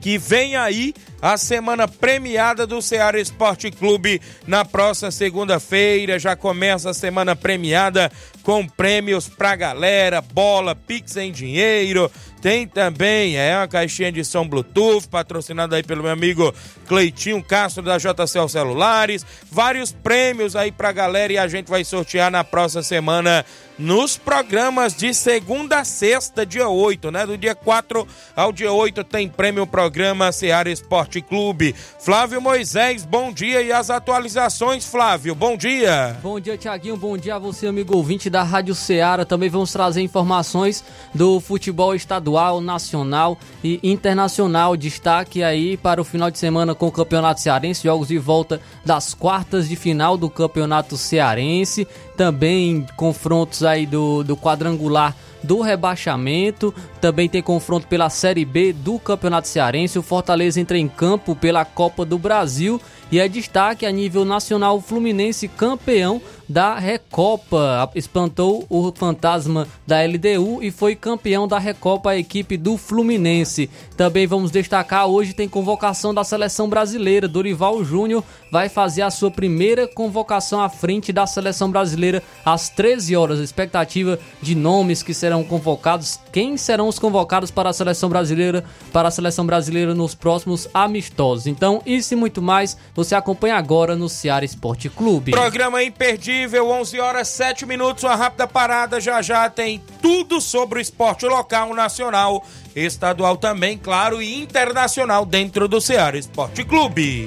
que 0.00 0.16
vem 0.18 0.56
aí 0.56 0.94
a 1.22 1.36
semana 1.36 1.86
premiada 1.86 2.66
do 2.66 2.82
Ceará 2.82 3.20
Esporte 3.20 3.70
Clube 3.70 4.20
na 4.44 4.64
próxima 4.64 5.12
segunda-feira. 5.12 6.18
Já 6.18 6.34
começa 6.34 6.90
a 6.90 6.94
semana 6.94 7.36
premiada 7.36 8.10
com 8.42 8.66
prêmios 8.66 9.28
pra 9.28 9.54
galera, 9.54 10.20
bola, 10.20 10.74
pix 10.74 11.16
em 11.16 11.30
dinheiro. 11.30 12.10
Tem 12.42 12.66
também 12.66 13.36
é 13.36 13.56
uma 13.56 13.68
caixinha 13.68 14.10
de 14.10 14.24
som 14.24 14.46
Bluetooth, 14.48 15.06
patrocinada 15.08 15.76
aí 15.76 15.82
pelo 15.84 16.02
meu 16.02 16.10
amigo 16.10 16.52
Cleitinho 16.88 17.40
Castro 17.40 17.84
da 17.84 17.98
JCL 17.98 18.48
Celulares. 18.48 19.24
Vários 19.48 19.92
prêmios 19.92 20.56
aí 20.56 20.72
pra 20.72 20.90
galera 20.90 21.32
e 21.32 21.38
a 21.38 21.46
gente 21.46 21.70
vai 21.70 21.84
sortear 21.84 22.32
na 22.32 22.42
próxima 22.42 22.82
semana 22.82 23.46
nos 23.78 24.16
programas 24.16 24.92
de 24.94 25.14
segunda 25.14 25.78
a 25.78 25.84
sexta, 25.84 26.44
dia 26.44 26.68
8, 26.68 27.10
né? 27.12 27.24
Do 27.26 27.38
dia 27.38 27.54
4 27.54 28.06
ao 28.34 28.52
dia 28.52 28.72
8 28.72 29.04
tem 29.04 29.28
prêmio 29.28 29.64
programa 29.64 30.32
Seara 30.32 30.70
Esporte 30.70 31.11
Clube. 31.20 31.74
Flávio 31.98 32.40
Moisés, 32.40 33.04
bom 33.04 33.32
dia 33.32 33.60
e 33.60 33.72
as 33.72 33.90
atualizações, 33.90 34.86
Flávio, 34.86 35.34
bom 35.34 35.56
dia. 35.56 36.16
Bom 36.22 36.40
dia, 36.40 36.56
Tiaguinho, 36.56 36.96
bom 36.96 37.16
dia 37.16 37.34
a 37.34 37.38
você, 37.38 37.66
amigo 37.66 37.96
ouvinte 37.96 38.30
da 38.30 38.42
Rádio 38.42 38.74
Ceará. 38.74 39.24
Também 39.24 39.50
vamos 39.50 39.72
trazer 39.72 40.00
informações 40.00 40.84
do 41.14 41.40
futebol 41.40 41.94
estadual, 41.94 42.60
nacional 42.60 43.38
e 43.62 43.78
internacional. 43.82 44.76
Destaque 44.76 45.42
aí 45.42 45.76
para 45.76 46.00
o 46.00 46.04
final 46.04 46.30
de 46.30 46.38
semana 46.38 46.74
com 46.74 46.86
o 46.86 46.92
Campeonato 46.92 47.40
Cearense, 47.40 47.82
jogos 47.82 48.08
de 48.08 48.18
volta 48.18 48.60
das 48.84 49.12
quartas 49.12 49.68
de 49.68 49.76
final 49.76 50.16
do 50.16 50.30
Campeonato 50.30 50.96
Cearense. 50.96 51.86
Também 52.16 52.86
confrontos 52.96 53.64
aí 53.64 53.86
do, 53.86 54.22
do 54.22 54.36
quadrangular 54.36 55.16
do 55.42 55.60
rebaixamento. 55.60 56.74
Também 57.00 57.28
tem 57.28 57.42
confronto 57.42 57.86
pela 57.86 58.10
Série 58.10 58.44
B 58.44 58.72
do 58.72 58.98
Campeonato 58.98 59.48
Cearense. 59.48 59.98
O 59.98 60.02
Fortaleza 60.02 60.60
entra 60.60 60.78
em 60.78 60.88
campo 60.88 61.34
pela 61.34 61.64
Copa 61.64 62.04
do 62.04 62.18
Brasil. 62.18 62.80
E 63.10 63.20
é 63.20 63.28
destaque 63.28 63.84
a 63.84 63.92
nível 63.92 64.24
nacional 64.24 64.78
o 64.78 64.80
Fluminense 64.80 65.46
campeão 65.46 66.20
da 66.52 66.78
Recopa. 66.78 67.90
Espantou 67.94 68.66
o 68.68 68.92
fantasma 68.94 69.66
da 69.86 70.02
LDU 70.02 70.62
e 70.62 70.70
foi 70.70 70.94
campeão 70.94 71.48
da 71.48 71.58
Recopa 71.58 72.10
a 72.10 72.16
equipe 72.16 72.58
do 72.58 72.76
Fluminense. 72.76 73.70
Também 73.96 74.26
vamos 74.26 74.50
destacar 74.50 75.06
hoje 75.06 75.32
tem 75.32 75.48
convocação 75.48 76.12
da 76.12 76.22
seleção 76.22 76.68
brasileira. 76.68 77.26
Dorival 77.26 77.82
Júnior 77.82 78.22
vai 78.50 78.68
fazer 78.68 79.00
a 79.02 79.10
sua 79.10 79.30
primeira 79.30 79.88
convocação 79.88 80.60
à 80.60 80.68
frente 80.68 81.12
da 81.12 81.26
seleção 81.26 81.70
brasileira 81.70 82.22
às 82.44 82.68
13 82.68 83.16
horas. 83.16 83.38
Expectativa 83.40 84.18
de 84.42 84.54
nomes 84.54 85.02
que 85.02 85.14
serão 85.14 85.42
convocados, 85.42 86.20
quem 86.30 86.56
serão 86.58 86.86
os 86.86 86.98
convocados 86.98 87.50
para 87.50 87.70
a 87.70 87.72
seleção 87.72 88.10
brasileira, 88.10 88.62
para 88.92 89.08
a 89.08 89.10
seleção 89.10 89.46
brasileira 89.46 89.94
nos 89.94 90.14
próximos 90.14 90.68
amistosos. 90.74 91.46
Então, 91.46 91.80
isso 91.86 92.12
e 92.12 92.16
muito 92.16 92.42
mais, 92.42 92.76
você 92.94 93.14
acompanha 93.14 93.56
agora 93.56 93.96
no 93.96 94.08
Ceará 94.08 94.44
Esporte 94.44 94.90
Clube. 94.90 95.32
Programa 95.32 95.82
imperdível, 95.82 96.41
imperdível, 96.42 96.68
11 96.70 97.00
horas 97.00 97.28
7 97.28 97.66
minutos, 97.66 98.02
uma 98.02 98.16
rápida 98.16 98.46
parada, 98.48 99.00
já 99.00 99.22
já 99.22 99.48
tem 99.48 99.82
tudo 100.00 100.40
sobre 100.40 100.78
o 100.78 100.82
esporte 100.82 101.24
local, 101.24 101.72
nacional, 101.74 102.44
estadual 102.74 103.36
também, 103.36 103.78
claro, 103.78 104.20
e 104.20 104.42
internacional 104.42 105.24
dentro 105.24 105.68
do 105.68 105.80
Ceará 105.80 106.18
Esporte 106.18 106.64
Clube. 106.64 107.26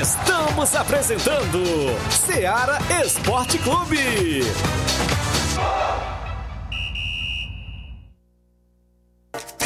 Estamos 0.00 0.74
apresentando 0.76 1.64
Ceará 2.10 2.78
Esporte 3.04 3.58
Clube. 3.58 4.42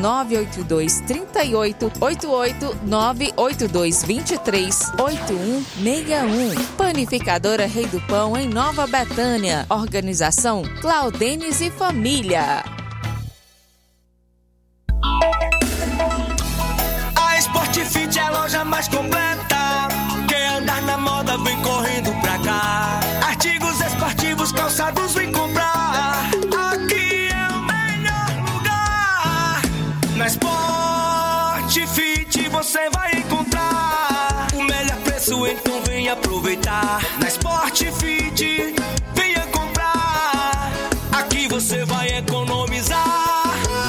982 0.00 1.00
38 1.02 1.92
88 2.00 2.78
982 2.84 4.02
23 4.04 4.92
8161. 4.98 6.64
Panificadora 6.76 7.66
Rei 7.66 7.86
do 7.86 8.00
Pão 8.02 8.36
em 8.36 8.48
Nova 8.48 8.86
Betânia. 8.86 9.66
Organização 9.68 10.62
Claudenes 10.80 11.60
e 11.60 11.70
Família. 11.70 12.64
A 17.16 17.38
Sport 17.38 17.76
Fit 17.84 18.18
é 18.18 18.22
a 18.22 18.30
loja 18.30 18.64
mais 18.64 18.88
completa. 18.88 19.88
Quer 20.28 20.58
andar 20.58 20.82
na 20.82 20.96
moda, 20.96 21.36
vem 21.38 21.60
correndo 21.62 22.12
pra 22.20 22.38
cá. 22.38 23.00
Artigos 23.26 23.80
esportivos, 23.80 24.52
calçados, 24.52 25.14
vem 25.14 25.30
comprar. 25.30 25.59
Na 30.20 30.26
Sport 30.26 31.86
Fit 31.94 32.48
você 32.50 32.90
vai 32.90 33.10
encontrar 33.14 34.48
o 34.54 34.62
melhor 34.62 34.98
preço, 34.98 35.46
então 35.46 35.82
vem 35.84 36.10
aproveitar. 36.10 37.00
Na 37.18 37.26
Sport 37.28 37.84
Fit, 37.94 38.74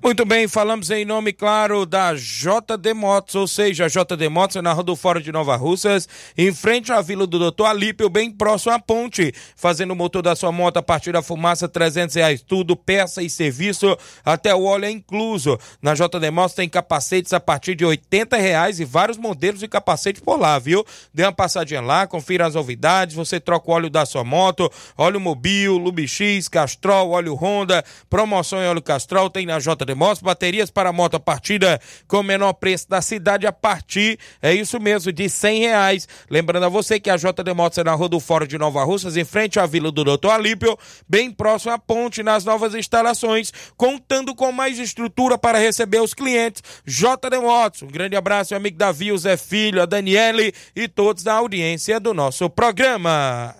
Muito 0.00 0.24
bem, 0.24 0.46
falamos 0.46 0.90
em 0.90 1.04
nome, 1.04 1.32
claro, 1.32 1.84
da 1.84 2.14
JD 2.14 2.94
Motos, 2.94 3.34
ou 3.34 3.48
seja, 3.48 3.86
a 3.86 3.88
JD 3.88 4.28
Motos 4.28 4.54
é 4.54 4.62
na 4.62 4.74
Fórum 4.96 5.20
de 5.20 5.32
Nova 5.32 5.56
Russas, 5.56 6.08
em 6.36 6.54
frente 6.54 6.92
à 6.92 7.02
Vila 7.02 7.26
do 7.26 7.36
Doutor 7.36 7.66
Alípio, 7.66 8.08
bem 8.08 8.30
próximo 8.30 8.72
à 8.72 8.78
ponte, 8.78 9.34
fazendo 9.56 9.90
o 9.90 9.96
motor 9.96 10.22
da 10.22 10.36
sua 10.36 10.52
moto 10.52 10.76
a 10.76 10.82
partir 10.82 11.10
da 11.10 11.20
fumaça, 11.20 11.68
300 11.68 12.14
reais, 12.14 12.40
tudo, 12.40 12.76
peça 12.76 13.24
e 13.24 13.28
serviço, 13.28 13.98
até 14.24 14.54
o 14.54 14.62
óleo 14.62 14.84
é 14.84 14.90
incluso. 14.90 15.58
Na 15.82 15.94
JD 15.94 16.30
Motos 16.30 16.54
tem 16.54 16.68
capacetes 16.68 17.32
a 17.32 17.40
partir 17.40 17.74
de 17.74 17.84
80 17.84 18.36
reais 18.36 18.78
e 18.78 18.84
vários 18.84 19.18
modelos 19.18 19.58
de 19.58 19.66
capacete 19.66 20.20
por 20.20 20.38
lá, 20.38 20.60
viu? 20.60 20.86
Dê 21.12 21.24
uma 21.24 21.32
passadinha 21.32 21.80
lá, 21.80 22.06
confira 22.06 22.46
as 22.46 22.54
novidades, 22.54 23.16
você 23.16 23.40
troca 23.40 23.68
o 23.68 23.74
óleo 23.74 23.90
da 23.90 24.06
sua 24.06 24.22
moto, 24.22 24.70
óleo 24.96 25.20
Mobil, 25.20 25.76
Lubix, 25.76 26.46
Castrol, 26.48 27.10
óleo 27.10 27.34
Honda, 27.34 27.84
promoção 28.08 28.62
em 28.62 28.68
óleo 28.68 28.80
Castrol, 28.80 29.28
tem 29.28 29.44
na 29.44 29.58
JD 29.58 29.87
Motos, 29.94 30.22
baterias 30.22 30.70
para 30.70 30.92
moto 30.92 31.16
a 31.16 31.20
partida 31.20 31.80
com 32.06 32.18
o 32.18 32.22
menor 32.22 32.52
preço 32.54 32.88
da 32.88 33.00
cidade 33.00 33.46
a 33.46 33.52
partir, 33.52 34.18
é 34.40 34.54
isso 34.54 34.78
mesmo, 34.80 35.12
de 35.12 35.28
cem 35.28 35.60
reais. 35.60 36.08
Lembrando 36.30 36.64
a 36.64 36.68
você 36.68 36.98
que 37.00 37.10
a 37.10 37.16
JD 37.16 37.52
Motos 37.54 37.78
é 37.78 37.84
na 37.84 37.94
Rua 37.94 38.08
do 38.08 38.20
Fórum 38.20 38.46
de 38.46 38.58
Nova 38.58 38.84
Russas, 38.84 39.16
em 39.16 39.24
frente 39.24 39.58
à 39.58 39.66
Vila 39.66 39.90
do 39.90 40.04
Doutor 40.04 40.30
Alípio, 40.30 40.78
bem 41.08 41.30
próximo 41.30 41.72
à 41.72 41.78
ponte, 41.78 42.22
nas 42.22 42.44
novas 42.44 42.74
instalações, 42.74 43.52
contando 43.76 44.34
com 44.34 44.50
mais 44.52 44.78
estrutura 44.78 45.38
para 45.38 45.58
receber 45.58 46.00
os 46.00 46.14
clientes. 46.14 46.62
JD 46.86 47.38
Motos, 47.40 47.82
um 47.82 47.88
grande 47.88 48.16
abraço, 48.16 48.52
meu 48.52 48.58
amigo 48.58 48.76
Davi, 48.76 49.12
o 49.12 49.18
Zé 49.18 49.36
Filho, 49.36 49.82
a 49.82 49.86
Daniele 49.86 50.52
e 50.74 50.88
todos 50.88 51.22
da 51.22 51.34
audiência 51.34 52.00
do 52.00 52.14
nosso 52.14 52.48
programa. 52.50 53.54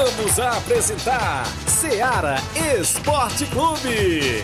Voltamos 0.00 0.38
a 0.38 0.56
apresentar 0.56 1.44
Seara 1.66 2.36
Esporte 2.56 3.44
Clube. 3.44 4.42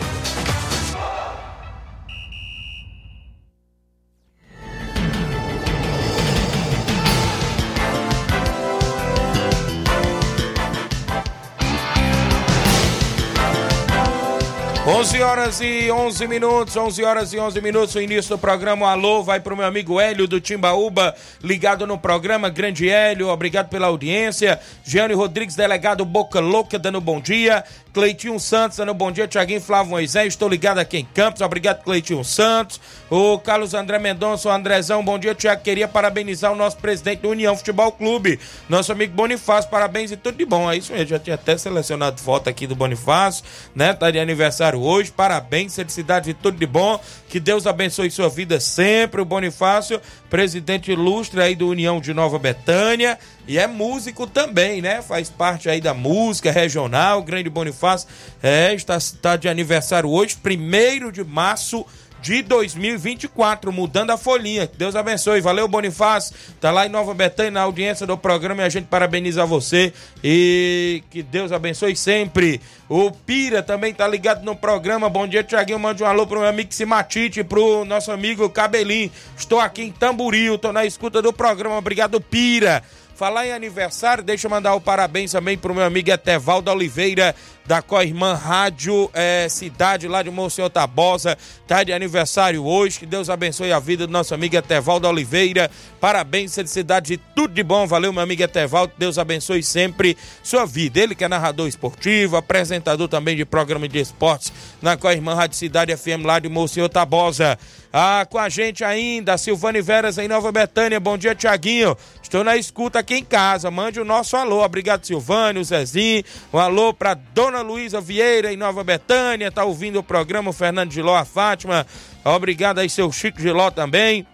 Onze 14.89 15.21
horas 15.21 15.59
e 15.59 15.91
11 15.91 16.27
minutos, 16.29 16.77
11 16.77 17.03
horas 17.03 17.33
e 17.33 17.37
11 17.37 17.59
minutos, 17.59 17.93
o 17.93 17.99
início 17.99 18.29
do 18.29 18.39
programa. 18.39 18.89
Alô, 18.89 19.21
vai 19.21 19.37
pro 19.37 19.57
meu 19.57 19.65
amigo 19.65 19.99
Hélio 19.99 20.29
do 20.29 20.39
Timbaúba, 20.39 21.13
ligado 21.43 21.85
no 21.85 21.97
programa. 21.97 22.49
Grande 22.49 22.87
Hélio, 22.87 23.27
obrigado 23.27 23.67
pela 23.67 23.87
audiência. 23.87 24.57
Giane 24.85 25.13
Rodrigues, 25.13 25.57
delegado 25.57 26.05
Boca 26.05 26.39
Louca, 26.39 26.79
dando 26.79 27.01
bom 27.01 27.19
dia. 27.19 27.65
Cleitinho 27.97 28.39
Santos, 28.39 28.77
dando 28.77 28.93
bom 28.93 29.11
dia. 29.11 29.27
Tiaguinho 29.27 29.59
Flávio 29.59 29.89
Moisés, 29.89 30.27
estou 30.27 30.47
ligado 30.47 30.77
aqui 30.77 30.99
em 30.99 31.05
Campos. 31.15 31.41
Obrigado, 31.41 31.83
Cleitinho 31.83 32.23
Santos. 32.23 32.79
O 33.09 33.39
Carlos 33.39 33.73
André 33.73 33.97
Mendonça, 33.97 34.47
o 34.47 34.51
Andrezão, 34.51 35.03
bom 35.03 35.17
dia, 35.17 35.33
Tiago. 35.33 35.63
Queria 35.63 35.87
parabenizar 35.87 36.51
o 36.51 36.55
nosso 36.55 36.77
presidente 36.77 37.21
do 37.21 37.29
União 37.29 37.57
Futebol 37.57 37.91
Clube, 37.91 38.39
nosso 38.69 38.91
amigo 38.91 39.15
Bonifácio. 39.15 39.71
Parabéns 39.71 40.11
e 40.11 40.15
tudo 40.15 40.37
de 40.37 40.45
bom. 40.45 40.71
É 40.71 40.77
isso 40.77 40.93
mesmo, 40.93 41.07
já 41.07 41.17
tinha 41.17 41.33
até 41.33 41.57
selecionado 41.57 42.21
foto 42.21 42.47
aqui 42.47 42.67
do 42.67 42.75
Bonifácio, 42.75 43.43
né? 43.73 43.91
Tá 43.95 44.11
de 44.11 44.19
aniversário 44.19 44.79
hoje. 44.79 45.11
Parabéns, 45.11 45.75
felicidade 45.75 46.29
e 46.29 46.33
tudo 46.35 46.55
de 46.55 46.67
bom. 46.67 47.01
Que 47.29 47.39
Deus 47.39 47.67
abençoe 47.67 48.09
sua 48.09 48.29
vida 48.29 48.59
sempre. 48.59 49.19
O 49.19 49.25
Bonifácio, 49.25 50.01
presidente 50.29 50.91
ilustre 50.91 51.41
aí 51.41 51.55
do 51.55 51.67
União 51.67 51.99
de 51.99 52.13
Nova 52.13 52.39
Betânia. 52.39 53.19
E 53.47 53.57
é 53.57 53.67
músico 53.67 54.25
também, 54.25 54.81
né? 54.81 55.01
Faz 55.01 55.29
parte 55.29 55.69
aí 55.69 55.81
da 55.81 55.93
música 55.93 56.51
regional. 56.51 57.21
Grande 57.21 57.49
Bonifácio 57.49 58.07
é, 58.41 58.73
está, 58.73 58.97
está 58.97 59.35
de 59.35 59.49
aniversário 59.49 60.09
hoje, 60.09 60.37
primeiro 60.41 61.11
de 61.11 61.23
março 61.23 61.85
de 62.21 62.41
2024, 62.41 63.71
mudando 63.71 64.11
a 64.11 64.17
folhinha. 64.17 64.69
Deus 64.77 64.95
abençoe. 64.95 65.41
Valeu, 65.41 65.67
Bonifácio. 65.67 66.35
Tá 66.59 66.71
lá 66.71 66.85
em 66.85 66.89
Nova 66.89 67.13
Betânia, 67.13 67.51
na 67.51 67.61
audiência 67.61 68.05
do 68.05 68.17
programa, 68.17 68.61
e 68.61 68.65
a 68.65 68.69
gente 68.69 68.85
parabeniza 68.85 69.45
você. 69.45 69.93
E 70.23 71.03
que 71.09 71.21
Deus 71.21 71.51
abençoe 71.51 71.95
sempre. 71.95 72.61
O 72.89 73.11
Pira 73.11 73.61
também 73.61 73.93
tá 73.93 74.07
ligado 74.07 74.43
no 74.43 74.55
programa. 74.55 75.09
Bom 75.09 75.27
dia, 75.27 75.43
Tiaguinho. 75.43 75.79
Mande 75.79 76.03
um 76.03 76.05
alô 76.05 76.25
pro 76.25 76.39
meu 76.39 76.49
amigo 76.49 76.73
Simatite, 76.73 77.43
pro 77.43 77.85
nosso 77.85 78.11
amigo 78.11 78.49
Cabelinho. 78.49 79.11
Estou 79.37 79.59
aqui 79.59 79.83
em 79.83 79.91
Tamboril, 79.91 80.57
tô 80.57 80.71
na 80.71 80.85
escuta 80.85 81.21
do 81.21 81.33
programa. 81.33 81.77
Obrigado, 81.77 82.19
Pira. 82.19 82.83
Falar 83.17 83.47
em 83.47 83.51
aniversário, 83.51 84.23
deixa 84.23 84.45
eu 84.45 84.51
mandar 84.51 84.75
o 84.75 84.79
parabéns 84.79 85.31
também 85.31 85.57
pro 85.57 85.73
meu 85.73 85.83
amigo 85.83 86.11
Etevaldo 86.11 86.69
Oliveira, 86.69 87.33
da 87.65 87.81
Coirmã 87.81 88.35
Rádio 88.35 89.09
é, 89.11 89.47
Cidade, 89.49 90.07
lá 90.07 90.21
de 90.21 90.29
Monsenhor 90.29 90.69
Tabosa. 90.69 91.35
Tá 91.65 91.83
de 91.83 91.91
aniversário 91.91 92.63
hoje. 92.63 92.99
Que 92.99 93.07
Deus 93.07 93.27
abençoe 93.27 93.73
a 93.73 93.79
vida 93.79 94.05
do 94.05 94.13
nosso 94.13 94.35
amigo 94.35 94.55
Etevaldo 94.55 95.07
Oliveira. 95.07 95.71
Parabéns, 95.99 96.53
felicidade 96.53 97.15
e 97.15 97.17
tudo 97.17 97.55
de 97.55 97.63
bom. 97.63 97.87
Valeu, 97.87 98.13
meu 98.13 98.21
amigo 98.21 98.43
Etevaldo. 98.43 98.93
Deus 98.99 99.17
abençoe 99.17 99.63
sempre 99.63 100.15
sua 100.43 100.67
vida. 100.67 100.99
Ele 100.99 101.15
que 101.15 101.23
é 101.23 101.27
narrador 101.27 101.67
esportivo, 101.67 102.37
apresentador 102.37 103.07
também 103.07 103.35
de 103.35 103.45
programa 103.45 103.87
de 103.87 103.97
esportes 103.97 104.53
na 104.79 104.95
Coirmã 104.95 105.33
Rádio 105.33 105.57
Cidade 105.57 105.97
FM, 105.97 106.23
lá 106.23 106.37
de 106.37 106.47
Monsenhor 106.49 106.87
Tabosa. 106.87 107.57
Ah, 107.91 108.25
com 108.29 108.37
a 108.37 108.49
gente 108.49 108.83
ainda, 108.83 109.37
Silvane 109.37 109.81
Veras 109.81 110.17
em 110.17 110.27
Nova 110.27 110.51
Betânia. 110.51 110.99
Bom 110.99 111.17
dia, 111.17 111.33
Tiaguinho. 111.33 111.95
Estou 112.21 112.43
na 112.43 112.57
escuta 112.57 112.99
aqui 112.99 113.15
em 113.15 113.23
casa. 113.23 113.71
Mande 113.71 113.99
o 113.99 114.05
nosso 114.05 114.35
alô. 114.35 114.63
Obrigado, 114.63 115.05
Silvânio, 115.05 115.63
Zezinho. 115.63 116.23
Um 116.53 116.59
alô 116.59 116.93
para 116.93 117.13
Dona 117.13 117.61
Luísa 117.61 118.01
Vieira 118.01 118.51
em 118.51 118.57
Nova 118.57 118.83
Betânia. 118.83 119.51
Tá 119.51 119.63
ouvindo 119.63 119.99
o 119.99 120.03
programa 120.03 120.49
o 120.49 120.53
Fernando 120.53 120.91
Giló, 120.91 121.15
a 121.15 121.25
Fátima. 121.25 121.87
Obrigado 122.23 122.79
aí, 122.79 122.89
seu 122.89 123.11
Chico 123.11 123.41
Giló 123.41 123.71
também. 123.71 124.27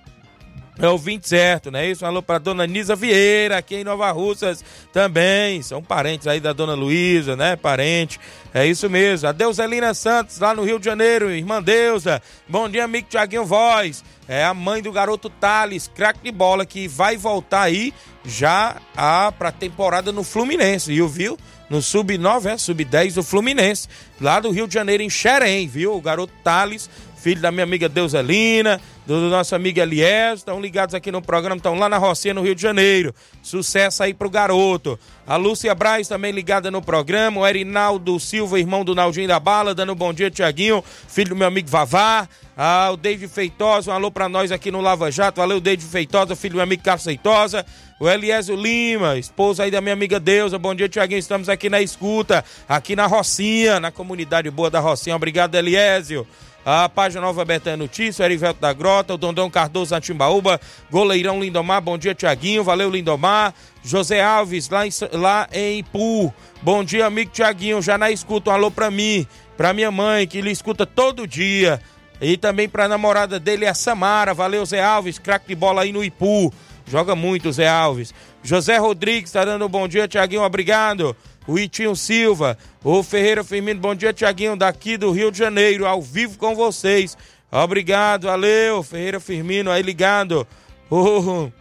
É 0.80 0.88
o 0.88 0.98
20 0.98 1.28
certo, 1.28 1.70
né? 1.70 1.88
Isso, 1.90 2.04
um 2.04 2.08
alô 2.08 2.24
pra 2.24 2.40
dona 2.40 2.66
Nisa 2.66 2.96
Vieira, 2.96 3.58
aqui 3.58 3.76
em 3.76 3.84
Nova 3.84 4.10
Russas 4.12 4.66
também. 4.92 5.62
São 5.62 5.84
parentes 5.84 6.26
aí 6.26 6.40
da 6.40 6.52
dona 6.52 6.74
Luísa, 6.74 7.36
né? 7.36 7.56
Parente. 7.56 8.20
É 8.52 8.66
isso 8.66 8.90
mesmo. 8.90 9.30
A 9.30 9.32
Deuselina 9.32 9.94
Santos, 9.94 10.40
lá 10.40 10.56
no 10.56 10.64
Rio 10.64 10.80
de 10.80 10.86
Janeiro, 10.86 11.30
irmã 11.30 11.62
Deusa. 11.62 12.22
Bom 12.48 12.68
dia, 12.68 12.86
amigo 12.86 13.08
Tiaguinho 13.08 13.46
Voz. 13.46 14.04
É 14.28 14.44
a 14.44 14.54
mãe 14.54 14.82
do 14.82 14.92
garoto 14.92 15.30
Thales, 15.30 15.92
craque 15.94 16.22
de 16.24 16.32
bola, 16.32 16.66
que 16.66 16.88
vai 16.88 17.18
voltar 17.18 17.62
aí 17.62 17.94
já 18.26 18.78
a, 18.96 19.32
pra 19.32 19.52
temporada 19.52 20.12
no 20.12 20.24
Fluminense, 20.24 20.92
viu? 20.92 21.08
viu? 21.08 21.38
No 21.70 21.82
Sub-9, 21.82 22.46
é, 22.46 22.58
Sub-10 22.58 23.16
do 23.16 23.24
Fluminense, 23.24 23.88
lá 24.20 24.40
do 24.40 24.52
Rio 24.52 24.68
de 24.68 24.74
Janeiro, 24.74 25.04
em 25.04 25.10
Xerém, 25.10 25.68
viu? 25.68 25.96
O 25.96 26.02
garoto 26.02 26.34
Thales 26.44 26.90
filho 27.24 27.40
da 27.40 27.52
minha 27.52 27.64
amiga 27.64 27.88
Deuselina, 27.88 28.82
do, 29.08 29.22
do 29.22 29.30
nosso 29.30 29.56
amigo 29.56 29.80
Elias, 29.80 30.40
estão 30.40 30.60
ligados 30.60 30.94
aqui 30.94 31.10
no 31.10 31.22
programa, 31.22 31.56
estão 31.56 31.74
lá 31.74 31.88
na 31.88 31.98
Rocinha, 31.98 32.34
no 32.34 32.42
Rio 32.42 32.54
de 32.54 32.62
Janeiro. 32.62 33.16
Sucesso 33.42 34.04
aí 34.04 34.14
pro 34.14 34.30
garoto. 34.30 35.00
A 35.26 35.38
Lúcia 35.38 35.74
Braz 35.74 36.10
também 36.10 36.34
ligada 36.34 36.70
no 36.70 36.82
programa, 36.82 37.40
o 37.40 37.48
Erinaldo 37.48 38.20
Silva, 38.20 38.60
irmão 38.60 38.84
do 38.84 38.94
Naldinho 38.94 39.30
da 39.30 39.40
Bala, 39.40 39.74
dando 39.74 39.94
um 39.94 39.96
bom 39.96 40.12
dia, 40.14 40.30
Tiaguinho, 40.30 40.84
filho 41.08 41.30
do 41.30 41.36
meu 41.38 41.48
amigo 41.48 41.70
Vavá. 41.70 42.28
Ah, 42.58 42.90
o 42.92 42.98
David 42.98 43.32
Feitosa, 43.32 43.90
um 43.90 43.94
alô 43.94 44.12
pra 44.12 44.28
nós 44.28 44.52
aqui 44.52 44.70
no 44.70 44.82
Lava 44.82 45.10
Jato. 45.10 45.40
Valeu, 45.40 45.62
David 45.62 45.88
Feitosa, 45.88 46.36
filho 46.36 46.52
do 46.52 46.58
meu 46.58 46.64
amigo 46.64 46.84
Carlos 46.84 47.06
Feitosa. 47.06 47.66
O 48.02 48.10
Eliésio 48.10 48.56
Lima, 48.56 49.18
esposa 49.18 49.64
aí 49.64 49.72
da 49.72 49.80
minha 49.80 49.94
amiga 49.94 50.20
Deusa. 50.20 50.60
Bom 50.60 50.76
dia, 50.76 50.90
Tiaguinho. 50.90 51.20
Estamos 51.20 51.48
aqui 51.48 51.70
na 51.70 51.82
escuta, 51.82 52.44
aqui 52.68 52.98
na 52.98 53.08
Rocinha, 53.08 53.80
na 53.80 53.92
comunidade 53.92 54.52
boa 54.52 54.70
da 54.70 54.82
Rocinha. 54.82 55.16
Obrigado, 55.16 55.56
Eliésio 55.56 56.28
a 56.66 56.88
página 56.88 57.22
Nova 57.22 57.44
Betânia 57.44 57.78
Notícia, 57.78 58.24
Erivelto 58.24 58.62
da 58.62 58.72
Grota, 58.72 59.14
o 59.14 59.18
Dondão 59.18 59.50
Cardoso 59.50 59.94
Atimbaúba, 59.94 60.60
goleirão 60.90 61.42
Lindomar, 61.42 61.82
bom 61.82 61.98
dia 61.98 62.16
Tiaguinho, 62.16 62.64
valeu 62.64 62.90
Lindomar, 62.90 63.54
José 63.84 64.22
Alves 64.22 64.70
lá 64.70 64.88
em, 64.88 64.92
lá 65.14 65.48
em 65.52 65.80
Ipu, 65.80 66.34
bom 66.62 66.84
dia 66.84 67.06
amigo 67.06 67.32
Tiaguinho, 67.32 67.82
já 67.82 67.98
na 67.98 68.12
escuta, 68.12 68.50
um 68.50 68.54
alô 68.54 68.72
pra 68.72 68.90
mim, 68.90 69.28
pra 69.58 69.74
minha 69.74 69.92
mãe 69.92 70.26
que 70.26 70.42
lhe 70.42 70.52
escuta 70.52 70.86
todo 70.86 71.28
dia, 71.28 71.82
e 72.22 72.38
também 72.38 72.70
pra 72.70 72.88
namorada 72.88 73.40
dele, 73.40 73.68
a 73.68 73.74
Samara, 73.74 74.34
valeu 74.34 74.66
Zé 74.66 74.82
Alves, 74.82 75.20
craque 75.20 75.48
de 75.48 75.56
bola 75.56 75.82
aí 75.82 75.92
no 75.92 76.04
Ipu, 76.04 76.54
joga 76.88 77.14
muito 77.14 77.52
Zé 77.52 77.68
Alves, 77.68 78.14
José 78.42 78.78
Rodrigues 78.78 79.32
tá 79.32 79.44
dando 79.44 79.66
um 79.66 79.70
bom 79.70 79.88
dia 79.88 80.08
Tiaguinho, 80.08 80.44
obrigado, 80.44 81.16
o 81.48 81.60
Itinho 81.60 81.96
Silva, 81.96 82.58
o 82.84 83.04
Ferreira 83.04 83.44
Firmino, 83.44 83.80
bom 83.80 83.94
dia, 83.94 84.14
Tiaguinho, 84.14 84.56
daqui 84.56 84.98
do 84.98 85.12
Rio 85.12 85.32
de 85.32 85.38
Janeiro, 85.38 85.86
ao 85.86 86.02
vivo 86.02 86.38
com 86.38 86.56
vocês. 86.56 87.18
Obrigado, 87.52 88.26
valeu, 88.26 88.82
Ferreira 88.82 89.20
Firmino, 89.20 89.70
aí 89.70 89.82
ligado. 89.82 90.48
O 90.90 91.52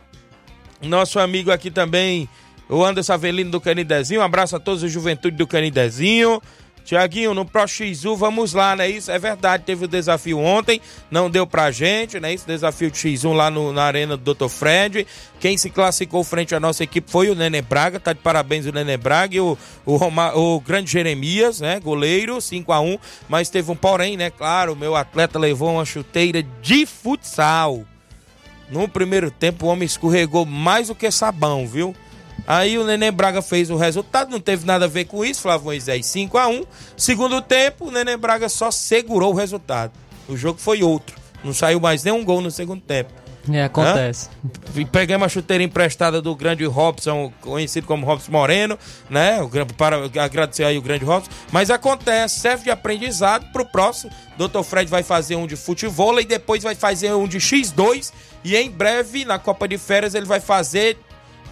nosso 0.83 1.19
amigo 1.19 1.51
aqui 1.51 1.71
também, 1.71 2.29
o 2.69 2.85
Anderson 2.85 3.12
Avelino 3.12 3.51
do 3.51 3.61
Canidezinho, 3.61 4.21
um 4.21 4.25
abraço 4.25 4.57
a 4.57 4.61
todos 4.61 4.83
a 4.83 4.89
juventude 4.89 5.37
do 5.37 5.47
Canidezinho. 5.47 6.41
Tiaguinho, 6.85 7.35
no 7.35 7.45
Pro 7.45 7.67
XU 7.67 8.17
vamos 8.17 8.53
lá, 8.53 8.75
né? 8.77 8.89
Isso 8.89 9.11
é 9.11 9.19
verdade. 9.19 9.65
Teve 9.65 9.85
o 9.85 9.89
desafio 9.89 10.39
ontem, 10.39 10.81
não 11.11 11.31
deu 11.31 11.47
pra 11.47 11.71
gente, 11.71 12.19
né? 12.19 12.33
Esse 12.33 12.47
desafio 12.47 12.91
de 12.91 12.99
X1 12.99 13.33
lá 13.33 13.51
no, 13.51 13.73
na 13.73 13.85
arena 13.85 14.17
do 14.17 14.35
Dr. 14.35 14.49
Fred. 14.49 15.07
Quem 15.41 15.57
se 15.57 15.71
classificou 15.71 16.25
frente 16.25 16.55
à 16.55 16.61
nossa 16.61 16.85
equipe 16.85 17.11
foi 17.11 17.31
o 17.31 17.35
Nenê 17.35 17.62
Braga. 17.62 18.01
Tá 18.01 18.12
de 18.12 18.21
parabéns 18.21 18.67
o 18.67 18.73
Nenê 18.73 18.97
Braga 18.97 19.37
e 19.37 19.41
o, 19.41 19.57
o, 19.87 19.97
Roma, 19.97 20.37
o 20.37 20.61
grande 20.61 20.91
Jeremias, 20.91 21.61
né? 21.61 21.81
Goleiro, 21.81 22.41
5 22.41 22.73
a 22.73 22.81
1 22.81 22.99
Mas 23.29 23.49
teve 23.49 23.71
um 23.71 23.77
porém, 23.77 24.17
né? 24.17 24.31
Claro, 24.31 24.73
o 24.73 24.77
meu 24.77 24.97
atleta 24.97 25.39
levou 25.39 25.75
uma 25.75 25.85
chuteira 25.85 26.43
de 26.61 26.87
futsal. 26.87 27.85
No 28.71 28.89
primeiro 28.89 29.31
tempo, 29.31 29.67
o 29.67 29.69
homem 29.69 29.85
escorregou 29.85 30.47
mais 30.47 30.89
do 30.89 30.95
que 30.95 31.11
sabão, 31.11 31.67
viu? 31.67 31.95
Aí 32.47 32.79
o 32.79 32.85
Neném 32.85 33.13
Braga 33.13 33.41
fez 33.41 33.71
o 33.71 33.77
resultado, 33.77 34.31
não 34.31 34.41
teve 34.41 34.67
nada 34.67 34.87
a 34.87 34.89
ver 34.89 35.05
com 35.05 35.25
isso, 35.25 35.43
Flávio 35.43 35.67
Moisés 35.67 36.07
5 36.07 36.37
a 36.39 36.49
1 36.49 36.65
Segundo 36.97 37.41
tempo, 37.41 37.87
o 37.87 37.91
Neném 37.91 38.19
Braga 38.19 38.49
só 38.49 38.71
segurou 38.71 39.33
o 39.33 39.37
resultado. 39.37 39.93
O 40.29 40.37
jogo 40.37 40.59
foi 40.59 40.83
outro. 40.83 41.17
Não 41.45 41.53
saiu 41.53 41.81
mais 41.81 42.05
nenhum 42.05 42.25
gol 42.25 42.41
no 42.41 42.51
segundo 42.51 42.81
tempo. 42.81 43.23
É, 43.51 43.65
acontece. 43.65 44.29
Hã? 44.77 44.85
Peguei 44.87 45.17
uma 45.17 45.29
chuteira 45.29 45.65
emprestada 45.65 46.23
do 46.23 46.35
grande 46.37 46.65
Robson, 46.65 47.33
conhecido 47.41 47.87
como 47.87 48.07
Robson 48.07 48.31
Moreno, 48.31 48.79
né? 49.11 49.39
Para 49.77 50.05
agradecer 50.23 50.65
aí 50.65 50.79
o 50.79 50.83
grande 50.83 51.05
Robson. 51.05 51.31
Mas 51.51 51.71
acontece, 51.71 52.39
serve 52.39 52.65
de 52.65 52.71
aprendizado 52.71 53.51
pro 53.53 53.65
próximo. 53.65 54.13
Dr. 54.37 54.63
Fred 54.63 54.89
vai 54.89 55.03
fazer 55.03 55.35
um 55.35 55.47
de 55.47 55.57
futebol 55.57 56.21
e 56.21 56.25
depois 56.25 56.63
vai 56.63 56.75
fazer 56.75 57.13
um 57.15 57.27
de 57.27 57.39
X2. 57.39 58.13
E 58.45 58.57
em 58.57 58.71
breve, 58.71 59.25
na 59.25 59.39
Copa 59.39 59.67
de 59.67 59.77
Férias, 59.77 60.15
ele 60.15 60.27
vai 60.27 60.41
fazer 60.41 60.97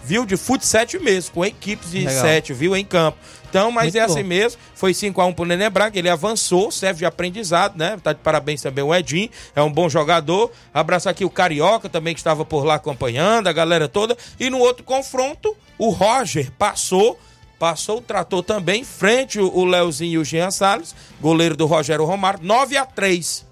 viu? 0.03 0.25
De 0.25 0.37
fut 0.37 0.65
7 0.65 0.99
mesmo, 0.99 1.33
com 1.33 1.45
equipes 1.45 1.91
de 1.91 2.09
7, 2.09 2.53
viu? 2.53 2.75
Em 2.75 2.85
campo. 2.85 3.17
Então, 3.49 3.69
mas 3.69 3.85
Muito 3.85 3.97
é 3.97 4.01
assim 4.01 4.21
bom. 4.21 4.29
mesmo. 4.29 4.59
Foi 4.73 4.93
5x1 4.93 5.35
pro 5.35 5.45
Nenê 5.45 5.69
Braga, 5.69 5.99
ele 5.99 6.09
avançou, 6.09 6.71
serve 6.71 6.99
de 6.99 7.05
aprendizado, 7.05 7.77
né? 7.77 7.97
Tá 8.01 8.13
de 8.13 8.19
parabéns 8.19 8.61
também 8.61 8.83
o 8.83 8.95
Edinho, 8.95 9.29
é 9.53 9.61
um 9.61 9.71
bom 9.71 9.89
jogador. 9.89 10.51
Abraço 10.73 11.09
aqui 11.09 11.25
o 11.25 11.29
Carioca 11.29 11.89
também, 11.89 12.13
que 12.13 12.19
estava 12.21 12.45
por 12.45 12.63
lá 12.63 12.75
acompanhando, 12.75 13.47
a 13.47 13.53
galera 13.53 13.89
toda. 13.89 14.17
E 14.39 14.49
no 14.49 14.57
outro 14.57 14.83
confronto, 14.83 15.55
o 15.77 15.89
Roger 15.89 16.49
passou 16.57 17.19
passou 17.59 17.99
o 17.99 18.01
trator 18.01 18.41
também, 18.41 18.83
frente 18.83 19.39
o 19.39 19.63
Leozinho 19.63 20.13
e 20.13 20.17
o 20.17 20.25
Jean 20.25 20.49
Salles, 20.49 20.95
goleiro 21.21 21.55
do 21.55 21.67
Rogério 21.67 22.03
Romário, 22.05 22.39
9 22.41 22.75
a 22.75 22.87
3 22.87 23.50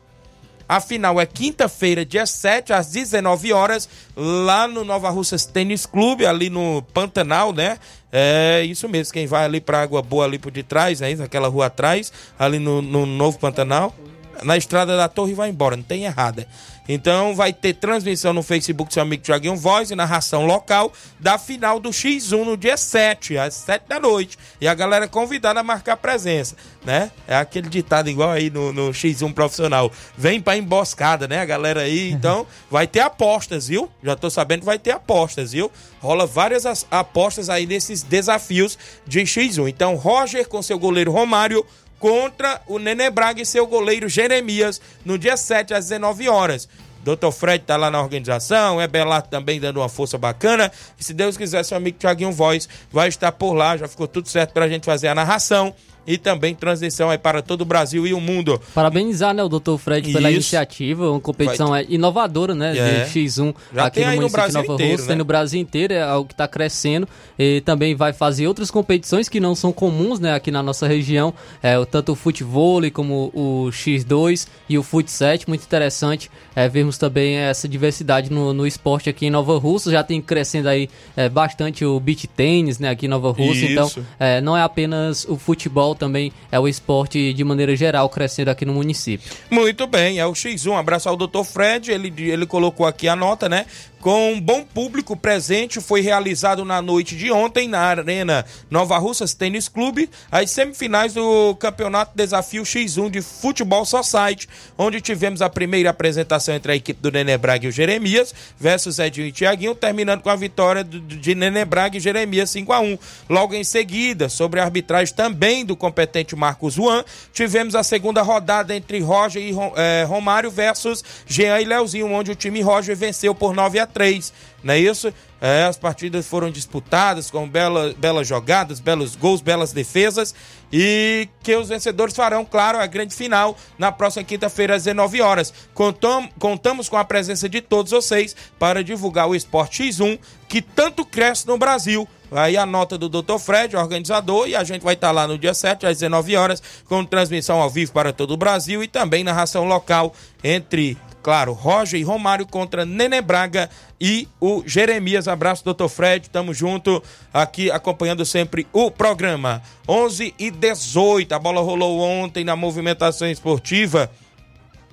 a 0.70 0.80
final 0.80 1.20
é 1.20 1.26
quinta-feira, 1.26 2.06
dia 2.06 2.28
7, 2.28 2.72
às 2.72 2.92
19 2.92 3.52
horas, 3.52 3.90
lá 4.16 4.68
no 4.68 4.86
Nova 4.86 5.10
Russas 5.10 5.44
Tênis 5.44 5.88
Clube, 5.88 6.28
ali 6.28 6.48
no 6.48 6.84
Pantanal, 6.94 7.52
né? 7.52 7.80
É 8.12 8.62
isso 8.64 8.88
mesmo, 8.88 9.12
quem 9.12 9.26
vai 9.26 9.46
ali 9.46 9.60
pra 9.60 9.82
Água 9.82 10.04
Boa, 10.04 10.26
ali 10.26 10.38
por 10.38 10.52
detrás, 10.52 11.00
né? 11.00 11.16
Naquela 11.16 11.48
rua 11.48 11.66
atrás, 11.66 12.14
ali 12.38 12.60
no, 12.60 12.84
no 12.84 13.08
Novo 13.08 13.40
Pantanal, 13.40 13.96
na 14.44 14.58
estrada 14.58 14.96
da 14.96 15.10
Torre 15.10 15.34
vai 15.34 15.50
embora, 15.50 15.76
não 15.76 15.84
tem 15.84 16.06
errada. 16.06 16.48
Então 16.92 17.36
vai 17.36 17.54
ter 17.54 17.76
transmissão 17.76 18.34
no 18.34 18.42
Facebook 18.42 18.90
do 18.90 18.94
seu 18.96 19.04
amigo 19.04 19.22
Tiaguinho 19.22 19.56
Voz 19.56 19.92
e 19.92 19.96
narração 19.96 20.48
local 20.48 20.92
da 21.20 21.38
final 21.38 21.80
do 21.80 21.92
X1 21.92 22.44
no 22.44 22.58
dia 22.58 22.76
7, 22.76 23.38
às 23.38 23.54
7 23.54 23.84
da 23.88 24.00
noite. 24.00 24.40
E 24.60 24.68
a 24.68 24.74
galera 24.74 25.08
convidada 25.08 25.60
a 25.60 25.64
marcar 25.64 25.98
presença, 25.98 26.56
né? 26.84 27.12
É 27.28 27.36
aquele 27.36 27.70
ditado 27.70 28.10
igual 28.10 28.32
aí 28.32 28.50
no, 28.50 28.74
no 28.74 28.90
X1 28.90 29.32
profissional. 29.36 29.92
Vem 30.18 30.42
pra 30.42 30.58
emboscada, 30.58 31.28
né? 31.28 31.42
A 31.42 31.46
galera 31.46 31.82
aí. 31.82 32.10
Então 32.20 32.48
vai 32.72 32.88
ter 32.88 33.02
apostas, 33.02 33.68
viu? 33.68 33.90
Já 34.04 34.16
tô 34.16 34.30
sabendo 34.30 34.62
que 34.62 34.66
vai 34.66 34.80
ter 34.80 34.92
apostas, 34.92 35.52
viu? 35.52 35.72
Rola 36.02 36.26
várias 36.26 36.66
apostas 36.90 37.50
aí 37.50 37.68
nesses 37.68 38.02
desafios 38.02 38.78
de 39.06 39.20
X1. 39.20 39.70
Então 39.70 39.96
Roger 39.96 40.48
com 40.48 40.62
seu 40.62 40.80
goleiro 40.80 41.12
Romário 41.12 41.64
contra 42.00 42.62
o 42.66 42.80
Nenê 42.80 43.10
Braga 43.10 43.42
e 43.42 43.46
seu 43.46 43.68
goleiro 43.68 44.08
Jeremias 44.10 44.82
no 45.06 45.18
dia 45.18 45.38
7 45.38 45.74
às 45.74 45.90
19 45.90 46.30
horas. 46.30 46.68
Dr. 47.04 47.32
Fred 47.32 47.64
tá 47.64 47.78
lá 47.78 47.90
na 47.90 48.02
organização, 48.02 48.80
é 48.80 48.88
Belato 48.88 49.30
também 49.30 49.60
dando 49.60 49.78
uma 49.78 49.90
força 49.90 50.18
bacana. 50.18 50.72
E 51.00 51.04
se 51.04 51.14
Deus 51.14 51.38
quiser, 51.38 51.64
seu 51.64 51.78
amigo 51.78 51.98
Thiaguinho 51.98 52.32
Voz 52.32 52.68
vai 52.92 53.08
estar 53.08 53.32
por 53.32 53.54
lá. 53.54 53.78
Já 53.78 53.88
ficou 53.88 54.08
tudo 54.08 54.28
certo 54.28 54.52
pra 54.54 54.68
gente 54.68 54.86
fazer 54.86 55.08
a 55.08 55.16
narração 55.16 55.74
e 56.10 56.18
também 56.18 56.56
transmissão 56.56 57.12
aí 57.12 57.20
para 57.20 57.44
todo 57.44 57.62
o 57.62 57.66
Brasil 57.66 58.08
e 58.08 58.16
o 58.16 58.20
mundo. 58.20 58.60
Parabenizar, 58.74 59.32
né, 59.32 59.44
o 59.44 59.48
Dr. 59.48 59.78
Fred 59.78 60.10
Isso. 60.10 60.18
pela 60.18 60.32
iniciativa, 60.32 61.12
uma 61.12 61.20
competição 61.20 61.68
Vai... 61.68 61.86
inovadora, 61.88 62.56
né, 62.56 62.76
é. 62.76 63.04
de 63.06 63.12
X1 63.12 63.54
Já 63.72 63.86
aqui 63.86 64.00
no 64.00 64.06
município 64.08 64.22
no 64.24 64.30
Brasil 64.30 64.62
de 64.62 64.68
Nova 64.68 64.74
inteiro, 64.74 64.92
Rússia, 64.92 65.04
né? 65.04 65.08
tem 65.08 65.18
no 65.18 65.26
Brasil 65.26 65.62
inteiro, 65.62 65.94
é 65.94 66.02
algo 66.02 66.28
que 66.28 66.34
está 66.34 66.48
crescendo 66.48 67.08
e 67.38 67.62
também 67.62 67.94
vai 67.94 68.12
fazer 68.12 68.48
outras 68.48 68.72
competições 68.72 69.30
que 69.30 69.40
não 69.40 69.54
são 69.54 69.72
comuns, 69.72 70.20
né, 70.20 70.34
aqui 70.34 70.50
na 70.50 70.64
nossa 70.64 70.88
região, 70.88 71.32
é, 71.62 71.74
tanto 71.86 72.14
o 72.14 72.16
futebol 72.16 72.82
como 72.92 73.32
o 73.34 73.70
X2 73.72 74.48
e 74.68 74.78
o 74.78 74.84
Fut 74.84 75.12
7, 75.12 75.48
muito 75.48 75.64
interessante 75.64 76.32
é, 76.56 76.68
vermos 76.68 76.98
também 76.98 77.36
essa 77.36 77.68
diversidade 77.68 78.32
no, 78.32 78.52
no 78.52 78.66
esporte 78.66 79.10
aqui 79.10 79.28
em 79.28 79.30
Nova 79.30 79.58
Rússia, 79.60 79.92
já 79.92 80.04
tem 80.04 80.20
crescendo 80.20 80.70
aí 80.70 80.90
é, 81.16 81.30
bastante 81.30 81.86
o 81.86 82.00
beach 82.00 82.28
tênis, 82.28 82.80
né, 82.80 82.90
aqui 82.90 83.06
em 83.06 83.10
Nova 83.10 83.32
Rússia, 83.32 83.72
então 83.72 83.90
é, 84.20 84.42
não 84.42 84.58
é 84.58 84.62
apenas 84.62 85.26
o 85.26 85.38
futebol, 85.38 85.96
também 86.00 86.32
é 86.52 86.60
o 86.60 86.68
esporte 86.68 87.34
de 87.34 87.44
maneira 87.44 87.76
geral 87.76 88.10
crescendo 88.10 88.50
aqui 88.50 88.66
no 88.66 88.74
município. 88.74 89.32
Muito 89.50 89.86
bem, 89.86 90.20
é 90.20 90.26
o 90.26 90.32
X1. 90.32 90.72
Um 90.72 90.78
abraço 90.78 91.10
ao 91.10 91.18
Dr. 91.18 91.44
Fred, 91.44 91.92
ele, 91.92 92.14
ele 92.18 92.46
colocou 92.46 92.86
aqui 92.86 93.08
a 93.08 93.16
nota, 93.16 93.48
né? 93.48 93.66
Com 94.02 94.32
um 94.32 94.40
bom 94.40 94.64
público 94.64 95.18
presente, 95.18 95.82
foi 95.82 96.00
realizado 96.00 96.64
na 96.64 96.82
noite 96.82 97.18
de 97.18 97.34
ontem 97.34 97.68
na 97.68 97.82
Arena 97.82 98.46
Nova 98.72 98.98
Russas 98.98 99.34
Tênis 99.34 99.68
Clube 99.68 100.10
as 100.32 100.52
semifinais 100.52 101.14
do 101.14 101.54
Campeonato 101.56 102.14
Desafio 102.16 102.64
X1 102.64 103.10
de 103.10 103.22
Futebol 103.22 103.84
Society, 103.84 104.48
onde 104.78 105.02
tivemos 105.02 105.42
a 105.42 105.50
primeira 105.50 105.90
apresentação 105.90 106.56
entre 106.56 106.72
a 106.72 106.76
equipe 106.78 107.02
do 107.02 107.12
Nenê 107.12 107.38
Braga 107.38 107.66
e 107.66 107.68
o 107.68 107.72
Jeremias 107.74 108.34
versus 108.58 109.00
Edinho 109.00 109.28
e 109.28 109.34
Tiaguinho, 109.34 109.76
terminando 109.76 110.22
com 110.22 110.30
a 110.30 110.36
vitória 110.38 110.82
de 110.82 111.36
Nenê 111.36 111.66
Braga 111.66 111.98
e 111.98 112.00
Jeremias 112.00 112.50
5 112.52 112.72
a 112.72 112.80
1 112.80 112.98
Logo 113.30 113.54
em 113.54 113.66
seguida, 113.66 114.30
sobre 114.30 114.62
a 114.62 114.64
arbitragem 114.64 115.14
também 115.14 115.66
do 115.66 115.76
competente 115.76 116.38
Marcos 116.38 116.76
Juan, 116.76 117.04
tivemos 117.34 117.76
a 117.76 117.84
segunda 117.84 118.22
rodada 118.22 118.74
entre 118.74 119.02
Roger 119.02 119.42
e 119.42 119.54
é, 119.76 120.06
Romário 120.08 120.50
versus 120.50 121.04
Jean 121.28 121.60
e 121.60 121.66
Leozinho, 121.66 122.14
onde 122.14 122.32
o 122.32 122.36
time 122.36 122.62
Roger 122.62 122.96
venceu 122.96 123.36
por 123.36 123.54
9 123.54 123.78
a 123.78 123.89
3, 123.94 124.34
não 124.64 124.74
é 124.74 124.80
isso? 124.80 125.14
É, 125.42 125.64
as 125.64 125.78
partidas 125.78 126.28
foram 126.28 126.52
disputadas 126.52 127.32
com 127.32 127.48
bela, 127.48 127.94
belas 127.98 128.28
jogadas, 128.28 128.80
belos 128.80 129.16
gols, 129.16 129.42
belas 129.42 129.72
defesas 129.72 130.36
e 130.72 131.30
que 131.42 131.56
os 131.56 131.70
vencedores 131.70 132.14
farão, 132.14 132.44
claro, 132.44 132.78
a 132.78 132.86
grande 132.86 133.16
final 133.16 133.58
na 133.78 133.92
próxima 133.92 134.24
quinta-feira 134.24 134.76
às 134.76 134.84
19 134.84 135.22
horas. 135.22 135.54
Contam, 135.74 136.30
contamos 136.38 136.90
com 136.90 136.98
a 136.98 137.06
presença 137.06 137.48
de 137.48 137.62
todos 137.62 137.92
vocês 137.92 138.36
para 138.58 138.84
divulgar 138.84 139.30
o 139.30 139.36
Esporte 139.36 139.84
X1 139.84 140.20
que 140.48 140.62
tanto 140.62 141.06
cresce 141.06 141.48
no 141.48 141.58
Brasil. 141.58 142.08
Aí 142.32 142.58
a 142.58 142.66
nota 142.66 142.98
do 142.98 143.10
Dr. 143.10 143.40
Fred, 143.40 143.76
organizador, 143.76 144.48
e 144.48 144.56
a 144.56 144.64
gente 144.64 144.84
vai 144.84 144.94
estar 144.94 145.12
lá 145.12 145.28
no 145.28 145.38
dia 145.38 145.54
7 145.54 145.88
às 145.88 145.98
19 145.98 146.36
horas 146.36 146.62
com 146.86 147.04
transmissão 147.04 147.60
ao 147.60 147.70
vivo 147.70 147.92
para 147.92 148.14
todo 148.14 148.32
o 148.32 148.38
Brasil 148.38 148.84
e 148.84 148.88
também 148.88 149.24
narração 149.24 149.64
local 149.64 150.14
entre 150.44 150.98
claro, 151.22 151.54
Roger 151.54 152.00
e 152.00 152.04
Romário 152.04 152.48
contra 152.48 152.86
Nene 152.86 153.22
Braga 153.22 153.70
e 154.00 154.28
o 154.40 154.64
Jeremias. 154.66 155.28
Abraço, 155.28 155.64
doutor 155.64 155.90
Fred, 155.90 156.30
tamo 156.30 156.54
junto 156.54 157.02
aqui 157.34 157.70
acompanhando 157.70 158.26
sempre 158.26 158.68
o 158.74 158.90
programa. 158.90 159.62
11 159.88 160.34
e 160.38 160.52
18, 160.52 161.34
a 161.34 161.40
bola 161.40 161.62
rolou 161.62 162.00
ontem 162.00 162.44
na 162.44 162.56
movimentação 162.56 163.30
esportiva. 163.30 164.10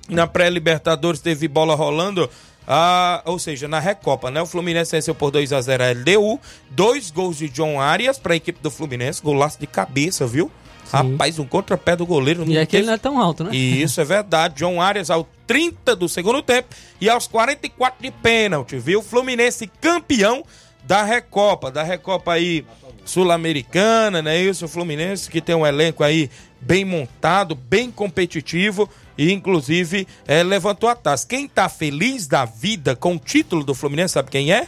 Na 0.09 0.25
pré-Libertadores 0.25 1.19
teve 1.19 1.47
bola 1.47 1.75
rolando. 1.75 2.29
Ah, 2.67 3.21
ou 3.25 3.39
seja, 3.39 3.67
na 3.67 3.79
Recopa, 3.79 4.29
né? 4.29 4.41
O 4.41 4.45
Fluminense 4.45 4.91
venceu 4.91 5.15
por 5.15 5.31
2 5.31 5.53
a 5.53 5.61
0 5.61 5.83
a 5.83 5.91
LDU. 5.91 6.39
Dois 6.69 7.09
gols 7.11 7.37
de 7.37 7.47
John 7.47 7.79
Arias 7.79 8.19
para 8.19 8.33
a 8.33 8.35
equipe 8.35 8.59
do 8.61 8.69
Fluminense. 8.69 9.21
Golaço 9.21 9.57
de 9.57 9.67
cabeça, 9.67 10.27
viu? 10.27 10.51
Sim. 10.89 11.11
Rapaz, 11.11 11.37
um 11.37 11.45
contrapé 11.45 11.95
do 11.95 12.05
goleiro. 12.05 12.43
E 12.47 12.57
é 12.57 12.65
que 12.65 12.77
ele 12.77 12.85
não 12.85 12.93
é 12.93 12.97
tão 12.97 13.19
alto, 13.19 13.43
né? 13.43 13.55
Isso 13.55 13.99
é 13.99 14.05
verdade. 14.05 14.55
John 14.55 14.81
Arias 14.81 15.09
ao 15.09 15.27
30 15.45 15.95
do 15.95 16.07
segundo 16.07 16.41
tempo 16.41 16.69
e 16.99 17.09
aos 17.09 17.27
44 17.27 18.01
de 18.01 18.11
pênalti, 18.11 18.77
viu? 18.77 19.01
Fluminense 19.01 19.69
campeão 19.81 20.43
da 20.83 21.03
Recopa, 21.03 21.69
da 21.69 21.83
Recopa 21.83 22.33
aí 22.33 22.65
sul-americana, 23.03 24.21
né? 24.21 24.39
Isso, 24.39 24.65
o 24.65 24.69
Fluminense 24.69 25.29
que 25.29 25.41
tem 25.41 25.55
um 25.55 25.65
elenco 25.65 26.03
aí 26.03 26.29
bem 26.61 26.85
montado, 26.85 27.53
bem 27.53 27.91
competitivo 27.91 28.89
e 29.17 29.31
inclusive 29.31 30.07
é, 30.25 30.43
levantou 30.43 30.89
a 30.89 30.95
taça. 30.95 31.27
Quem 31.27 31.47
tá 31.47 31.67
feliz 31.67 32.27
da 32.27 32.45
vida 32.45 32.95
com 32.95 33.15
o 33.15 33.19
título 33.19 33.63
do 33.63 33.75
Fluminense, 33.75 34.13
sabe 34.13 34.31
quem 34.31 34.53
é? 34.53 34.67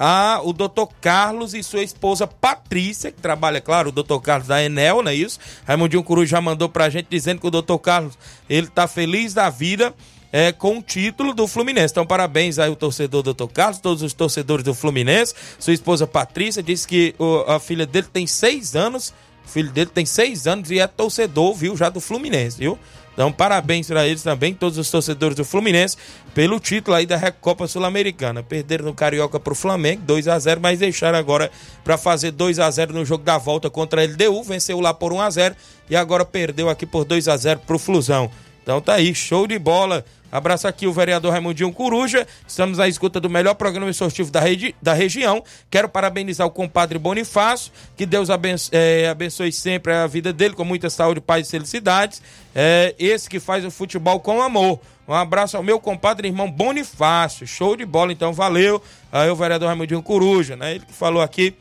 A, 0.00 0.40
o 0.44 0.52
doutor 0.52 0.88
Carlos 1.00 1.54
e 1.54 1.62
sua 1.62 1.82
esposa 1.82 2.24
Patrícia, 2.24 3.10
que 3.10 3.20
trabalha, 3.20 3.60
claro, 3.60 3.88
o 3.88 3.92
doutor 3.92 4.20
Carlos 4.20 4.46
da 4.46 4.62
Enel, 4.62 5.02
não 5.02 5.10
é 5.10 5.14
isso? 5.14 5.40
Raimundinho 5.66 6.04
Curu 6.04 6.24
já 6.24 6.40
mandou 6.40 6.68
pra 6.68 6.88
gente 6.88 7.08
dizendo 7.10 7.40
que 7.40 7.46
o 7.48 7.50
doutor 7.50 7.80
Carlos, 7.80 8.16
ele 8.48 8.68
tá 8.68 8.86
feliz 8.86 9.34
da 9.34 9.50
vida 9.50 9.92
é, 10.32 10.52
com 10.52 10.78
o 10.78 10.82
título 10.82 11.34
do 11.34 11.48
Fluminense. 11.48 11.92
Então, 11.92 12.06
parabéns 12.06 12.60
aí 12.60 12.70
o 12.70 12.76
torcedor 12.76 13.24
doutor 13.24 13.48
Carlos, 13.48 13.80
todos 13.80 14.04
os 14.04 14.12
torcedores 14.12 14.64
do 14.64 14.72
Fluminense. 14.72 15.34
Sua 15.58 15.74
esposa 15.74 16.06
Patrícia 16.06 16.62
disse 16.62 16.86
que 16.86 17.12
o, 17.18 17.40
a 17.48 17.58
filha 17.58 17.84
dele 17.84 18.06
tem 18.12 18.24
seis 18.24 18.76
anos, 18.76 19.12
o 19.44 19.48
filho 19.48 19.72
dele 19.72 19.90
tem 19.92 20.06
seis 20.06 20.46
anos 20.46 20.70
e 20.70 20.78
é 20.78 20.86
torcedor, 20.86 21.54
viu, 21.54 21.76
já 21.76 21.88
do 21.88 22.00
Fluminense, 22.00 22.56
viu? 22.56 22.78
Então, 23.18 23.32
parabéns 23.32 23.88
para 23.88 24.06
eles 24.06 24.22
também, 24.22 24.54
todos 24.54 24.78
os 24.78 24.88
torcedores 24.88 25.34
do 25.34 25.44
Fluminense, 25.44 25.96
pelo 26.32 26.60
título 26.60 26.96
aí 26.96 27.04
da 27.04 27.16
Recopa 27.16 27.66
Sul-Americana. 27.66 28.44
Perderam 28.44 28.84
no 28.84 28.94
Carioca 28.94 29.40
para 29.40 29.52
o 29.52 29.56
Flamengo, 29.56 30.02
2 30.06 30.28
a 30.28 30.38
0 30.38 30.60
mas 30.60 30.78
deixaram 30.78 31.18
agora 31.18 31.50
para 31.82 31.98
fazer 31.98 32.30
2 32.30 32.60
a 32.60 32.70
0 32.70 32.94
no 32.94 33.04
jogo 33.04 33.24
da 33.24 33.36
volta 33.36 33.68
contra 33.68 34.00
a 34.00 34.04
LDU. 34.04 34.44
Venceu 34.44 34.78
lá 34.78 34.94
por 34.94 35.12
1 35.12 35.20
a 35.20 35.30
0 35.30 35.56
e 35.90 35.96
agora 35.96 36.24
perdeu 36.24 36.68
aqui 36.68 36.86
por 36.86 37.04
2 37.04 37.26
a 37.26 37.36
0 37.36 37.58
para 37.66 37.74
o 37.74 37.78
Flusão. 37.80 38.30
Então 38.68 38.82
tá 38.82 38.96
aí, 38.96 39.14
show 39.14 39.46
de 39.46 39.58
bola 39.58 40.04
Abraço 40.30 40.68
aqui 40.68 40.86
o 40.86 40.92
vereador 40.92 41.32
Raimundinho 41.32 41.72
Coruja. 41.72 42.26
Estamos 42.46 42.78
à 42.78 42.86
escuta 42.86 43.18
do 43.18 43.30
melhor 43.30 43.54
programa 43.54 43.90
esportivo 43.90 44.30
da, 44.30 44.40
regi 44.40 44.74
da 44.80 44.92
região. 44.92 45.42
Quero 45.70 45.88
parabenizar 45.88 46.46
o 46.46 46.50
compadre 46.50 46.98
Bonifácio. 46.98 47.72
Que 47.96 48.04
Deus 48.04 48.28
abençoe, 48.28 48.76
é, 48.76 49.08
abençoe 49.08 49.50
sempre 49.50 49.94
a 49.94 50.06
vida 50.06 50.30
dele, 50.30 50.54
com 50.54 50.64
muita 50.64 50.90
saúde, 50.90 51.18
paz 51.18 51.48
e 51.48 51.50
felicidades. 51.50 52.20
É, 52.54 52.94
esse 52.98 53.28
que 53.28 53.40
faz 53.40 53.64
o 53.64 53.70
futebol 53.70 54.20
com 54.20 54.42
amor. 54.42 54.78
Um 55.06 55.14
abraço 55.14 55.56
ao 55.56 55.62
meu 55.62 55.80
compadre 55.80 56.28
irmão 56.28 56.50
Bonifácio. 56.50 57.46
Show 57.46 57.74
de 57.74 57.86
bola, 57.86 58.12
então 58.12 58.34
valeu. 58.34 58.82
Aí 59.10 59.30
o 59.30 59.36
vereador 59.36 59.68
Raimundinho 59.68 60.02
Coruja, 60.02 60.56
né? 60.56 60.74
Ele 60.74 60.84
que 60.84 60.92
falou 60.92 61.22
aqui 61.22 61.54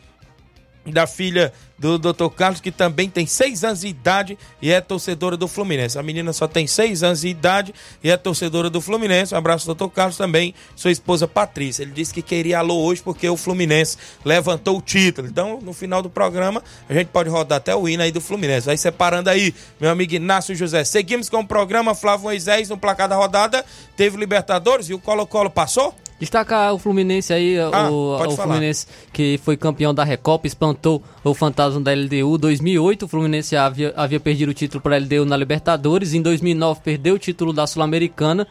da 0.91 1.07
filha 1.07 1.53
do 1.77 1.97
Dr. 1.97 2.29
Carlos, 2.35 2.59
que 2.59 2.71
também 2.71 3.09
tem 3.09 3.25
seis 3.25 3.63
anos 3.63 3.81
de 3.81 3.87
idade 3.87 4.37
e 4.61 4.71
é 4.71 4.81
torcedora 4.81 5.37
do 5.37 5.47
Fluminense. 5.47 5.97
A 5.97 6.03
menina 6.03 6.33
só 6.33 6.47
tem 6.47 6.65
seis 6.65 7.03
anos 7.03 7.21
de 7.21 7.27
idade 7.27 7.73
e 8.03 8.09
é 8.09 8.17
torcedora 8.17 8.69
do 8.69 8.81
Fluminense. 8.81 9.33
Um 9.33 9.37
abraço, 9.37 9.73
Dr. 9.73 9.87
Carlos, 9.87 10.17
também 10.17 10.53
sua 10.75 10.91
esposa 10.91 11.27
Patrícia. 11.27 11.83
Ele 11.83 11.91
disse 11.91 12.13
que 12.13 12.21
queria 12.21 12.59
alô 12.59 12.83
hoje 12.83 13.01
porque 13.01 13.29
o 13.29 13.37
Fluminense 13.37 13.97
levantou 14.25 14.77
o 14.77 14.81
título. 14.81 15.27
Então, 15.27 15.59
no 15.61 15.73
final 15.73 16.01
do 16.01 16.09
programa, 16.09 16.63
a 16.89 16.93
gente 16.93 17.07
pode 17.07 17.29
rodar 17.29 17.57
até 17.57 17.75
o 17.75 17.87
hino 17.87 18.01
aí 18.01 18.11
do 18.11 18.21
Fluminense. 18.21 18.65
Vai 18.65 18.77
separando 18.77 19.29
aí, 19.29 19.53
meu 19.79 19.91
amigo 19.91 20.15
Inácio 20.15 20.55
José. 20.55 20.83
Seguimos 20.83 21.29
com 21.29 21.39
o 21.39 21.47
programa 21.47 21.93
Flávio 21.93 22.23
Moisés 22.23 22.69
no 22.69 22.77
placar 22.77 23.07
da 23.07 23.15
rodada. 23.15 23.63
Teve 23.95 24.17
Libertadores 24.17 24.89
e 24.89 24.93
o 24.93 24.99
Colo-Colo 24.99 25.49
passou? 25.49 25.93
Destacar 26.19 26.73
o 26.73 26.79
Fluminense 26.79 27.31
aí, 27.31 27.59
ah, 27.59 27.91
o, 27.91 28.17
o 28.25 28.31
Fluminense 28.31 28.87
que 29.13 29.39
foi 29.43 29.55
campeão 29.55 29.93
da 29.93 30.03
Recopa, 30.03 30.47
espantou 30.47 31.03
o 31.23 31.33
fantasma 31.33 31.79
da 31.79 31.93
LDU. 31.93 32.39
2008 32.39 33.05
o 33.05 33.07
Fluminense 33.07 33.55
havia, 33.55 33.93
havia 33.95 34.19
perdido 34.19 34.49
o 34.49 34.53
título 34.53 34.81
para 34.81 34.95
a 34.95 34.99
LDU 34.99 35.25
na 35.25 35.37
Libertadores. 35.37 36.15
Em 36.15 36.21
2009 36.21 36.81
perdeu 36.83 37.15
o 37.15 37.19
título 37.19 37.53
da 37.53 37.67
Sul-Americana 37.67 38.47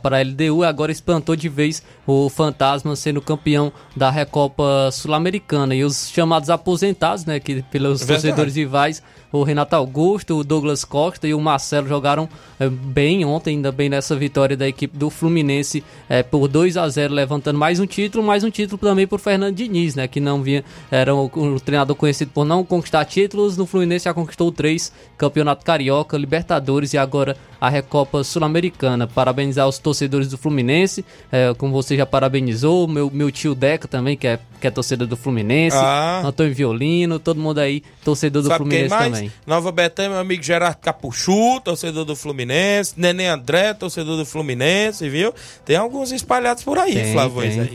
para 0.00 0.18
a 0.18 0.22
LDU. 0.22 0.62
Agora 0.62 0.92
espantou 0.92 1.34
de 1.34 1.48
vez 1.48 1.82
o 2.06 2.28
fantasma 2.28 2.94
sendo 2.94 3.20
campeão 3.20 3.72
da 3.96 4.08
Recopa 4.08 4.90
Sul-Americana. 4.92 5.74
E 5.74 5.82
os 5.82 6.08
chamados 6.08 6.50
aposentados, 6.50 7.24
né, 7.24 7.40
que 7.40 7.62
pelos 7.62 8.02
é 8.02 8.06
torcedores 8.06 8.54
rivais 8.54 9.02
o 9.32 9.42
Renato 9.42 9.74
Augusto, 9.74 10.36
o 10.36 10.44
Douglas 10.44 10.84
Costa 10.84 11.26
e 11.26 11.34
o 11.34 11.40
Marcelo 11.40 11.88
jogaram 11.88 12.28
é, 12.60 12.68
bem 12.68 13.24
ontem, 13.24 13.56
ainda 13.56 13.72
bem 13.72 13.88
nessa 13.88 14.14
vitória 14.14 14.56
da 14.56 14.68
equipe 14.68 14.96
do 14.96 15.08
Fluminense 15.10 15.82
é, 16.08 16.22
por 16.22 16.46
2 16.46 16.76
a 16.76 16.88
0 16.88 17.14
levantando 17.14 17.58
mais 17.58 17.80
um 17.80 17.86
título, 17.86 18.22
mais 18.22 18.44
um 18.44 18.50
título 18.50 18.78
também 18.78 19.06
por 19.06 19.18
Fernando 19.18 19.54
Diniz, 19.54 19.94
né, 19.94 20.06
que 20.06 20.20
não 20.20 20.42
vinha, 20.42 20.64
era 20.90 21.14
o, 21.14 21.58
treinador 21.60 21.96
conhecido 21.96 22.30
por 22.32 22.44
não 22.44 22.64
conquistar 22.64 23.04
títulos, 23.04 23.56
no 23.56 23.66
Fluminense 23.66 24.04
já 24.04 24.14
conquistou 24.14 24.52
três, 24.52 24.92
Campeonato 25.16 25.64
Carioca, 25.64 26.16
Libertadores 26.16 26.92
e 26.92 26.98
agora 26.98 27.36
a 27.62 27.68
Recopa 27.68 28.24
Sul-Americana. 28.24 29.06
Parabenizar 29.06 29.68
os 29.68 29.78
torcedores 29.78 30.26
do 30.28 30.36
Fluminense, 30.36 31.04
é, 31.30 31.54
como 31.56 31.72
você 31.72 31.96
já 31.96 32.04
parabenizou, 32.04 32.88
meu, 32.88 33.08
meu 33.08 33.30
tio 33.30 33.54
Deca 33.54 33.86
também, 33.86 34.16
que 34.16 34.26
é, 34.26 34.40
que 34.60 34.66
é 34.66 34.70
torcedor 34.70 35.06
do 35.06 35.16
Fluminense, 35.16 35.76
ah. 35.78 36.22
Antônio 36.24 36.52
Violino, 36.52 37.20
todo 37.20 37.40
mundo 37.40 37.58
aí, 37.58 37.84
torcedor 38.04 38.42
do 38.42 38.48
Sabe 38.48 38.58
Fluminense 38.58 38.96
também. 38.96 39.21
Nova 39.46 39.70
Betânia, 39.70 40.10
meu 40.10 40.20
amigo 40.20 40.42
Gerardo 40.42 40.78
Capuchu, 40.78 41.60
torcedor 41.60 42.04
do 42.04 42.16
Fluminense, 42.16 42.94
Neném 42.96 43.28
André, 43.28 43.74
torcedor 43.74 44.16
do 44.16 44.24
Fluminense, 44.24 45.08
viu? 45.08 45.34
Tem 45.64 45.76
alguns 45.76 46.12
espalhados 46.12 46.62
por 46.62 46.78
aí, 46.78 46.94
tem, 46.94 47.12
Flávio 47.12 47.42
é 47.42 47.68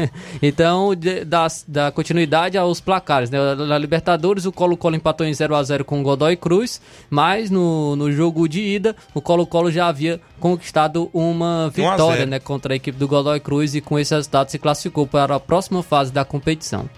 então, 0.42 0.92
da, 1.26 1.46
da 1.66 1.90
continuidade 1.90 2.56
aos 2.56 2.80
placares, 2.80 3.30
né? 3.30 3.38
Na 3.54 3.78
Libertadores, 3.78 4.44
o 4.44 4.52
Colo-Colo 4.52 4.96
empatou 4.96 5.26
em 5.26 5.34
0 5.34 5.54
a 5.54 5.62
0 5.62 5.84
com 5.84 6.00
o 6.00 6.02
Godoy 6.02 6.36
Cruz, 6.36 6.80
mas 7.10 7.50
no, 7.50 7.96
no 7.96 8.10
jogo 8.12 8.48
de 8.48 8.60
ida, 8.60 8.94
o 9.14 9.20
Colo-Colo 9.20 9.70
já 9.70 9.88
havia 9.88 10.20
conquistado 10.38 11.10
uma 11.12 11.70
vitória 11.70 12.26
né, 12.26 12.38
contra 12.38 12.74
a 12.74 12.76
equipe 12.76 12.98
do 12.98 13.08
Godoy 13.08 13.40
Cruz 13.40 13.74
e 13.74 13.80
com 13.80 13.98
esse 13.98 14.14
resultado 14.14 14.50
se 14.50 14.58
classificou 14.58 15.06
para 15.06 15.36
a 15.36 15.40
próxima 15.40 15.82
fase 15.82 16.12
da 16.12 16.24
competição. 16.24 16.88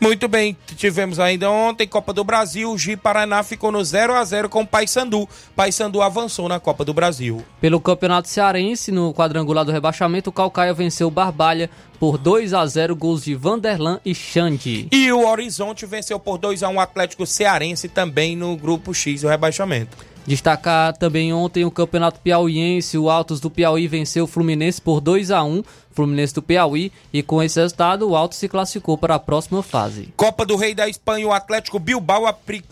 Muito 0.00 0.28
bem, 0.28 0.56
tivemos 0.76 1.18
ainda 1.18 1.50
ontem 1.50 1.86
Copa 1.86 2.12
do 2.12 2.24
Brasil, 2.24 2.70
o 2.70 2.78
Gi 2.78 2.96
Paraná 2.96 3.42
ficou 3.42 3.70
no 3.70 3.84
0 3.84 4.14
a 4.14 4.24
0 4.24 4.48
com 4.48 4.62
o 4.62 4.66
Paysandu. 4.66 5.28
Paysandu 5.54 6.02
avançou 6.02 6.48
na 6.48 6.58
Copa 6.58 6.84
do 6.84 6.94
Brasil. 6.94 7.44
Pelo 7.60 7.80
Campeonato 7.80 8.28
Cearense, 8.28 8.90
no 8.90 9.12
quadrangular 9.14 9.64
do 9.64 9.72
rebaixamento, 9.72 10.30
o 10.30 10.32
Calcaia 10.32 10.74
venceu 10.74 11.08
o 11.08 11.10
Barbalha 11.10 11.70
por 11.98 12.18
2 12.18 12.52
a 12.52 12.66
0 12.66 12.96
gols 12.96 13.22
de 13.22 13.34
Vanderlan 13.34 14.00
e 14.04 14.14
Xande. 14.14 14.88
E 14.90 15.12
o 15.12 15.26
Horizonte 15.26 15.86
venceu 15.86 16.18
por 16.18 16.38
2 16.38 16.62
a 16.62 16.68
1 16.68 16.74
o 16.74 16.80
Atlético 16.80 17.24
Cearense 17.24 17.88
também 17.88 18.34
no 18.34 18.56
grupo 18.56 18.92
X 18.92 19.22
do 19.22 19.28
rebaixamento. 19.28 20.11
Destacar 20.26 20.96
também 20.96 21.32
ontem 21.32 21.64
o 21.64 21.70
Campeonato 21.70 22.20
Piauiense, 22.20 22.96
o 22.96 23.10
Altos 23.10 23.40
do 23.40 23.50
Piauí 23.50 23.88
venceu 23.88 24.24
o 24.24 24.28
Fluminense 24.28 24.80
por 24.80 25.00
2 25.00 25.30
a 25.30 25.42
1 25.42 25.62
Fluminense 25.92 26.34
do 26.34 26.42
Piauí, 26.42 26.90
e 27.12 27.22
com 27.22 27.42
esse 27.42 27.60
resultado 27.60 28.08
o 28.08 28.16
Altos 28.16 28.38
se 28.38 28.48
classificou 28.48 28.96
para 28.96 29.14
a 29.14 29.18
próxima 29.18 29.62
fase. 29.62 30.08
Copa 30.16 30.44
do 30.44 30.56
Rei 30.56 30.74
da 30.74 30.88
Espanha, 30.88 31.28
o 31.28 31.32
Atlético 31.32 31.78
Bilbao 31.78 32.24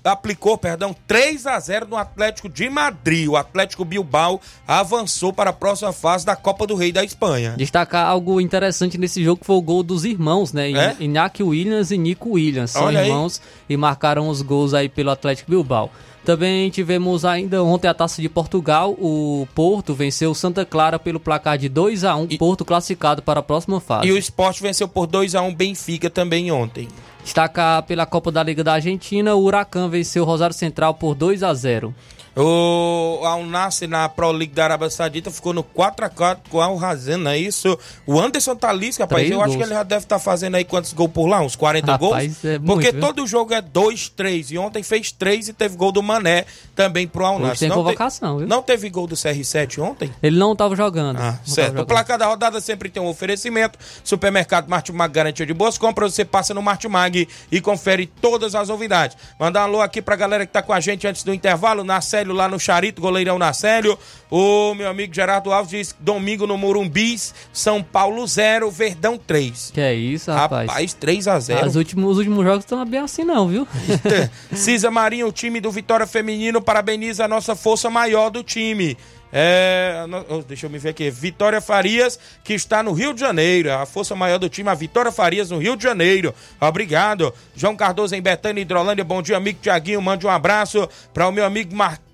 aplicou, 0.04 0.56
perdão, 0.56 0.94
3 1.06 1.46
a 1.46 1.60
0 1.60 1.86
no 1.88 1.96
Atlético 1.96 2.48
de 2.48 2.68
Madrid. 2.68 3.28
O 3.28 3.36
Atlético 3.36 3.84
Bilbao 3.84 4.40
avançou 4.66 5.32
para 5.32 5.50
a 5.50 5.52
próxima 5.52 5.92
fase 5.92 6.24
da 6.24 6.34
Copa 6.34 6.66
do 6.66 6.74
Rei 6.74 6.92
da 6.92 7.04
Espanha. 7.04 7.54
Destacar 7.56 8.06
algo 8.06 8.40
interessante 8.40 8.96
nesse 8.96 9.22
jogo 9.22 9.44
foi 9.44 9.56
o 9.56 9.62
gol 9.62 9.82
dos 9.82 10.04
irmãos, 10.04 10.52
né? 10.52 10.70
É? 10.70 10.96
Iñaki 10.98 11.42
Williams 11.42 11.90
e 11.90 11.98
Nico 11.98 12.30
Williams. 12.30 12.70
São 12.70 12.84
Olha 12.84 13.04
irmãos 13.04 13.40
aí. 13.42 13.74
e 13.74 13.76
marcaram 13.76 14.28
os 14.28 14.40
gols 14.40 14.72
aí 14.72 14.88
pelo 14.88 15.10
Atlético 15.10 15.50
Bilbao. 15.50 15.90
Também 16.24 16.68
tivemos 16.70 17.24
ainda 17.24 17.62
ontem 17.62 17.88
a 17.88 17.94
Taça 17.94 18.20
de 18.20 18.28
Portugal. 18.28 18.92
O 18.92 19.48
Porto 19.54 19.94
venceu 19.94 20.35
Santa 20.35 20.64
Clara 20.64 20.98
pelo 20.98 21.18
placar 21.18 21.56
de 21.56 21.68
2 21.68 22.04
a 22.04 22.14
1 22.14 22.26
e... 22.30 22.38
Porto 22.38 22.64
classificado 22.64 23.22
para 23.22 23.40
a 23.40 23.42
próxima 23.42 23.80
fase. 23.80 24.06
E 24.06 24.12
o 24.12 24.18
esporte 24.18 24.62
venceu 24.62 24.87
por 24.87 25.06
2 25.06 25.35
a 25.35 25.42
1 25.42 25.54
Benfica 25.54 26.11
também 26.11 26.52
ontem. 26.52 26.88
Destaca 27.22 27.83
pela 27.83 28.06
Copa 28.06 28.33
da 28.33 28.42
Liga 28.42 28.64
da 28.64 28.74
Argentina, 28.74 29.35
o 29.35 29.42
Huracan 29.42 29.88
venceu 29.88 30.22
o 30.22 30.26
Rosário 30.26 30.54
Central 30.54 30.94
por 30.94 31.14
2 31.14 31.42
a 31.42 31.52
0 31.52 31.94
O 32.36 33.20
Al 33.24 33.44
Nassr 33.44 33.86
na 33.88 34.08
Pro 34.08 34.30
League 34.30 34.54
da 34.54 34.64
Arábia 34.64 34.88
Saudita 34.88 35.30
ficou 35.30 35.52
no 35.52 35.62
4x4 35.64 36.38
com 36.48 36.58
o 36.58 36.60
Al 36.60 36.76
Razan, 36.76 37.18
não 37.18 37.30
é 37.32 37.38
isso? 37.38 37.78
O 38.06 38.18
Anderson 38.20 38.54
Talisca, 38.56 39.04
rapaz, 39.04 39.20
Três 39.22 39.32
eu 39.32 39.40
acho 39.40 39.48
gols. 39.48 39.56
que 39.58 39.62
ele 39.64 39.74
já 39.74 39.82
deve 39.82 40.04
estar 40.04 40.18
fazendo 40.18 40.54
aí 40.54 40.64
quantos 40.64 40.92
gols 40.92 41.10
por 41.12 41.26
lá? 41.26 41.40
Uns 41.40 41.56
40 41.56 41.92
Rapaz, 41.92 42.08
gols? 42.08 42.44
é 42.44 42.58
muito, 42.58 42.66
Porque 42.72 42.92
viu? 42.92 43.00
todo 43.00 43.26
jogo 43.26 43.52
é 43.52 43.60
2, 43.60 44.08
3. 44.10 44.52
E 44.52 44.58
ontem 44.58 44.82
fez 44.82 45.10
3 45.12 45.48
e 45.48 45.52
teve 45.52 45.76
gol 45.76 45.92
do 45.92 46.02
Mané 46.02 46.44
também 46.74 47.06
pro 47.06 47.24
Al 47.24 47.38
Nassr. 47.38 47.58
tem 47.60 47.68
Não 47.68 47.76
convocação, 47.76 48.38
viu? 48.38 48.46
Não 48.46 48.62
teve 48.62 48.88
gol 48.90 49.06
do 49.06 49.14
CR7 49.16 49.82
ontem? 49.82 50.10
Ele 50.22 50.38
não 50.38 50.52
estava 50.52 50.74
jogando. 50.76 51.18
Ah, 51.18 51.38
certo. 51.44 51.68
O 51.68 51.72
jogando. 51.72 51.86
placar 51.86 52.18
da 52.18 52.26
rodada 52.26 52.60
sempre 52.60 52.88
tem 52.88 53.02
um 53.02 53.08
oferecimento. 53.08 53.78
Supermercado 54.04 54.68
Martimag 54.68 55.12
garantia 55.12 55.44
de 55.44 55.52
boas 55.54 55.76
compras. 55.76 56.14
Você 56.14 56.24
passa 56.24 56.54
no 56.54 56.62
Martimag 56.62 57.28
e 57.50 57.60
confere 57.60 58.06
todas 58.06 58.54
as 58.54 58.68
novidades. 58.68 59.16
Mandar 59.38 59.60
um 59.62 59.64
alô 59.64 59.80
aqui 59.80 60.00
pra 60.00 60.14
galera 60.16 60.46
que 60.46 60.52
tá 60.52 60.62
com 60.62 60.72
a 60.72 60.80
gente 60.80 61.06
antes 61.06 61.22
do 61.24 61.34
intervalo. 61.34 61.82
Nacélio 62.20 62.35
lá 62.35 62.48
no 62.48 62.59
Charito, 62.59 63.00
goleirão 63.00 63.38
Nacélio. 63.38 63.98
O 64.30 64.74
meu 64.74 64.88
amigo 64.88 65.14
Gerardo 65.14 65.52
Alves 65.52 65.70
diz: 65.70 65.96
domingo 65.98 66.46
no 66.46 66.56
Morumbis, 66.56 67.35
São 67.52 67.83
Paulo 67.83 68.26
0, 68.26 68.70
Verdão 68.70 69.18
3. 69.18 69.70
Que 69.72 69.80
é 69.80 69.94
isso, 69.94 70.30
rapaz. 70.30 70.68
Rapaz, 70.68 70.94
3 70.94 71.28
a 71.28 71.40
0 71.40 71.66
As 71.66 71.76
últimos, 71.76 72.12
os 72.12 72.18
últimos 72.18 72.44
jogos 72.44 72.64
estão 72.64 72.85
bem 72.85 73.00
assim, 73.00 73.24
não, 73.24 73.48
viu? 73.48 73.66
Cisa 74.54 74.90
Marinho, 74.90 75.28
o 75.28 75.33
time 75.33 75.61
do 75.61 75.70
Vitória 75.70 76.06
Feminino, 76.06 76.61
parabeniza 76.61 77.24
a 77.24 77.28
nossa 77.28 77.56
força 77.56 77.90
maior 77.90 78.30
do 78.30 78.42
time. 78.42 78.96
É, 79.33 80.04
oh, 80.28 80.42
deixa 80.42 80.66
eu 80.66 80.70
me 80.70 80.78
ver 80.78 80.88
aqui. 80.90 81.09
Vitória 81.09 81.61
Farias, 81.61 82.18
que 82.42 82.52
está 82.52 82.83
no 82.83 82.92
Rio 82.92 83.14
de 83.14 83.20
Janeiro. 83.20 83.72
A 83.72 83.87
força 83.87 84.14
maior 84.16 84.38
do 84.38 84.48
time, 84.48 84.68
a 84.68 84.74
Vitória 84.74 85.12
Farias, 85.12 85.50
no 85.50 85.59
Rio 85.59 85.76
de 85.76 85.85
Janeiro. 85.85 86.35
Obrigado. 86.61 87.33
João 87.54 87.76
Cardoso 87.76 88.14
em 88.14 88.22
Betânia, 88.22 88.61
Hidrolândia. 88.61 89.04
Bom 89.04 89.22
dia, 89.22 89.37
amigo 89.37 89.61
Tiaguinho. 89.62 90.02
Mande 90.02 90.26
um 90.26 90.30
abraço 90.30 90.88
para 91.14 91.28
o 91.28 91.33
meu 91.33 91.44
amigo 91.44 91.74
Marquinhos 91.74 92.09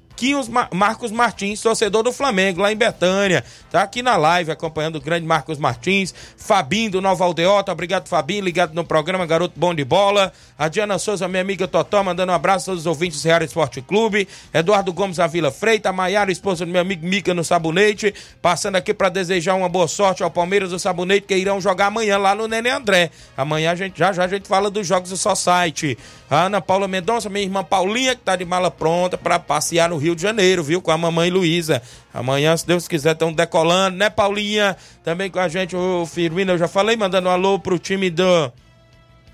Ma- 0.49 0.69
Marcos 0.73 1.11
Martins, 1.11 1.61
torcedor 1.61 2.03
do 2.03 2.13
Flamengo, 2.13 2.61
lá 2.63 2.73
em 2.73 2.77
Betânia. 2.77 3.45
Tá 3.71 3.83
aqui 3.83 4.03
na 4.03 4.17
live 4.17 4.51
acompanhando 4.51 4.97
o 4.97 5.01
grande 5.01 5.27
Marcos 5.27 5.59
Martins. 5.59 6.15
Fabinho 6.37 6.91
do 6.93 7.03
Nova 7.03 7.25
Aldeota. 7.25 7.71
Obrigado, 7.73 8.09
Fabinho. 8.09 8.43
Ligado 8.43 8.75
no 8.75 8.85
programa 8.85 9.27
Garoto 9.27 9.55
Bom 9.59 9.75
de 9.75 9.85
Bola. 9.85 10.33
A 10.59 10.69
Diana 10.69 10.99
Souza, 10.99 11.29
minha 11.29 11.43
amiga 11.43 11.69
Totó, 11.69 12.03
mandando 12.03 12.33
um 12.33 12.35
abraço 12.35 12.65
a 12.65 12.73
todos 12.73 12.81
os 12.81 12.87
ouvintes 12.87 13.21
do 13.23 13.27
Real 13.27 13.43
Esporte 13.43 13.83
Clube. 13.83 14.27
Eduardo 14.55 14.93
Gomes 14.93 15.19
da 15.19 15.27
Vila 15.27 15.51
Freita. 15.51 15.93
Maiara, 15.93 16.33
esposa 16.33 16.65
do 16.65 16.73
meu 16.73 16.81
amigo 16.81 17.07
Mica 17.07 17.35
no 17.35 17.45
Sabonete. 17.45 18.15
Passando 18.41 18.77
aqui 18.77 18.95
para 18.95 19.09
desejar 19.09 19.55
uma 19.55 19.69
boa 19.69 19.89
sorte 19.89 20.23
ao 20.23 20.31
Palmeiras 20.31 20.71
do 20.71 20.79
Sabonete, 20.79 21.27
que 21.27 21.37
irão 21.37 21.61
jogar 21.61 21.87
amanhã 21.87 22.17
lá 22.17 22.35
no 22.35 22.49
Nenê 22.49 22.71
André. 22.71 23.11
Amanhã 23.37 23.73
a 23.73 23.75
gente, 23.75 23.99
já 23.99 24.13
já 24.13 24.25
a 24.25 24.29
gente 24.29 24.49
fala 24.49 24.71
dos 24.71 24.87
jogos 24.87 25.11
do 25.11 25.17
Society. 25.17 25.99
A 26.31 26.43
Ana 26.45 26.61
Paula 26.61 26.89
Mendonça, 26.89 27.29
minha 27.29 27.45
irmã 27.45 27.63
Paulinha, 27.63 28.15
que 28.15 28.23
tá 28.23 28.35
de 28.37 28.45
mala 28.45 28.71
pronta 28.71 29.17
para 29.19 29.39
passear 29.39 29.91
no 29.91 29.97
Rio 29.97 30.06
de 30.15 30.23
Janeiro, 30.23 30.63
viu? 30.63 30.81
Com 30.81 30.91
a 30.91 30.99
mamãe 30.99 31.31
Luísa. 31.31 31.83
Amanhã, 32.13 32.57
se 32.57 32.67
Deus 32.67 32.87
quiser, 32.87 33.13
estão 33.13 33.33
decolando, 33.33 33.97
né, 33.97 34.09
Paulinha? 34.11 34.77
Também 35.03 35.31
com 35.31 35.39
a 35.39 35.49
gente, 35.49 35.75
o 35.75 36.07
Firmino, 36.07 36.53
eu 36.53 36.59
já 36.59 36.69
falei, 36.69 36.97
mandando 36.97 37.29
um 37.29 37.33
alô 37.33 37.59
pro 37.59 37.79
time 37.79 38.11
do 38.11 38.53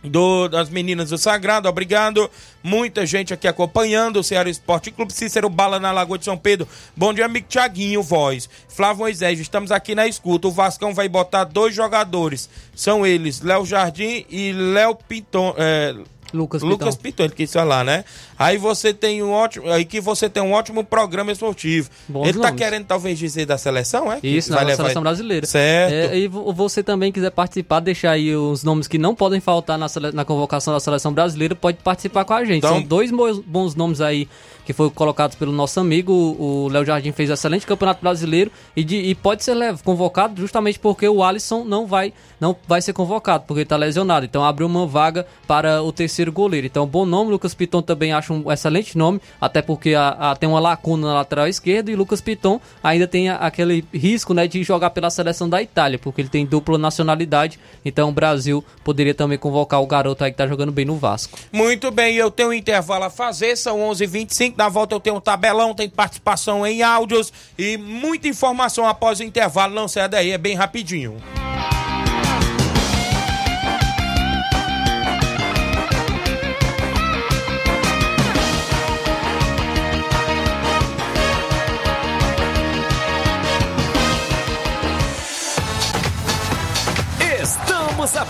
do, 0.03 0.49
das 0.49 0.69
meninas 0.69 1.11
do 1.11 1.19
Sagrado, 1.19 1.69
obrigado. 1.69 2.31
Muita 2.63 3.07
gente 3.07 3.33
aqui 3.33 3.47
acompanhando 3.47 4.19
o 4.19 4.25
Ceará 4.25 4.49
Esporte 4.49 4.91
Clube. 4.91 5.13
Cícero 5.13 5.49
Bala 5.49 5.79
na 5.79 5.93
Lagoa 5.93 6.19
de 6.19 6.25
São 6.25 6.37
Pedro. 6.37 6.67
Bom 6.97 7.13
dia, 7.13 7.27
amigo 7.27 7.47
Tiaguinho, 7.49 8.03
voz. 8.03 8.49
Flávio 8.69 9.01
Moisés, 9.01 9.39
estamos 9.39 9.71
aqui 9.71 9.95
na 9.95 10.07
escuta. 10.07 10.49
O 10.49 10.53
Vascão 10.53 10.95
vai 10.95 11.09
botar 11.09 11.45
dois 11.45 11.75
jogadores. 11.75 12.49
São 12.75 13.07
eles, 13.07 13.41
Léo 13.41 13.65
Jardim 13.65 14.25
e 14.29 14.53
Léo 14.53 14.95
Pinton. 14.95 15.55
é, 15.57 15.95
Lucas, 16.33 16.63
Lucas. 16.63 16.97
Piton, 16.97 17.25
ele 17.25 17.33
quis 17.35 17.53
falar, 17.53 17.85
né? 17.85 18.05
Aí 18.39 18.57
você 18.59 18.93
tem 18.95 19.23
um 19.23 19.31
ótimo, 19.31 19.69
aí 19.71 19.85
que 19.85 20.01
você 20.01 20.29
tem 20.29 20.43
um 20.43 20.53
ótimo 20.53 20.83
programa 20.85 21.33
esportivo. 21.33 21.89
Bons 22.09 22.29
ele 22.29 22.39
tá 22.39 22.49
nomes. 22.49 22.61
querendo 22.63 22.85
talvez 22.87 23.19
dizer 23.19 23.47
da 23.47 23.59
seleção, 23.59 24.11
é? 24.13 24.21
Que 24.21 24.29
Isso, 24.29 24.51
na 24.51 24.61
levar- 24.61 24.77
seleção 24.77 25.03
brasileira. 25.03 25.47
Certo. 25.47 25.93
É, 26.13 26.19
e 26.19 26.29
vo- 26.29 26.53
você 26.53 26.83
também 26.83 27.11
quiser 27.13 27.31
participar, 27.31 27.81
deixar 27.81 28.13
aí 28.13 28.35
os 28.37 28.63
nomes 28.63 28.87
que 28.89 28.99
não 28.99 29.15
podem 29.15 29.41
faltar 29.41 29.79
na, 29.79 29.89
sele- 29.89 30.13
na 30.13 30.25
convocação 30.25 30.73
da 30.73 30.81
seleção 30.81 31.13
brasileira, 31.13 31.55
pode 31.55 31.79
participar 31.79 32.25
com 32.25 32.35
a 32.35 32.45
gente. 32.45 32.59
Então- 32.59 32.75
São 32.77 32.83
dois 32.83 33.11
bons 33.47 33.75
nomes 33.75 34.01
aí 34.01 34.29
que 34.65 34.73
foram 34.73 34.91
colocados 34.91 35.35
pelo 35.37 35.51
nosso 35.51 35.81
amigo. 35.81 36.13
O 36.13 36.69
Léo 36.69 36.85
Jardim 36.85 37.11
fez 37.11 37.29
um 37.31 37.33
excelente 37.35 37.67
campeonato 37.67 38.01
brasileiro 38.01 38.51
e, 38.77 38.85
de- 38.85 38.97
e 38.97 39.15
pode 39.15 39.43
ser 39.43 39.57
convocado 39.85 40.41
justamente 40.41 40.79
porque 40.79 41.09
o 41.09 41.23
Alisson 41.25 41.65
não 41.65 41.85
vai, 41.87 42.13
não 42.41 42.55
vai 42.69 42.81
ser 42.81 42.93
convocado, 42.93 43.45
porque 43.47 43.63
está 43.63 43.77
lesionado. 43.77 44.25
Então 44.25 44.45
abriu 44.45 44.67
uma 44.69 44.87
vaga 44.87 45.27
para 45.49 45.83
o 45.83 45.91
terceiro 45.91 46.22
goleiro. 46.31 46.67
Então, 46.67 46.87
bom 46.87 47.05
nome. 47.05 47.31
Lucas 47.31 47.55
Piton 47.55 47.83
também 47.83 48.13
acho 48.13 48.33
um 48.33 48.53
excelente 48.53 48.97
nome, 48.97 49.21
até 49.41 49.61
porque 49.63 49.95
a- 49.95 50.09
a- 50.33 50.37
tem 50.37 50.49
uma 50.49 50.61
lacuna 50.61 51.09
na 51.09 51.15
lateral 51.15 51.49
esquerda 51.49 51.91
e 51.91 51.97
Lucas 51.97 52.21
Piton 52.21 52.61
ainda 52.83 53.07
tem 53.09 53.29
a- 53.29 53.37
aquele 53.37 53.85
risco 53.93 54.33
né, 54.35 54.47
de 54.47 54.63
jogar 54.63 54.91
pela 54.91 55.11
seleção 55.11 55.49
da 55.49 55.61
Itália, 55.63 55.99
porque 55.99 56.21
ele 56.21 56.29
tem 56.29 56.47
dupla 56.47 56.79
nacionalidade. 56.79 57.59
Então 57.85 58.09
o 58.09 58.13
Brasil 58.13 58.65
poderia 58.85 59.15
também 59.15 59.39
convocar 59.39 59.81
o 59.83 59.87
garoto 59.87 60.23
aí 60.23 60.31
que 60.31 60.37
tá 60.37 60.47
jogando 60.47 60.71
bem 60.73 60.85
no 60.85 60.97
Vasco. 60.97 61.39
Muito 61.53 61.91
bem, 61.91 62.15
eu 62.17 62.31
tenho 62.31 62.51
um 62.51 62.53
intervalo 62.53 63.05
a 63.05 63.11
fazer, 63.11 63.57
são 63.57 63.81
11h25. 63.81 64.55
Na 64.57 64.69
volta 64.69 64.95
eu 64.95 65.01
tenho 65.01 65.17
um 65.17 65.21
tabelão, 65.21 65.75
tem 65.75 65.89
participação 65.89 66.67
em 66.67 66.83
áudios 66.83 67.33
e 67.59 67.77
muita 67.77 68.29
informação 68.29 68.87
após 68.87 69.21
o 69.21 69.25
intervalo. 69.25 69.75
Não 69.75 69.89
saia 69.89 70.09
daí, 70.09 70.31
é 70.31 70.39
bem 70.39 70.55
rapidinho. 70.55 71.17
Estamos 71.17 71.82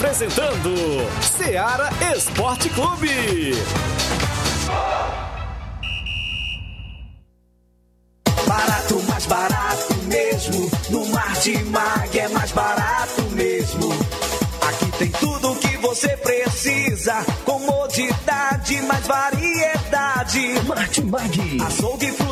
apresentando 0.02 0.74
Seara 1.20 1.88
Esporte 2.16 2.68
Clube. 2.70 3.52
Barato, 8.44 9.02
mais 9.08 9.26
barato 9.26 9.94
mesmo. 10.08 10.70
No 10.90 11.06
Martimag 11.06 12.18
é 12.18 12.28
mais 12.30 12.50
barato 12.50 13.22
mesmo. 13.30 13.92
Aqui 14.68 14.98
tem 14.98 15.10
tudo 15.12 15.52
o 15.52 15.56
que 15.56 15.76
você 15.76 16.08
precisa. 16.16 17.24
Comodidade, 17.44 18.82
mais 18.82 19.06
variedade. 19.06 20.62
Martimag. 20.66 21.62
Açougue, 21.64 22.10
frutas 22.10 22.31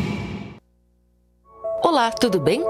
Olá, 1.83 2.11
tudo 2.11 2.39
bem? 2.39 2.63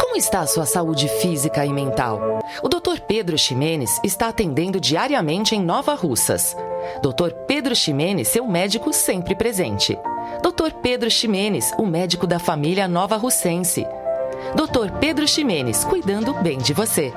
Como 0.00 0.16
está 0.16 0.40
a 0.40 0.46
sua 0.46 0.64
saúde 0.64 1.08
física 1.20 1.64
e 1.66 1.72
mental? 1.72 2.40
O 2.62 2.68
Dr. 2.68 2.98
Pedro 3.06 3.36
Ximenes 3.36 4.00
está 4.02 4.28
atendendo 4.28 4.80
diariamente 4.80 5.54
em 5.54 5.62
Nova 5.62 5.94
Russas. 5.94 6.56
Dr. 7.02 7.32
Pedro 7.46 7.76
Ximenes, 7.76 8.28
seu 8.28 8.46
médico 8.46 8.94
sempre 8.94 9.34
presente. 9.34 9.96
Dr. 10.42 10.72
Pedro 10.82 11.10
Ximenes, 11.10 11.70
o 11.78 11.84
médico 11.84 12.26
da 12.26 12.38
família 12.38 12.88
Nova 12.88 13.18
Russense. 13.18 13.86
Dr. 14.54 14.90
Pedro 14.98 15.28
Ximenes, 15.28 15.84
cuidando 15.84 16.32
bem 16.32 16.56
de 16.56 16.72
você. 16.72 17.12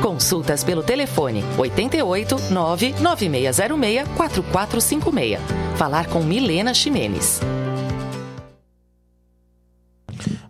Consultas 0.00 0.62
pelo 0.62 0.84
telefone 0.84 1.44
88 1.58 2.36
99606 2.50 4.08
4456. 4.16 5.40
Falar 5.76 6.06
com 6.06 6.22
Milena 6.22 6.72
Ximenes. 6.72 7.40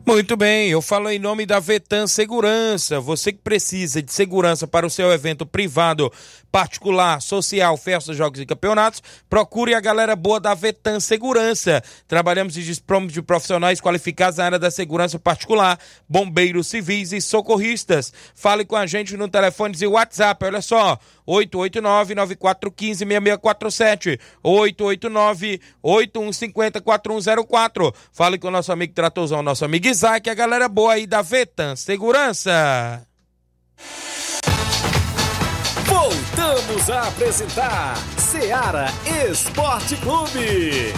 Muito 0.09 0.39
bem, 0.39 0.71
eu 0.71 0.81
falo 0.81 1.11
em 1.11 1.19
nome 1.19 1.45
da 1.45 1.61
Vetan 1.61 2.07
Segurança. 2.07 2.99
Você 2.99 3.31
que 3.31 3.41
precisa 3.41 4.03
de 4.03 4.11
segurança 4.11 4.67
para 4.67 4.87
o 4.87 4.91
seu 4.91 5.13
evento 5.13 5.45
privado, 5.45 6.11
particular, 6.51 7.21
social, 7.21 7.77
festas, 7.77 8.17
jogos 8.17 8.41
e 8.41 8.47
campeonatos, 8.47 9.03
procure 9.29 9.75
a 9.75 9.81
galera 9.81 10.17
boa 10.17 10.41
da 10.41 10.55
Vetan 10.55 10.99
Segurança. 10.99 11.83
Trabalhamos 12.07 12.57
e 12.57 12.63
dispomos 12.63 13.13
de 13.13 13.21
profissionais 13.21 13.83
qualificados 13.83 14.39
na 14.39 14.47
área 14.47 14.59
da 14.59 14.71
segurança 14.71 15.19
particular, 15.19 15.79
bombeiros 16.09 16.69
civis 16.69 17.13
e 17.13 17.21
socorristas. 17.21 18.11
Fale 18.35 18.65
com 18.65 18.77
a 18.77 18.87
gente 18.87 19.15
no 19.15 19.29
telefone 19.29 19.77
e 19.79 19.87
WhatsApp, 19.87 20.43
olha 20.43 20.63
só, 20.63 20.99
889-9415-6647, 21.29 24.19
889-8150-4104. 25.85 27.95
Fale 28.11 28.39
com 28.39 28.49
o 28.49 28.51
nosso 28.51 28.73
amigo 28.73 28.95
Tratozão, 28.95 29.43
nosso 29.43 29.63
amigo 29.65 29.87
Isaac, 29.87 30.31
a 30.31 30.35
galera 30.35 30.69
boa 30.69 30.95
aí 30.95 31.07
da 31.07 31.21
Vetan 31.21 31.77
Segurança. 31.77 33.07
Voltamos 35.85 36.89
a 36.91 37.09
apresentar 37.09 37.97
Seara 38.17 38.87
Esporte 39.31 39.97
Clube. 39.97 40.95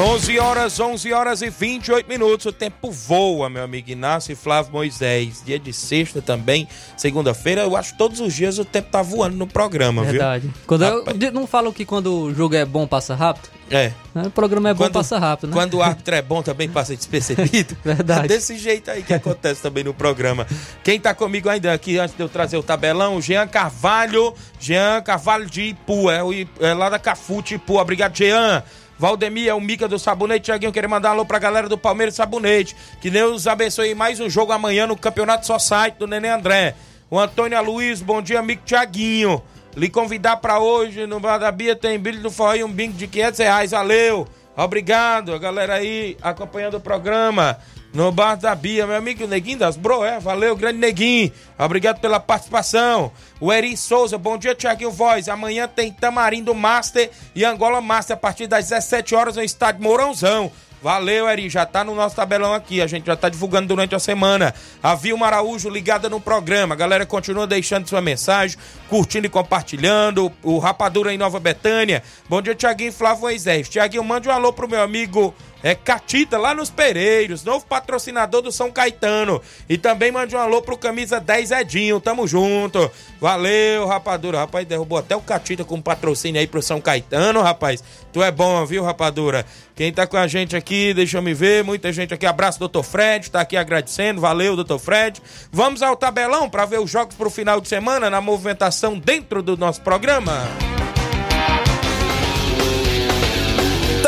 11 0.00 0.38
horas, 0.38 0.80
11 0.80 1.12
horas 1.12 1.42
e 1.42 1.50
28 1.50 2.08
minutos. 2.08 2.46
O 2.46 2.52
tempo 2.52 2.90
voa, 2.90 3.50
meu 3.50 3.62
amigo 3.62 3.90
Inácio 3.90 4.32
e 4.32 4.34
Flávio 4.34 4.72
Moisés. 4.72 5.42
Dia 5.44 5.58
de 5.58 5.74
sexta 5.74 6.22
também, 6.22 6.66
segunda-feira. 6.96 7.60
Eu 7.60 7.76
acho 7.76 7.92
que 7.92 7.98
todos 7.98 8.18
os 8.18 8.32
dias 8.32 8.58
o 8.58 8.64
tempo 8.64 8.88
tá 8.90 9.02
voando 9.02 9.36
no 9.36 9.46
programa, 9.46 10.02
Verdade. 10.02 10.46
viu? 10.46 10.54
Quando 10.66 10.84
eu, 10.84 11.32
não 11.32 11.46
falo 11.46 11.70
que 11.70 11.84
quando 11.84 12.14
o 12.14 12.34
jogo 12.34 12.54
é 12.54 12.64
bom 12.64 12.86
passa 12.86 13.14
rápido? 13.14 13.50
É. 13.70 13.92
Né? 14.14 14.22
O 14.26 14.30
programa 14.30 14.70
é 14.70 14.74
bom, 14.74 14.88
passa 14.90 15.18
rápido, 15.18 15.50
né? 15.50 15.54
Quando 15.54 15.74
o 15.74 15.82
árbitro 15.82 16.14
é 16.14 16.22
bom, 16.22 16.42
também 16.42 16.68
passa 16.68 16.96
despercebido. 16.96 17.76
Verdade. 17.84 18.24
É 18.24 18.28
desse 18.28 18.58
jeito 18.58 18.90
aí 18.90 19.02
que 19.02 19.12
acontece 19.12 19.60
também 19.60 19.84
no 19.84 19.92
programa. 19.92 20.46
Quem 20.82 20.98
tá 20.98 21.14
comigo 21.14 21.48
ainda 21.48 21.74
aqui, 21.74 21.98
antes 21.98 22.16
de 22.16 22.22
eu 22.22 22.28
trazer 22.28 22.56
o 22.56 22.62
tabelão, 22.62 23.16
o 23.16 23.22
Jean 23.22 23.46
Carvalho. 23.46 24.34
Jean 24.58 25.02
Carvalho 25.02 25.44
de 25.44 25.60
Ipu, 25.60 26.10
é, 26.10 26.24
o, 26.24 26.32
é 26.32 26.74
lá 26.74 26.88
da 26.88 26.98
Cafute 26.98 27.56
Ipu. 27.56 27.78
Obrigado, 27.78 28.16
Jean. 28.16 28.64
Valdemir 29.00 29.48
é 29.48 29.54
o 29.54 29.60
Mica 29.62 29.88
do 29.88 29.98
Sabonete. 29.98 30.44
Tiaguinho, 30.44 30.70
queria 30.70 30.86
mandar 30.86 31.08
um 31.08 31.12
alô 31.12 31.24
pra 31.24 31.38
galera 31.38 31.66
do 31.66 31.78
Palmeiras 31.78 32.14
Sabonete. 32.14 32.76
Que 33.00 33.08
Deus 33.08 33.46
abençoe 33.46 33.94
mais 33.94 34.20
um 34.20 34.28
jogo 34.28 34.52
amanhã 34.52 34.86
no 34.86 34.94
Campeonato 34.94 35.46
Society 35.46 35.96
do 35.98 36.06
Nenê 36.06 36.28
André. 36.28 36.74
O 37.10 37.18
Antônio 37.18 37.62
Luiz, 37.62 38.02
bom 38.02 38.20
dia, 38.20 38.40
amigo 38.40 38.60
Tiaguinho. 38.62 39.42
Lhe 39.74 39.88
convidar 39.88 40.36
para 40.36 40.60
hoje 40.60 41.06
no 41.06 41.18
Bar 41.18 41.38
da 41.38 41.50
Bia 41.50 41.74
tem 41.74 41.98
brilho 41.98 42.20
do 42.20 42.30
forró 42.30 42.54
e 42.54 42.62
um 42.62 42.70
bingo 42.70 42.92
de 42.92 43.06
500 43.06 43.38
reais. 43.38 43.70
Valeu! 43.70 44.28
Obrigado, 44.54 45.32
a 45.32 45.38
galera 45.38 45.76
aí 45.76 46.18
acompanhando 46.20 46.76
o 46.76 46.80
programa 46.80 47.56
no 47.92 48.12
Bar 48.12 48.36
da 48.36 48.54
Bia, 48.54 48.86
meu 48.86 48.96
amigo 48.96 49.26
Neguinho 49.26 49.58
das 49.58 49.76
Bro, 49.76 50.04
é? 50.04 50.20
Valeu, 50.20 50.54
grande 50.54 50.78
Neguinho. 50.78 51.32
Obrigado 51.58 52.00
pela 52.00 52.20
participação. 52.20 53.10
O 53.40 53.52
Eri 53.52 53.76
Souza, 53.76 54.16
bom 54.16 54.38
dia, 54.38 54.54
Tiaguinho 54.54 54.90
Voz. 54.90 55.28
Amanhã 55.28 55.68
tem 55.68 55.92
Tamarindo 55.92 56.54
Master 56.54 57.10
e 57.34 57.44
Angola 57.44 57.80
Master 57.80 58.14
a 58.14 58.20
partir 58.20 58.46
das 58.46 58.68
17 58.68 59.14
horas 59.14 59.36
no 59.36 59.42
estádio 59.42 59.82
Mourãozão. 59.82 60.52
Valeu, 60.82 61.28
Eri, 61.28 61.50
já 61.50 61.66
tá 61.66 61.84
no 61.84 61.94
nosso 61.94 62.16
tabelão 62.16 62.54
aqui, 62.54 62.80
a 62.80 62.86
gente 62.86 63.04
já 63.04 63.14
tá 63.14 63.28
divulgando 63.28 63.68
durante 63.68 63.94
a 63.94 63.98
semana. 63.98 64.54
A 64.82 64.94
Vilma 64.94 65.26
Araújo 65.26 65.68
ligada 65.68 66.08
no 66.08 66.18
programa, 66.18 66.74
a 66.74 66.78
galera 66.78 67.04
continua 67.04 67.46
deixando 67.46 67.86
sua 67.86 68.00
mensagem, 68.00 68.56
curtindo 68.88 69.26
e 69.26 69.30
compartilhando. 69.30 70.32
O 70.42 70.58
Rapadura 70.58 71.12
em 71.12 71.18
Nova 71.18 71.38
Betânia. 71.38 72.02
Bom 72.30 72.40
dia, 72.40 72.54
Tiaguinho 72.54 72.92
Flávio 72.92 73.22
Moisés. 73.22 73.68
Tiaguinho, 73.68 74.02
mande 74.02 74.28
um 74.28 74.32
alô 74.32 74.54
pro 74.54 74.68
meu 74.68 74.80
amigo 74.80 75.34
é 75.62 75.74
Catita, 75.74 76.38
lá 76.38 76.54
nos 76.54 76.70
Pereiros, 76.70 77.44
novo 77.44 77.66
patrocinador 77.66 78.42
do 78.42 78.50
São 78.52 78.70
Caetano. 78.70 79.40
E 79.68 79.76
também 79.76 80.10
mande 80.10 80.34
um 80.34 80.38
alô 80.38 80.62
pro 80.62 80.76
Camisa 80.76 81.20
10 81.20 81.50
Edinho, 81.50 82.00
tamo 82.00 82.26
junto. 82.26 82.90
Valeu, 83.20 83.86
rapadura. 83.86 84.38
Rapaz, 84.38 84.66
derrubou 84.66 84.98
até 84.98 85.14
o 85.14 85.20
Catita 85.20 85.64
com 85.64 85.80
patrocínio 85.80 86.40
aí 86.40 86.46
pro 86.46 86.62
São 86.62 86.80
Caetano, 86.80 87.42
rapaz. 87.42 87.82
Tu 88.12 88.22
é 88.22 88.30
bom, 88.30 88.64
viu, 88.64 88.82
rapadura? 88.82 89.44
Quem 89.74 89.92
tá 89.92 90.06
com 90.06 90.16
a 90.16 90.26
gente 90.26 90.56
aqui, 90.56 90.92
deixa 90.92 91.18
eu 91.18 91.22
me 91.22 91.32
ver, 91.32 91.64
muita 91.64 91.92
gente 91.92 92.12
aqui. 92.12 92.26
Abraço, 92.26 92.58
doutor 92.58 92.82
Fred, 92.82 93.30
tá 93.30 93.40
aqui 93.40 93.56
agradecendo. 93.56 94.20
Valeu, 94.20 94.56
doutor 94.56 94.78
Fred. 94.78 95.22
Vamos 95.52 95.82
ao 95.82 95.96
tabelão 95.96 96.48
para 96.48 96.64
ver 96.64 96.80
os 96.80 96.90
jogos 96.90 97.14
pro 97.14 97.30
final 97.30 97.60
de 97.60 97.68
semana 97.68 98.10
na 98.10 98.20
movimentação 98.20 98.98
dentro 98.98 99.42
do 99.42 99.56
nosso 99.56 99.80
programa. 99.82 100.79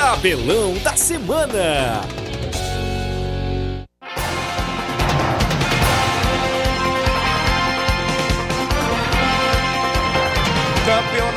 Tabelão 0.03 0.75
da 0.83 0.97
Semana. 0.97 2.01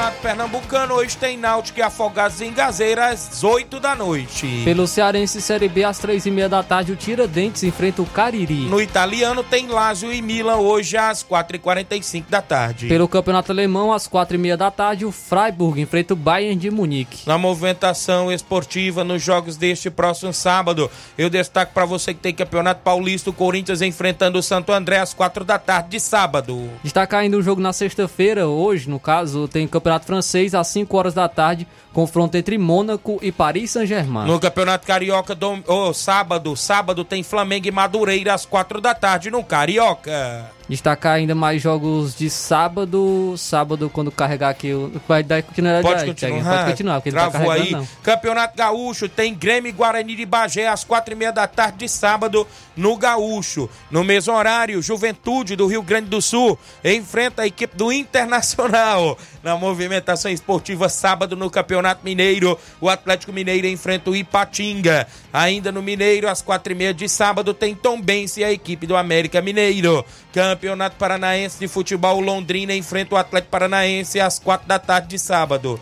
Campeonato 0.05 0.21
Pernambucano, 0.21 0.93
hoje 0.95 1.17
tem 1.17 1.35
Náutico 1.35 1.79
e 1.79 1.81
Afogados 1.81 2.39
em 2.39 2.53
Gazeira 2.53 3.09
às 3.09 3.43
8 3.43 3.79
da 3.79 3.95
noite. 3.95 4.61
Pelo 4.63 4.85
Cearense 4.85 5.41
Série 5.41 5.67
B, 5.67 5.83
às 5.83 5.97
3 5.97 6.27
e 6.27 6.31
meia 6.31 6.47
da 6.47 6.61
tarde, 6.61 6.91
o 6.91 6.95
Tiradentes 6.95 7.63
enfrenta 7.63 8.03
o 8.03 8.05
Cariri. 8.05 8.67
No 8.67 8.79
italiano 8.79 9.43
tem 9.43 9.67
Lazio 9.67 10.13
e 10.13 10.21
Milan 10.21 10.57
hoje 10.57 10.95
às 10.95 11.23
4h45 11.23 12.25
da 12.29 12.39
tarde. 12.39 12.87
Pelo 12.87 13.07
Campeonato 13.07 13.51
Alemão, 13.51 13.91
às 13.91 14.05
4 14.05 14.35
e 14.35 14.37
meia 14.37 14.55
da 14.55 14.69
tarde, 14.69 15.05
o 15.05 15.11
Freiburg 15.11 15.81
enfrenta 15.81 16.13
o 16.13 16.17
Bayern 16.17 16.55
de 16.55 16.69
Munique. 16.69 17.27
Na 17.27 17.39
movimentação 17.39 18.31
esportiva 18.31 19.03
nos 19.03 19.23
jogos 19.23 19.57
deste 19.57 19.89
próximo 19.89 20.33
sábado, 20.33 20.91
eu 21.17 21.31
destaco 21.31 21.73
para 21.73 21.85
você 21.85 22.13
que 22.13 22.19
tem 22.19 22.33
Campeonato 22.33 22.81
Paulista, 22.83 23.31
o 23.31 23.33
Corinthians 23.33 23.81
enfrentando 23.81 24.37
o 24.37 24.43
Santo 24.43 24.71
André 24.71 24.99
às 24.99 25.15
4 25.15 25.43
da 25.43 25.57
tarde 25.57 25.89
de 25.89 25.99
sábado. 25.99 26.69
Destacar 26.83 27.21
ainda 27.21 27.37
o 27.37 27.41
jogo 27.41 27.59
na 27.59 27.73
sexta-feira, 27.73 28.47
hoje, 28.47 28.87
no 28.87 28.99
caso, 28.99 29.47
tem 29.47 29.67
Campeonato 29.67 29.94
Francês 30.03 30.53
às 30.53 30.67
5 30.67 30.97
horas 30.97 31.13
da 31.13 31.27
tarde, 31.29 31.67
confronto 31.95 32.35
entre 32.35 32.57
Mônaco 32.57 33.17
e 33.21 33.31
Paris 33.31 33.71
Saint-Germain. 33.71 34.27
No 34.27 34.37
Campeonato 34.37 34.85
Carioca, 34.85 35.33
do, 35.33 35.63
oh, 35.65 35.93
sábado, 35.93 36.53
sábado 36.57 37.05
tem 37.05 37.23
Flamengo 37.23 37.69
e 37.69 37.71
Madureira 37.71 38.33
às 38.33 38.45
4 38.45 38.81
da 38.81 38.93
tarde 38.93 39.31
no 39.31 39.41
Carioca. 39.41 40.51
Destacar 40.67 41.13
ainda 41.13 41.35
mais 41.35 41.61
jogos 41.61 42.15
de 42.15 42.27
sábado. 42.27 43.35
Sábado, 43.37 43.89
quando 43.89 44.11
carregar 44.11 44.49
aqui. 44.49 44.71
Vai 45.07 45.21
dar 45.21 45.43
continuidade. 45.43 45.83
Pode 45.83 46.05
continuar. 46.05 46.43
Pode 46.43 46.71
continuar, 46.71 46.95
porque 46.95 47.11
Travou 47.11 47.39
não 47.39 47.47
tá 47.47 47.53
aí. 47.53 47.71
Não. 47.71 47.87
Campeonato 48.01 48.57
Gaúcho 48.57 49.07
tem 49.07 49.33
Grêmio 49.33 49.69
e 49.69 49.71
Guarani 49.71 50.15
de 50.15 50.25
Bagé 50.25 50.67
às 50.67 50.83
quatro 50.83 51.13
e 51.13 51.15
meia 51.15 51.31
da 51.31 51.47
tarde 51.47 51.77
de 51.77 51.89
sábado 51.89 52.47
no 52.75 52.97
Gaúcho. 52.97 53.69
No 53.91 54.03
mesmo 54.03 54.33
horário, 54.33 54.81
Juventude 54.81 55.55
do 55.55 55.67
Rio 55.67 55.83
Grande 55.83 56.09
do 56.09 56.19
Sul 56.19 56.57
enfrenta 56.83 57.43
a 57.43 57.47
equipe 57.47 57.77
do 57.77 57.91
Internacional. 57.91 59.17
Na 59.43 59.55
movimentação 59.55 60.31
esportiva, 60.31 60.89
sábado 60.89 61.35
no 61.35 61.51
Campeonato 61.51 61.84
Mineiro, 62.03 62.57
o 62.81 62.89
Atlético 62.89 63.31
Mineiro 63.31 63.67
enfrenta 63.67 64.09
o 64.09 64.15
Ipatinga. 64.15 65.07
Ainda 65.31 65.71
no 65.71 65.81
Mineiro, 65.81 66.27
às 66.27 66.41
quatro 66.41 66.73
e 66.73 66.75
meia 66.75 66.93
de 66.93 67.07
sábado, 67.07 67.53
tem 67.53 67.75
Tombense 67.75 68.39
e 68.39 68.43
a 68.43 68.51
equipe 68.51 68.87
do 68.87 68.95
América 68.95 69.41
Mineiro. 69.41 70.03
Campeonato 70.33 70.95
Paranaense 70.97 71.59
de 71.59 71.67
Futebol, 71.67 72.19
Londrina 72.19 72.73
enfrenta 72.73 73.15
o 73.15 73.17
Atlético 73.17 73.51
Paranaense 73.51 74.19
às 74.19 74.39
quatro 74.39 74.67
da 74.67 74.79
tarde 74.79 75.09
de 75.09 75.19
sábado. 75.19 75.79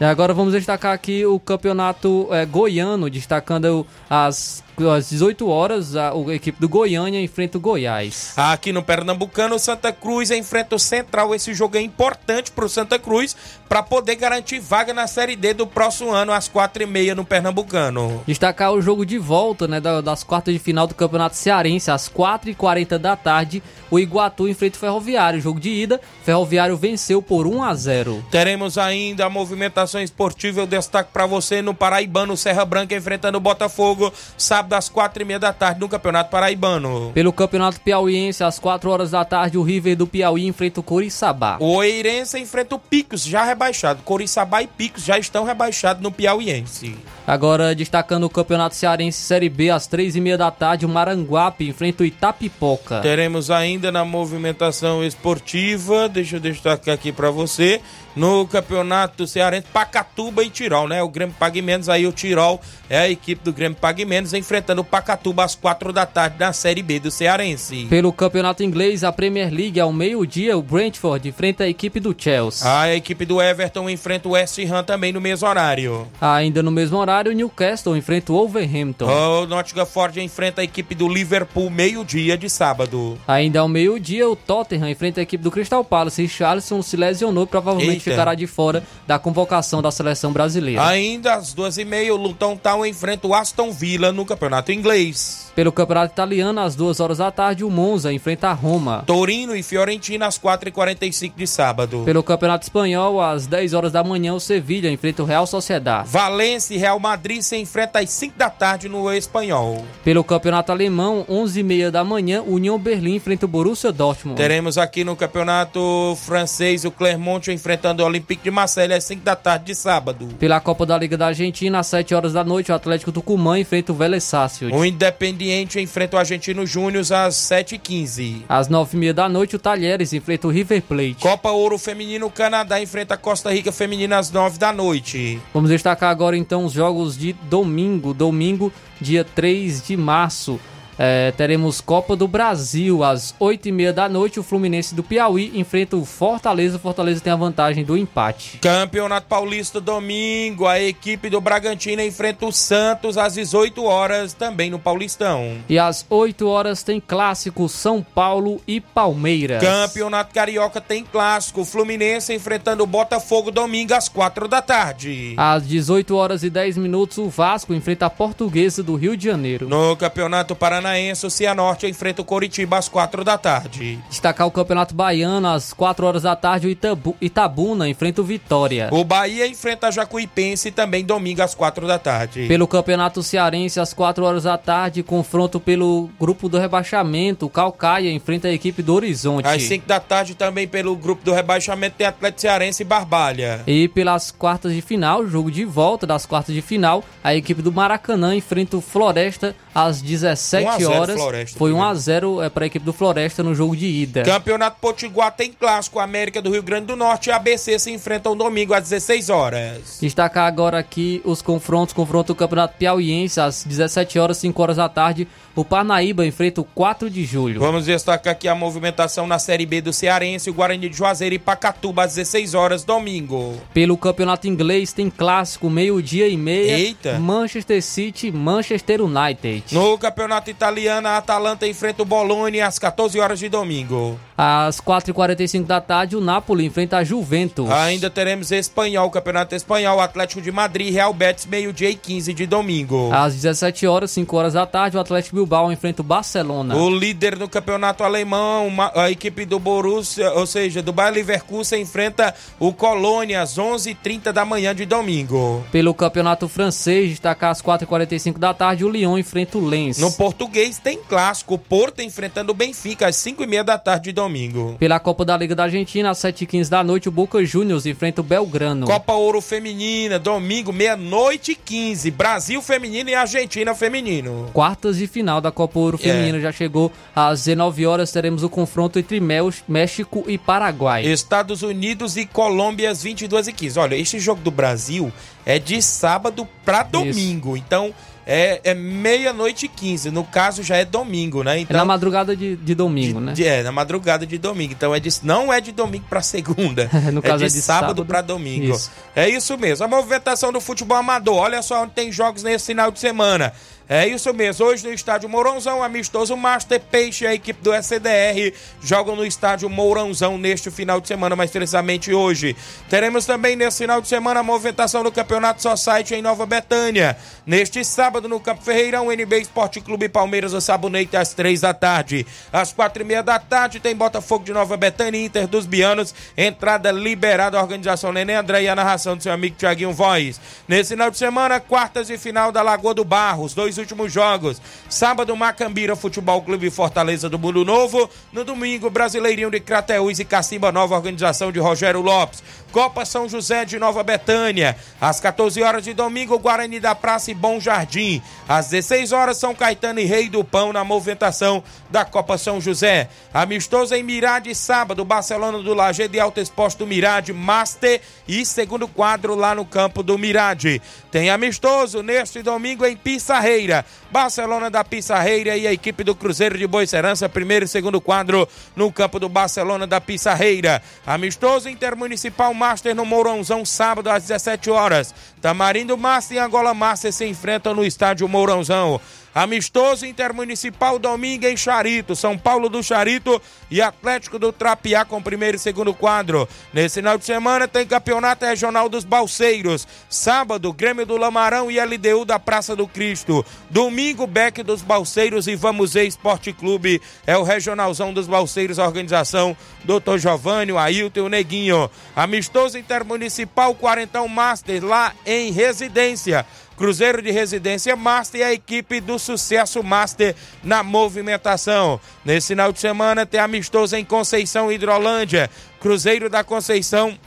E 0.00 0.04
agora 0.04 0.34
vamos 0.34 0.52
destacar 0.52 0.92
aqui 0.92 1.24
o 1.24 1.38
campeonato 1.38 2.26
é, 2.32 2.44
goiano, 2.44 3.08
destacando 3.08 3.86
as 4.10 4.64
às 4.90 5.10
18 5.10 5.48
horas, 5.48 5.96
a, 5.96 6.10
a, 6.10 6.34
equipe 6.34 6.60
do 6.60 6.68
Goiânia 6.68 7.20
enfrenta 7.20 7.58
o 7.58 7.60
Goiás. 7.60 8.32
Aqui 8.36 8.72
no 8.72 8.82
Pernambucano, 8.82 9.56
o 9.56 9.58
Santa 9.58 9.92
Cruz 9.92 10.30
enfrenta 10.30 10.76
o 10.76 10.78
Central. 10.78 11.34
Esse 11.34 11.52
jogo 11.52 11.76
é 11.76 11.80
importante 11.80 12.50
para 12.50 12.64
o 12.64 12.68
Santa 12.68 12.98
Cruz 12.98 13.36
para 13.68 13.82
poder 13.82 14.16
garantir 14.16 14.58
vaga 14.58 14.92
na 14.92 15.06
Série 15.06 15.36
D 15.36 15.54
do 15.54 15.66
próximo 15.66 16.10
ano, 16.10 16.32
às 16.32 16.48
4h30 16.48 17.14
no 17.14 17.24
Pernambucano. 17.24 18.22
Destacar 18.26 18.72
o 18.72 18.82
jogo 18.82 19.04
de 19.06 19.18
volta 19.18 19.68
né, 19.68 19.80
das 19.80 20.24
quartas 20.24 20.52
de 20.52 20.60
final 20.60 20.86
do 20.86 20.94
Campeonato 20.94 21.36
Cearense, 21.36 21.90
às 21.90 22.08
4h40 22.08 22.98
da 22.98 23.16
tarde. 23.16 23.62
O 23.90 23.98
Iguatu 23.98 24.48
enfrenta 24.48 24.76
o 24.76 24.80
Ferroviário. 24.80 25.40
Jogo 25.40 25.60
de 25.60 25.70
ida, 25.70 26.00
Ferroviário 26.24 26.76
venceu 26.76 27.22
por 27.22 27.46
1 27.46 27.62
a 27.62 27.74
0 27.74 28.24
Teremos 28.30 28.78
ainda 28.78 29.26
a 29.26 29.30
movimentação 29.30 30.00
esportiva. 30.02 30.60
Eu 30.60 30.66
destaco 30.66 31.10
para 31.12 31.26
você 31.26 31.60
no 31.60 31.74
Paraibano, 31.74 32.36
Serra 32.36 32.64
Branca 32.64 32.94
enfrentando 32.94 33.38
o 33.38 33.40
Botafogo. 33.40 34.12
Sábado 34.36 34.61
sábado 34.62 34.72
às 34.74 34.88
quatro 34.88 35.22
e 35.22 35.24
meia 35.24 35.38
da 35.38 35.52
tarde 35.52 35.80
no 35.80 35.88
Campeonato 35.88 36.30
Paraibano. 36.30 37.10
Pelo 37.12 37.32
Campeonato 37.32 37.80
Piauiense, 37.80 38.44
às 38.44 38.58
4 38.58 38.90
horas 38.90 39.10
da 39.10 39.24
tarde, 39.24 39.58
o 39.58 39.62
River 39.62 39.96
do 39.96 40.06
Piauí 40.06 40.46
enfrenta 40.46 40.80
o 40.80 40.82
Coriçaba. 40.82 41.56
O 41.58 41.76
Oeirense 41.76 42.38
enfrenta 42.38 42.76
o 42.76 42.78
Picos, 42.78 43.24
já 43.24 43.44
rebaixado. 43.44 44.02
Coriçaba 44.04 44.62
e 44.62 44.66
Picos 44.66 45.04
já 45.04 45.18
estão 45.18 45.44
rebaixados 45.44 46.02
no 46.02 46.12
Piauiense. 46.12 46.96
Agora, 47.26 47.74
destacando 47.74 48.24
o 48.24 48.30
Campeonato 48.30 48.74
Cearense 48.74 49.18
Série 49.18 49.48
B, 49.48 49.70
às 49.70 49.86
3 49.86 50.16
e 50.16 50.20
meia 50.20 50.38
da 50.38 50.50
tarde, 50.50 50.86
o 50.86 50.88
Maranguape 50.88 51.68
enfrenta 51.68 52.02
o 52.02 52.06
Itapipoca. 52.06 53.00
Teremos 53.00 53.50
ainda 53.50 53.90
na 53.90 54.04
movimentação 54.04 55.04
esportiva, 55.04 56.08
deixa 56.08 56.36
eu 56.36 56.40
destacar 56.40 56.94
aqui 56.94 57.12
para 57.12 57.30
você, 57.30 57.80
no 58.14 58.46
Campeonato 58.46 59.26
Cearense, 59.26 59.66
Pacatuba 59.72 60.42
e 60.42 60.50
Tirol, 60.50 60.88
né? 60.88 61.02
O 61.02 61.08
Grêmio 61.08 61.34
Pague 61.38 61.62
Menos, 61.62 61.88
aí 61.88 62.06
o 62.06 62.12
Tirol 62.12 62.60
é 62.90 62.98
a 62.98 63.08
equipe 63.08 63.42
do 63.42 63.52
Grêmio 63.52 63.78
Pague 63.78 64.04
Menos, 64.04 64.34
enfrentando 64.52 64.82
o 64.82 64.84
Pacatuba 64.84 65.44
às 65.44 65.54
4 65.54 65.94
da 65.94 66.04
tarde 66.04 66.36
na 66.38 66.52
Série 66.52 66.82
B 66.82 67.00
do 67.00 67.10
Cearense. 67.10 67.86
Pelo 67.88 68.12
Campeonato 68.12 68.62
Inglês, 68.62 69.02
a 69.02 69.10
Premier 69.10 69.50
League, 69.50 69.80
ao 69.80 69.90
meio-dia, 69.90 70.58
o 70.58 70.62
Brentford 70.62 71.26
enfrenta 71.26 71.64
a 71.64 71.68
equipe 71.68 71.98
do 71.98 72.14
Chelsea. 72.16 72.70
A 72.70 72.94
equipe 72.94 73.24
do 73.24 73.40
Everton 73.40 73.88
enfrenta 73.88 74.28
o 74.28 74.32
West 74.32 74.58
Ham 74.58 74.84
também 74.84 75.10
no 75.10 75.22
mesmo 75.22 75.48
horário. 75.48 76.06
Ainda 76.20 76.62
no 76.62 76.70
mesmo 76.70 76.98
horário, 76.98 77.32
o 77.32 77.34
Newcastle 77.34 77.96
enfrenta 77.96 78.30
o 78.30 78.36
Wolverhampton. 78.36 79.06
O 79.06 79.46
Nottingham 79.46 79.86
Forest 79.86 80.20
enfrenta 80.20 80.60
a 80.60 80.64
equipe 80.64 80.94
do 80.94 81.08
Liverpool 81.08 81.70
meio-dia 81.70 82.36
de 82.36 82.50
sábado. 82.50 83.18
Ainda 83.26 83.60
ao 83.60 83.68
meio-dia, 83.68 84.28
o 84.28 84.36
Tottenham 84.36 84.90
enfrenta 84.90 85.20
a 85.20 85.22
equipe 85.22 85.42
do 85.42 85.50
Crystal 85.50 85.82
Palace. 85.82 86.22
E 86.22 86.28
Charleston 86.28 86.82
se 86.82 86.94
lesionou, 86.94 87.46
provavelmente 87.46 87.92
Eita. 87.92 88.10
ficará 88.10 88.34
de 88.34 88.46
fora 88.46 88.82
da 89.06 89.18
convocação 89.18 89.80
da 89.80 89.90
seleção 89.90 90.30
brasileira. 90.30 90.86
Ainda 90.86 91.36
às 91.36 91.54
duas 91.54 91.78
e 91.78 91.86
meia, 91.86 92.12
o 92.14 92.18
Luton 92.18 92.54
Town 92.54 92.84
enfrenta 92.84 93.26
o 93.26 93.34
Aston 93.34 93.72
Villa 93.72 94.12
no 94.12 94.26
Campeonato 94.26 94.41
Inglês. 94.72 95.42
Pelo 95.54 95.70
Campeonato 95.70 96.14
Italiano, 96.14 96.60
às 96.60 96.74
duas 96.74 96.98
horas 96.98 97.18
da 97.18 97.30
tarde, 97.30 97.62
o 97.62 97.70
Monza 97.70 98.12
enfrenta 98.12 98.48
a 98.48 98.52
Roma. 98.54 99.04
Torino 99.06 99.54
e 99.54 99.62
Fiorentina 99.62 100.26
às 100.26 100.38
4h45 100.38 101.32
de 101.36 101.46
sábado. 101.46 102.02
Pelo 102.06 102.22
Campeonato 102.22 102.64
Espanhol, 102.64 103.20
às 103.20 103.46
10 103.46 103.74
horas 103.74 103.92
da 103.92 104.02
manhã, 104.02 104.32
o 104.32 104.40
Sevilha 104.40 104.90
enfrenta 104.90 105.22
o 105.22 105.26
Real 105.26 105.46
Sociedad. 105.46 106.06
Valência 106.06 106.74
e 106.74 106.78
Real 106.78 106.98
Madrid 106.98 107.42
se 107.42 107.56
enfrentam 107.56 108.00
às 108.00 108.10
5 108.10 108.38
da 108.38 108.48
tarde 108.48 108.88
no 108.88 109.12
Espanhol. 109.12 109.84
Pelo 110.02 110.24
Campeonato 110.24 110.72
Alemão, 110.72 111.26
11h30 111.28 111.90
da 111.90 112.02
manhã, 112.02 112.42
o 112.42 112.54
União 112.54 112.78
Berlim 112.78 113.16
enfrenta 113.16 113.44
o 113.44 113.48
Borussia 113.48 113.92
Dortmund. 113.92 114.38
Teremos 114.38 114.78
aqui 114.78 115.04
no 115.04 115.14
Campeonato 115.14 116.16
Francês 116.16 116.86
o 116.86 116.90
Clermont 116.90 117.50
enfrentando 117.52 118.02
o 118.02 118.06
Olympique 118.06 118.44
de 118.44 118.50
Marseille 118.50 118.94
às 118.94 119.04
5 119.04 119.22
da 119.22 119.36
tarde 119.36 119.66
de 119.66 119.74
sábado. 119.74 120.28
Pela 120.38 120.60
Copa 120.60 120.86
da 120.86 120.96
Liga 120.96 121.18
da 121.18 121.26
Argentina, 121.26 121.80
às 121.80 121.88
7 121.88 122.14
horas 122.14 122.32
da 122.32 122.42
noite, 122.42 122.72
o 122.72 122.74
Atlético 122.74 123.12
Tucumã 123.12 123.58
enfrenta 123.58 123.92
o 123.92 123.94
Vélez 123.94 124.24
O 124.72 124.84
Independiente 124.84 125.80
enfrenta 125.80 126.16
o 126.16 126.18
Argentino 126.18 126.66
Júnior 126.66 127.04
às 127.12 127.34
7h15. 127.34 128.42
Às 128.48 128.68
9h30 128.68 129.12
da 129.12 129.28
noite, 129.28 129.56
o 129.56 129.58
Talheres 129.58 130.12
enfrenta 130.12 130.46
o 130.46 130.50
River 130.50 130.82
Plate. 130.82 131.16
Copa 131.20 131.50
Ouro 131.50 131.78
Feminino, 131.78 132.30
Canadá 132.30 132.80
enfrenta 132.80 133.14
a 133.14 133.16
Costa 133.16 133.52
Rica 133.52 133.70
Feminina 133.70 134.18
às 134.18 134.30
9 134.30 134.58
da 134.58 134.72
noite. 134.72 135.40
Vamos 135.52 135.70
destacar 135.70 136.10
agora 136.10 136.36
então 136.36 136.64
os 136.64 136.72
jogos 136.72 137.16
de 137.16 137.32
domingo. 137.32 138.14
Domingo, 138.14 138.72
dia 139.00 139.24
3 139.24 139.86
de 139.86 139.96
março. 139.96 140.60
É, 141.04 141.32
teremos 141.32 141.80
Copa 141.80 142.14
do 142.14 142.28
Brasil 142.28 143.02
às 143.02 143.34
8h30 143.40 143.90
da 143.90 144.08
noite. 144.08 144.38
O 144.38 144.42
Fluminense 144.44 144.94
do 144.94 145.02
Piauí 145.02 145.50
enfrenta 145.52 145.96
o 145.96 146.04
Fortaleza. 146.04 146.76
O 146.76 146.78
Fortaleza 146.78 147.20
tem 147.20 147.32
a 147.32 147.36
vantagem 147.36 147.82
do 147.82 147.96
empate. 147.96 148.58
Campeonato 148.58 149.26
Paulista 149.26 149.80
domingo, 149.80 150.64
a 150.64 150.80
equipe 150.80 151.28
do 151.28 151.40
Bragantino 151.40 152.00
enfrenta 152.00 152.46
o 152.46 152.52
Santos 152.52 153.18
às 153.18 153.34
18 153.34 153.82
horas 153.82 154.32
também 154.32 154.70
no 154.70 154.78
Paulistão. 154.78 155.58
E 155.68 155.76
às 155.76 156.06
8 156.08 156.46
horas 156.46 156.84
tem 156.84 157.00
clássico 157.00 157.68
São 157.68 158.00
Paulo 158.00 158.62
e 158.64 158.80
Palmeiras. 158.80 159.60
Campeonato 159.60 160.32
Carioca 160.32 160.80
tem 160.80 161.02
clássico, 161.02 161.64
Fluminense 161.64 162.32
enfrentando 162.32 162.84
o 162.84 162.86
Botafogo 162.86 163.50
domingo 163.50 163.92
às 163.92 164.08
4 164.08 164.46
da 164.46 164.62
tarde. 164.62 165.34
Às 165.36 165.66
18 165.66 166.14
horas 166.14 166.44
e 166.44 166.50
10 166.50 166.76
minutos, 166.76 167.18
o 167.18 167.28
Vasco 167.28 167.74
enfrenta 167.74 168.06
a 168.06 168.10
Portuguesa 168.10 168.84
do 168.84 168.94
Rio 168.94 169.16
de 169.16 169.24
Janeiro. 169.24 169.68
No 169.68 169.96
Campeonato 169.96 170.54
Paranaense, 170.54 170.91
o 171.26 171.30
Cianorte 171.30 171.86
enfrenta 171.86 172.22
o 172.22 172.24
Coritiba 172.24 172.78
às 172.78 172.88
4 172.88 173.24
da 173.24 173.38
tarde. 173.38 173.98
Destacar 174.08 174.46
o 174.46 174.50
Campeonato 174.50 174.94
Baiano 174.94 175.48
às 175.48 175.72
4 175.72 176.06
horas 176.06 176.22
da 176.22 176.36
tarde, 176.36 176.66
o 176.66 176.70
Itabu, 176.70 177.16
Itabuna 177.20 177.88
enfrenta 177.88 178.20
o 178.20 178.24
Vitória. 178.24 178.88
O 178.90 179.04
Bahia 179.04 179.46
enfrenta 179.46 179.88
a 179.88 179.90
Jacuipense 179.90 180.70
também 180.70 181.04
domingo 181.04 181.42
às 181.42 181.54
4 181.54 181.86
da 181.86 181.98
tarde. 181.98 182.46
Pelo 182.46 182.66
Campeonato 182.66 183.22
Cearense, 183.22 183.80
às 183.80 183.92
4 183.92 184.24
horas 184.24 184.44
da 184.44 184.58
tarde, 184.58 185.02
confronto 185.02 185.58
pelo 185.58 186.10
grupo 186.20 186.48
do 186.48 186.58
rebaixamento. 186.58 187.46
O 187.46 187.50
Calcaia 187.50 188.12
enfrenta 188.12 188.48
a 188.48 188.52
equipe 188.52 188.82
do 188.82 188.94
Horizonte. 188.94 189.46
Às 189.46 189.62
5 189.62 189.86
da 189.86 190.00
tarde 190.00 190.34
também 190.34 190.66
pelo 190.66 190.94
grupo 190.96 191.24
do 191.24 191.32
rebaixamento 191.32 191.96
tem 191.96 192.06
Atlético 192.06 192.40
Cearense 192.40 192.82
e 192.82 192.86
Barbalha. 192.86 193.62
E 193.66 193.88
pelas 193.88 194.30
quartas 194.30 194.72
de 194.72 194.82
final, 194.82 195.26
jogo 195.26 195.50
de 195.50 195.64
volta 195.64 196.06
das 196.06 196.26
quartas 196.26 196.54
de 196.54 196.62
final, 196.62 197.04
a 197.22 197.34
equipe 197.34 197.62
do 197.62 197.72
Maracanã 197.72 198.34
enfrenta 198.34 198.76
o 198.76 198.80
Floresta 198.80 199.54
às 199.74 200.02
17 200.02 200.71
1 200.72 200.74
a 200.74 200.78
0 200.78 201.00
horas. 201.00 201.16
Floresta, 201.16 201.58
Foi 201.58 201.72
1 201.72 201.76
a 201.76 201.78
primeiro. 201.78 201.98
0 202.00 202.42
é, 202.42 202.48
para 202.50 202.64
a 202.64 202.66
equipe 202.66 202.84
do 202.84 202.92
Floresta 202.92 203.42
no 203.42 203.54
jogo 203.54 203.76
de 203.76 203.86
ida. 203.86 204.22
Campeonato 204.22 204.78
Potiguar 204.80 205.32
tem 205.32 205.52
clássico, 205.52 205.98
América 205.98 206.40
do 206.40 206.50
Rio 206.50 206.62
Grande 206.62 206.86
do 206.86 206.96
Norte 206.96 207.28
e 207.28 207.32
ABC 207.32 207.78
se 207.78 207.90
enfrentam 207.90 208.36
domingo 208.36 208.74
às 208.74 208.82
16 208.88 209.30
horas. 209.30 209.98
Destacar 210.00 210.46
agora 210.46 210.78
aqui 210.78 211.20
os 211.24 211.42
confrontos. 211.42 211.92
Confronto 211.92 212.32
do 212.32 212.36
Campeonato 212.36 212.76
Piauiense 212.78 213.40
às 213.40 213.64
17 213.64 214.18
horas, 214.18 214.36
5 214.38 214.62
horas 214.62 214.76
da 214.76 214.88
tarde. 214.88 215.26
O 215.54 215.64
Parnaíba 215.64 216.24
enfrenta 216.24 216.62
o 216.62 216.64
4 216.64 217.10
de 217.10 217.24
julho. 217.26 217.60
Vamos 217.60 217.84
destacar 217.84 218.32
aqui 218.32 218.48
a 218.48 218.54
movimentação 218.54 219.26
na 219.26 219.38
Série 219.38 219.66
B 219.66 219.82
do 219.82 219.92
Cearense, 219.92 220.48
o 220.48 220.54
Guarani 220.54 220.88
de 220.88 220.96
Juazeiro 220.96 221.34
e 221.34 221.38
Pacatuba 221.38 222.04
às 222.04 222.14
16 222.14 222.54
horas 222.54 222.84
domingo. 222.84 223.60
Pelo 223.74 223.98
campeonato 223.98 224.48
inglês 224.48 224.94
tem 224.94 225.10
clássico, 225.10 225.68
meio-dia 225.68 226.26
e 226.26 226.38
meia. 226.38 226.78
Eita. 226.78 227.18
Manchester 227.18 227.82
City, 227.82 228.32
Manchester 228.32 229.02
United. 229.02 229.74
No 229.74 229.98
Campeonato 229.98 230.48
Italiano, 230.50 230.61
a 230.66 231.16
Atalanta 231.16 231.66
enfrenta 231.66 232.02
o 232.02 232.06
Bologna 232.06 232.66
às 232.66 232.78
14 232.78 233.18
horas 233.18 233.38
de 233.38 233.48
domingo. 233.48 234.18
Às 234.36 234.80
4h45 234.80 235.66
da 235.66 235.80
tarde, 235.80 236.16
o 236.16 236.20
Napoli 236.20 236.64
enfrenta 236.64 236.96
a 236.96 237.04
Juventus. 237.04 237.70
Ainda 237.70 238.10
teremos 238.10 238.50
Espanhol, 238.50 239.08
Campeonato 239.10 239.54
Espanhol, 239.54 240.00
Atlético 240.00 240.40
de 240.40 240.50
Madrid 240.50 240.92
Real 240.92 241.12
Betis, 241.12 241.46
meio-dia 241.46 241.90
e 241.90 241.94
15 241.94 242.34
de 242.34 242.46
domingo. 242.46 243.10
Às 243.12 243.34
17 243.34 243.86
horas, 243.86 244.10
5 244.10 244.36
horas 244.36 244.54
da 244.54 244.66
tarde, 244.66 244.96
o 244.96 245.00
Atlético 245.00 245.36
Bilbao 245.36 245.70
enfrenta 245.70 246.02
o 246.02 246.04
Barcelona. 246.04 246.74
O 246.74 246.90
líder 246.90 247.38
no 247.38 247.48
campeonato 247.48 248.02
alemão, 248.02 248.68
a 248.94 249.10
equipe 249.10 249.44
do 249.44 249.58
Borussia, 249.58 250.32
ou 250.32 250.46
seja, 250.46 250.82
do 250.82 250.92
Bayer 250.92 251.14
Leverkusen, 251.14 251.80
enfrenta 251.80 252.34
o 252.58 252.72
Colônia 252.72 253.42
às 253.42 253.58
11h30 253.58 254.32
da 254.32 254.44
manhã 254.44 254.74
de 254.74 254.86
domingo. 254.86 255.64
Pelo 255.70 255.94
campeonato 255.94 256.48
francês, 256.48 257.10
destacar 257.10 257.50
às 257.50 257.62
4h45 257.62 258.38
da 258.38 258.52
tarde, 258.52 258.84
o 258.84 258.88
Lyon 258.88 259.18
enfrenta 259.18 259.58
o 259.58 259.64
Lens. 259.64 259.98
No 259.98 260.10
português 260.52 260.78
tem 260.78 260.98
clássico, 261.08 261.56
Porto 261.56 262.02
enfrentando 262.02 262.52
o 262.52 262.54
Benfica 262.54 263.08
às 263.08 263.16
5h30 263.16 263.62
da 263.64 263.78
tarde 263.78 264.04
de 264.04 264.12
domingo. 264.12 264.76
Pela 264.78 265.00
Copa 265.00 265.24
da 265.24 265.34
Liga 265.36 265.54
da 265.54 265.64
Argentina, 265.64 266.10
às 266.10 266.18
7h15 266.18 266.68
da 266.68 266.84
noite, 266.84 267.08
o 267.08 267.12
Boca 267.12 267.42
Juniors 267.42 267.86
enfrenta 267.86 268.20
o 268.20 268.24
Belgrano. 268.24 268.86
Copa 268.86 269.14
Ouro 269.14 269.40
Feminina, 269.40 270.18
domingo, 270.18 270.70
meia-noite 270.70 271.52
e 271.52 271.54
15, 271.54 272.10
Brasil 272.10 272.60
Feminino 272.60 273.08
e 273.08 273.14
Argentina 273.14 273.74
Feminino. 273.74 274.50
Quartas 274.52 274.98
de 274.98 275.06
final 275.06 275.40
da 275.40 275.50
Copa 275.50 275.78
Ouro 275.78 275.98
É. 276.00 276.04
Feminina 276.04 276.38
já 276.38 276.52
chegou 276.52 276.92
às 277.16 277.44
19 277.44 277.86
horas. 277.86 278.12
Teremos 278.12 278.42
o 278.42 278.50
confronto 278.50 278.98
entre 278.98 279.20
México 279.66 280.24
e 280.26 280.36
Paraguai. 280.36 281.06
Estados 281.06 281.62
Unidos 281.62 282.18
e 282.18 282.26
Colômbia 282.26 282.90
às 282.90 283.02
22 283.02 283.48
e 283.48 283.52
15. 283.54 283.78
Olha, 283.78 283.96
esse 283.96 284.18
jogo 284.18 284.42
do 284.42 284.50
Brasil 284.50 285.10
é 285.46 285.58
de 285.58 285.80
sábado 285.80 286.46
pra 286.62 286.82
domingo. 286.82 287.56
Então, 287.56 287.94
é, 288.26 288.60
é 288.64 288.74
meia-noite 288.74 289.66
e 289.66 289.68
15. 289.68 290.10
No 290.10 290.24
caso, 290.24 290.62
já 290.62 290.76
é 290.76 290.84
domingo, 290.84 291.42
né? 291.42 291.56
É 291.58 291.60
Então, 291.60 291.76
na 291.76 291.84
madrugada 291.84 292.36
de, 292.36 292.56
de 292.56 292.74
domingo, 292.74 293.20
né? 293.20 293.32
de- 293.32 293.46
é, 293.46 293.62
na 293.62 293.72
madrugada 293.72 294.26
de 294.26 294.38
domingo. 294.38 294.72
Então, 294.72 294.94
é 294.94 295.00
de, 295.00 295.10
não 295.22 295.52
é 295.52 295.60
de 295.60 295.72
domingo 295.72 296.04
pra 296.08 296.22
segunda. 296.22 296.88
No 297.12 297.18
é, 297.18 297.22
caso, 297.22 297.38
de 297.38 297.44
é 297.44 297.48
de 297.48 297.60
sábado, 297.62 297.80
sábado. 297.88 298.04
pra 298.06 298.20
domingo. 298.20 298.74
Isso. 298.74 298.90
É 299.14 299.28
isso 299.28 299.56
mesmo. 299.58 299.84
A 299.84 299.88
movimentação 299.88 300.52
do 300.52 300.60
futebol 300.60 300.96
amador. 300.96 301.36
Olha 301.36 301.60
só 301.62 301.82
onde 301.82 301.92
tem 301.92 302.10
jogos 302.12 302.42
nesse 302.42 302.66
final 302.66 302.90
de 302.90 302.98
semana. 303.00 303.52
É 303.88 304.06
isso 304.06 304.32
mesmo. 304.32 304.66
Hoje 304.66 304.86
no 304.86 304.92
estádio 304.92 305.28
Mourãozão, 305.28 305.82
amistoso 305.82 306.36
Master 306.36 306.80
Peixe 306.80 307.24
e 307.24 307.26
a 307.26 307.34
equipe 307.34 307.62
do 307.62 307.74
SDR 307.74 308.54
jogam 308.82 309.16
no 309.16 309.26
estádio 309.26 309.68
Mourãozão 309.68 310.38
neste 310.38 310.70
final 310.70 311.00
de 311.00 311.08
semana, 311.08 311.34
mais 311.34 311.50
precisamente 311.50 312.12
hoje. 312.12 312.56
Teremos 312.88 313.26
também 313.26 313.56
nesse 313.56 313.78
final 313.78 314.00
de 314.00 314.08
semana 314.08 314.40
a 314.40 314.42
movimentação 314.42 315.02
do 315.02 315.10
Campeonato 315.10 315.60
Society 315.60 316.14
em 316.14 316.22
Nova 316.22 316.46
Betânia. 316.46 317.16
Neste 317.44 317.84
sábado 317.84 318.28
no 318.28 318.38
Campo 318.38 318.62
Ferreirão, 318.62 319.10
NB 319.12 319.40
Esporte 319.40 319.80
Clube 319.80 320.08
Palmeiras, 320.08 320.52
o 320.52 320.60
Sabonete 320.60 321.16
às 321.16 321.34
três 321.34 321.60
da 321.60 321.74
tarde. 321.74 322.26
Às 322.52 322.72
quatro 322.72 323.02
e 323.02 323.04
meia 323.04 323.22
da 323.22 323.38
tarde 323.38 323.80
tem 323.80 323.96
Botafogo 323.96 324.44
de 324.44 324.52
Nova 324.52 324.76
Betânia 324.76 325.18
e 325.18 325.24
Inter 325.24 325.46
dos 325.46 325.66
Bianos. 325.66 326.14
Entrada 326.36 326.92
liberada 326.92 327.58
a 327.58 327.62
organização 327.62 328.12
Nenê 328.12 328.34
André 328.34 328.62
e 328.62 328.68
a 328.68 328.76
narração 328.76 329.16
do 329.16 329.22
seu 329.22 329.32
amigo 329.32 329.56
Tiaguinho 329.56 329.92
Voz. 329.92 330.40
Nesse 330.68 330.90
final 330.90 331.10
de 331.10 331.18
semana, 331.18 331.58
quartas 331.60 332.06
de 332.06 332.16
final 332.16 332.52
da 332.52 332.62
Lagoa 332.62 332.94
do 332.94 333.04
Barro. 333.04 333.44
Os 333.44 333.54
dois 333.54 333.71
dois 333.72 333.78
últimos 333.78 334.12
jogos. 334.12 334.60
Sábado, 334.88 335.34
Macambira 335.34 335.96
Futebol 335.96 336.42
Clube 336.42 336.70
Fortaleza 336.70 337.28
do 337.28 337.38
Mundo 337.38 337.64
Novo. 337.64 338.08
No 338.32 338.44
domingo, 338.44 338.90
Brasileirinho 338.90 339.50
de 339.50 339.60
Crateús 339.60 340.18
e 340.18 340.24
Cacimba 340.24 340.70
Nova, 340.70 340.94
organização 340.94 341.50
de 341.50 341.58
Rogério 341.58 342.00
Lopes. 342.00 342.42
Copa 342.70 343.04
São 343.04 343.28
José 343.28 343.64
de 343.64 343.78
Nova 343.78 344.02
Betânia. 344.02 344.76
Às 345.00 345.20
14 345.20 345.62
horas 345.62 345.84
de 345.84 345.92
domingo, 345.92 346.38
Guarani 346.38 346.80
da 346.80 346.94
Praça 346.94 347.30
e 347.30 347.34
Bom 347.34 347.60
Jardim. 347.60 348.22
Às 348.48 348.68
16 348.68 349.12
horas, 349.12 349.36
São 349.36 349.54
Caetano 349.54 350.00
e 350.00 350.04
Rei 350.04 350.28
do 350.28 350.42
Pão 350.42 350.72
na 350.72 350.82
movimentação 350.84 351.62
da 351.90 352.04
Copa 352.04 352.38
São 352.38 352.60
José. 352.60 353.08
Amistoso 353.32 353.94
em 353.94 354.02
Mirade, 354.02 354.54
sábado, 354.54 355.04
Barcelona 355.04 355.58
do 355.58 355.74
Laje 355.74 356.08
de 356.08 356.18
Alto 356.18 356.40
Exposto 356.40 356.86
Mirade, 356.86 357.32
Master 357.32 358.00
e 358.26 358.44
segundo 358.44 358.88
quadro 358.88 359.34
lá 359.34 359.54
no 359.54 359.64
campo 359.64 360.02
do 360.02 360.16
Mirade. 360.16 360.80
Tem 361.10 361.28
amistoso 361.28 362.02
neste 362.02 362.42
domingo 362.42 362.86
em 362.86 362.96
Pissarreira. 362.96 363.61
Barcelona 364.10 364.70
da 364.70 364.84
Pissarreira 364.84 365.56
e 365.56 365.66
a 365.66 365.72
equipe 365.72 366.02
do 366.02 366.14
Cruzeiro 366.14 366.58
de 366.58 366.66
Boicerança, 366.66 367.28
primeiro 367.28 367.64
e 367.64 367.68
segundo 367.68 368.00
quadro 368.00 368.48
no 368.74 368.90
campo 368.92 369.18
do 369.18 369.28
Barcelona 369.28 369.86
da 369.86 370.00
Pissarreira. 370.00 370.82
Amistoso 371.06 371.68
Intermunicipal 371.68 372.52
Master 372.54 372.94
no 372.94 373.04
Mourãozão, 373.04 373.64
sábado 373.64 374.10
às 374.10 374.22
17 374.24 374.70
horas. 374.70 375.14
Tamarindo 375.40 375.96
Master 375.96 376.36
e 376.36 376.40
Angola 376.40 376.74
Master 376.74 377.12
se 377.12 377.26
enfrentam 377.26 377.74
no 377.74 377.84
estádio 377.84 378.28
Mourãozão. 378.28 379.00
Amistoso 379.34 380.04
Intermunicipal 380.04 380.98
domingo 380.98 381.46
em 381.46 381.56
Charito, 381.56 382.14
São 382.14 382.36
Paulo 382.36 382.68
do 382.68 382.82
Charito 382.82 383.40
e 383.70 383.80
Atlético 383.80 384.38
do 384.38 384.52
Trapiá 384.52 385.06
com 385.06 385.22
primeiro 385.22 385.56
e 385.56 385.60
segundo 385.60 385.94
quadro. 385.94 386.46
Nesse 386.70 386.96
final 386.96 387.16
de 387.16 387.24
semana 387.24 387.66
tem 387.66 387.86
Campeonato 387.86 388.44
Regional 388.44 388.90
dos 388.90 389.04
Balseiros. 389.04 389.88
Sábado, 390.08 390.70
Grêmio 390.70 391.06
do 391.06 391.16
Lamarão 391.16 391.70
e 391.70 391.80
LDU 391.80 392.26
da 392.26 392.38
Praça 392.38 392.76
do 392.76 392.86
Cristo. 392.86 393.44
Domingo, 393.70 394.26
Beck 394.26 394.62
dos 394.62 394.82
Balseiros 394.82 395.46
e 395.46 395.56
Vamos 395.56 395.96
E 395.96 396.04
Esporte 396.04 396.52
Clube. 396.52 397.00
É 397.26 397.34
o 397.34 397.42
Regionalzão 397.42 398.12
dos 398.12 398.26
Balseiros, 398.26 398.78
a 398.78 398.86
organização 398.86 399.56
Dr. 399.82 400.18
Giovanni, 400.18 400.76
Ailton 400.76 401.20
e 401.20 401.22
o 401.22 401.28
Neguinho. 401.30 401.90
Amistoso 402.14 402.76
Intermunicipal 402.76 403.74
Quarentão 403.74 404.28
Master 404.28 404.84
lá 404.84 405.14
em 405.24 405.50
residência. 405.50 406.44
Cruzeiro 406.76 407.22
de 407.22 407.30
Residência 407.30 407.94
Master 407.94 408.40
e 408.40 408.44
a 408.44 408.52
equipe 408.52 409.00
do 409.00 409.18
Sucesso 409.18 409.82
Master 409.82 410.34
na 410.62 410.82
movimentação. 410.82 412.00
Nesse 412.24 412.48
final 412.48 412.72
de 412.72 412.80
semana 412.80 413.26
tem 413.26 413.40
amistoso 413.40 413.96
em 413.96 414.04
Conceição 414.04 414.70
Hidrolândia, 414.70 415.50
Cruzeiro 415.80 416.28
da 416.28 416.42
Conceição 416.42 417.18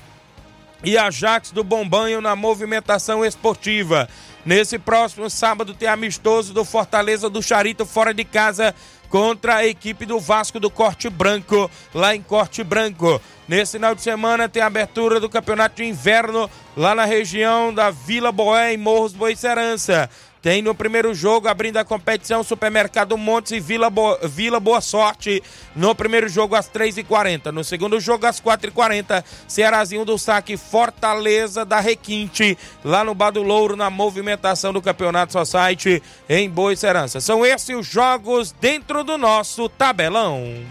e 0.84 0.98
Ajax 0.98 1.52
do 1.52 1.64
Bombanho 1.64 2.22
na 2.22 2.36
movimentação 2.36 3.26
esportiva. 3.26 4.08
Nesse 4.46 4.78
próximo 4.78 5.28
sábado 5.28 5.74
tem 5.74 5.88
amistoso 5.88 6.54
do 6.54 6.64
Fortaleza 6.64 7.28
do 7.30 7.42
Charito 7.42 7.86
fora 7.86 8.14
de 8.14 8.24
casa 8.24 8.76
contra 9.16 9.56
a 9.56 9.66
equipe 9.66 10.06
do 10.06 10.20
Vasco 10.20 10.60
do 10.60 10.70
Corte 10.70 11.10
Branco, 11.10 11.72
lá 11.94 12.14
em 12.14 12.22
Corte 12.22 12.66
Branco. 12.66 13.22
Nesse 13.48 13.78
final 13.78 13.96
de 13.96 14.02
semana 14.02 14.50
tem 14.50 14.62
a 14.62 14.66
abertura 14.66 15.22
do 15.22 15.30
Campeonato 15.30 15.78
de 15.78 15.86
Inverno 15.86 16.50
lá 16.76 16.94
na 16.94 17.06
região 17.06 17.74
da 17.74 17.90
Vila 17.92 18.30
Boé, 18.30 18.74
em 18.74 18.78
Morros 18.78 19.14
Boicerança. 19.14 20.10
Tem 20.46 20.62
no 20.62 20.76
primeiro 20.76 21.12
jogo, 21.12 21.48
abrindo 21.48 21.78
a 21.78 21.84
competição, 21.84 22.44
Supermercado 22.44 23.18
Montes 23.18 23.52
e 23.54 23.60
Vila, 23.60 23.90
Bo... 23.90 24.16
Vila 24.22 24.60
Boa 24.60 24.80
Sorte. 24.80 25.42
No 25.76 25.96
primeiro 25.96 26.30
jogo, 26.30 26.54
às 26.54 26.70
3h40. 26.70 27.48
No 27.48 27.64
segundo 27.64 28.00
jogo, 28.00 28.28
às 28.28 28.40
4h40, 28.40 29.24
Cearazinho 29.48 30.06
do 30.06 30.20
Saque, 30.20 30.56
Fortaleza 30.56 31.66
da 31.66 31.80
Requinte, 31.80 32.56
lá 32.84 33.04
no 33.04 33.16
Bado 33.16 33.42
Louro, 33.42 33.76
na 33.76 33.90
movimentação 33.90 34.72
do 34.72 34.84
Campeonato 34.84 35.34
Society 35.34 36.00
em 36.30 36.48
Boicerança. 36.48 37.20
São 37.20 37.44
esses 37.44 37.76
os 37.76 37.88
jogos 37.88 38.52
dentro 38.52 39.04
do 39.04 39.18
nosso 39.18 39.68
tabelão. 39.68 40.64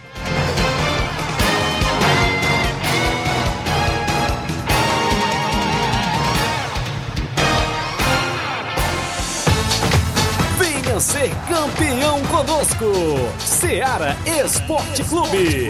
Ser 11.04 11.30
campeão 11.46 12.20
conosco. 12.22 12.92
Seara 13.38 14.16
Esporte 14.24 15.04
Clube. 15.04 15.68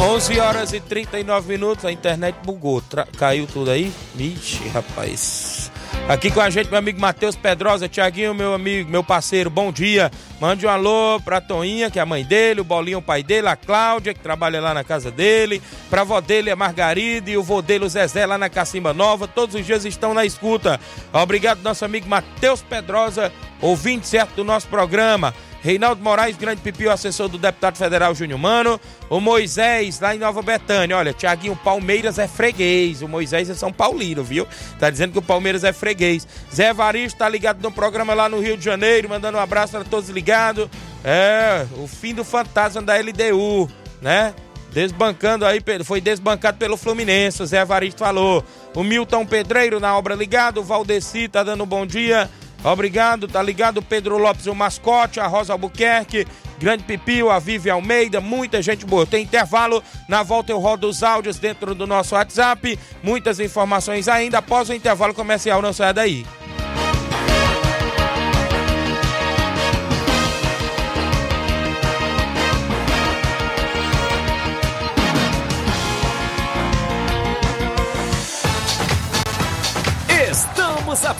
11 0.00 0.38
horas 0.38 0.72
e 0.72 0.80
39 0.80 1.48
minutos, 1.48 1.84
a 1.84 1.90
internet 1.90 2.36
bugou. 2.44 2.82
Caiu 3.18 3.46
tudo 3.46 3.70
aí? 3.70 3.92
Vixe, 4.14 4.68
rapaz. 4.68 5.59
Aqui 6.08 6.28
com 6.28 6.40
a 6.40 6.50
gente, 6.50 6.68
meu 6.68 6.78
amigo 6.78 7.00
Matheus 7.00 7.36
Pedrosa, 7.36 7.88
Tiaguinho, 7.88 8.34
meu 8.34 8.52
amigo, 8.52 8.90
meu 8.90 9.04
parceiro, 9.04 9.48
bom 9.48 9.70
dia. 9.70 10.10
Mande 10.40 10.66
um 10.66 10.68
alô 10.68 11.20
pra 11.24 11.40
Toinha, 11.40 11.88
que 11.88 12.00
é 12.00 12.02
a 12.02 12.06
mãe 12.06 12.24
dele, 12.24 12.60
o 12.60 12.64
Bolinho, 12.64 12.98
o 12.98 13.02
pai 13.02 13.22
dele, 13.22 13.46
a 13.46 13.54
Cláudia, 13.54 14.12
que 14.12 14.18
trabalha 14.18 14.60
lá 14.60 14.74
na 14.74 14.82
casa 14.82 15.08
dele, 15.08 15.62
pra 15.88 16.00
avó 16.00 16.20
dele, 16.20 16.50
a 16.50 16.56
Margarida, 16.56 17.30
e 17.30 17.36
o 17.36 17.42
vô 17.44 17.62
dele, 17.62 17.84
o 17.84 17.88
Zezé, 17.88 18.26
lá 18.26 18.36
na 18.36 18.48
Cacimba 18.48 18.92
Nova. 18.92 19.28
Todos 19.28 19.54
os 19.54 19.64
dias 19.64 19.84
estão 19.84 20.12
na 20.12 20.24
escuta. 20.24 20.80
Obrigado, 21.12 21.62
nosso 21.62 21.84
amigo 21.84 22.08
Matheus 22.08 22.60
Pedrosa, 22.60 23.32
ouvinte 23.60 24.08
certo 24.08 24.34
do 24.34 24.44
nosso 24.44 24.66
programa. 24.66 25.32
Reinaldo 25.62 26.02
Moraes, 26.02 26.36
grande 26.36 26.60
pipio, 26.62 26.90
assessor 26.90 27.28
do 27.28 27.36
deputado 27.36 27.76
federal 27.76 28.14
Júnior 28.14 28.38
Mano. 28.38 28.80
O 29.08 29.20
Moisés, 29.20 30.00
lá 30.00 30.14
em 30.14 30.18
Nova 30.18 30.40
Betânia. 30.42 30.96
Olha, 30.96 31.12
Tiaguinho, 31.12 31.54
Palmeiras 31.56 32.18
é 32.18 32.26
freguês. 32.26 33.02
O 33.02 33.08
Moisés 33.08 33.50
é 33.50 33.54
São 33.54 33.72
Paulino, 33.72 34.24
viu? 34.24 34.46
Tá 34.78 34.88
dizendo 34.88 35.12
que 35.12 35.18
o 35.18 35.22
Palmeiras 35.22 35.62
é 35.64 35.72
freguês. 35.72 36.26
Zé 36.54 36.70
Evaristo 36.70 37.18
tá 37.18 37.28
ligado 37.28 37.62
no 37.62 37.70
programa 37.70 38.14
lá 38.14 38.28
no 38.28 38.40
Rio 38.40 38.56
de 38.56 38.64
Janeiro, 38.64 39.08
mandando 39.08 39.36
um 39.36 39.40
abraço 39.40 39.72
para 39.72 39.84
todos 39.84 40.08
ligados. 40.08 40.68
É, 41.04 41.66
o 41.76 41.86
fim 41.86 42.14
do 42.14 42.24
fantasma 42.24 42.82
da 42.82 42.94
LDU, 42.96 43.70
né? 44.00 44.34
Desbancando 44.72 45.44
aí, 45.44 45.60
foi 45.84 46.00
desbancado 46.00 46.56
pelo 46.56 46.76
Fluminense, 46.76 47.42
o 47.42 47.46
Zé 47.46 47.60
Evaristo 47.60 47.98
falou. 47.98 48.44
O 48.74 48.84
Milton 48.84 49.26
Pedreiro 49.26 49.80
na 49.80 49.96
obra 49.98 50.14
ligado, 50.14 50.58
o 50.58 50.64
Valdeci 50.64 51.28
tá 51.28 51.42
dando 51.42 51.64
um 51.64 51.66
bom 51.66 51.84
dia. 51.84 52.30
Obrigado, 52.62 53.26
tá 53.26 53.42
ligado? 53.42 53.80
Pedro 53.80 54.18
Lopes, 54.18 54.46
o 54.46 54.54
mascote, 54.54 55.18
a 55.18 55.26
Rosa 55.26 55.52
Albuquerque, 55.52 56.26
Grande 56.58 56.84
Pipio, 56.84 57.30
a 57.30 57.38
Vivi 57.38 57.70
Almeida, 57.70 58.20
muita 58.20 58.60
gente 58.60 58.84
boa. 58.84 59.06
Tem 59.06 59.24
intervalo, 59.24 59.82
na 60.06 60.22
volta 60.22 60.52
eu 60.52 60.58
rodo 60.58 60.88
os 60.88 61.02
áudios 61.02 61.38
dentro 61.38 61.74
do 61.74 61.86
nosso 61.86 62.14
WhatsApp, 62.14 62.78
muitas 63.02 63.40
informações 63.40 64.08
ainda. 64.08 64.38
Após 64.38 64.68
o 64.68 64.74
intervalo 64.74 65.14
comercial, 65.14 65.62
não 65.62 65.72
saia 65.72 65.94
daí. 65.94 66.26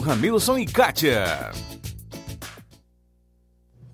Ramilson 0.00 0.58
e 0.58 0.66
Kátia. 0.66 1.52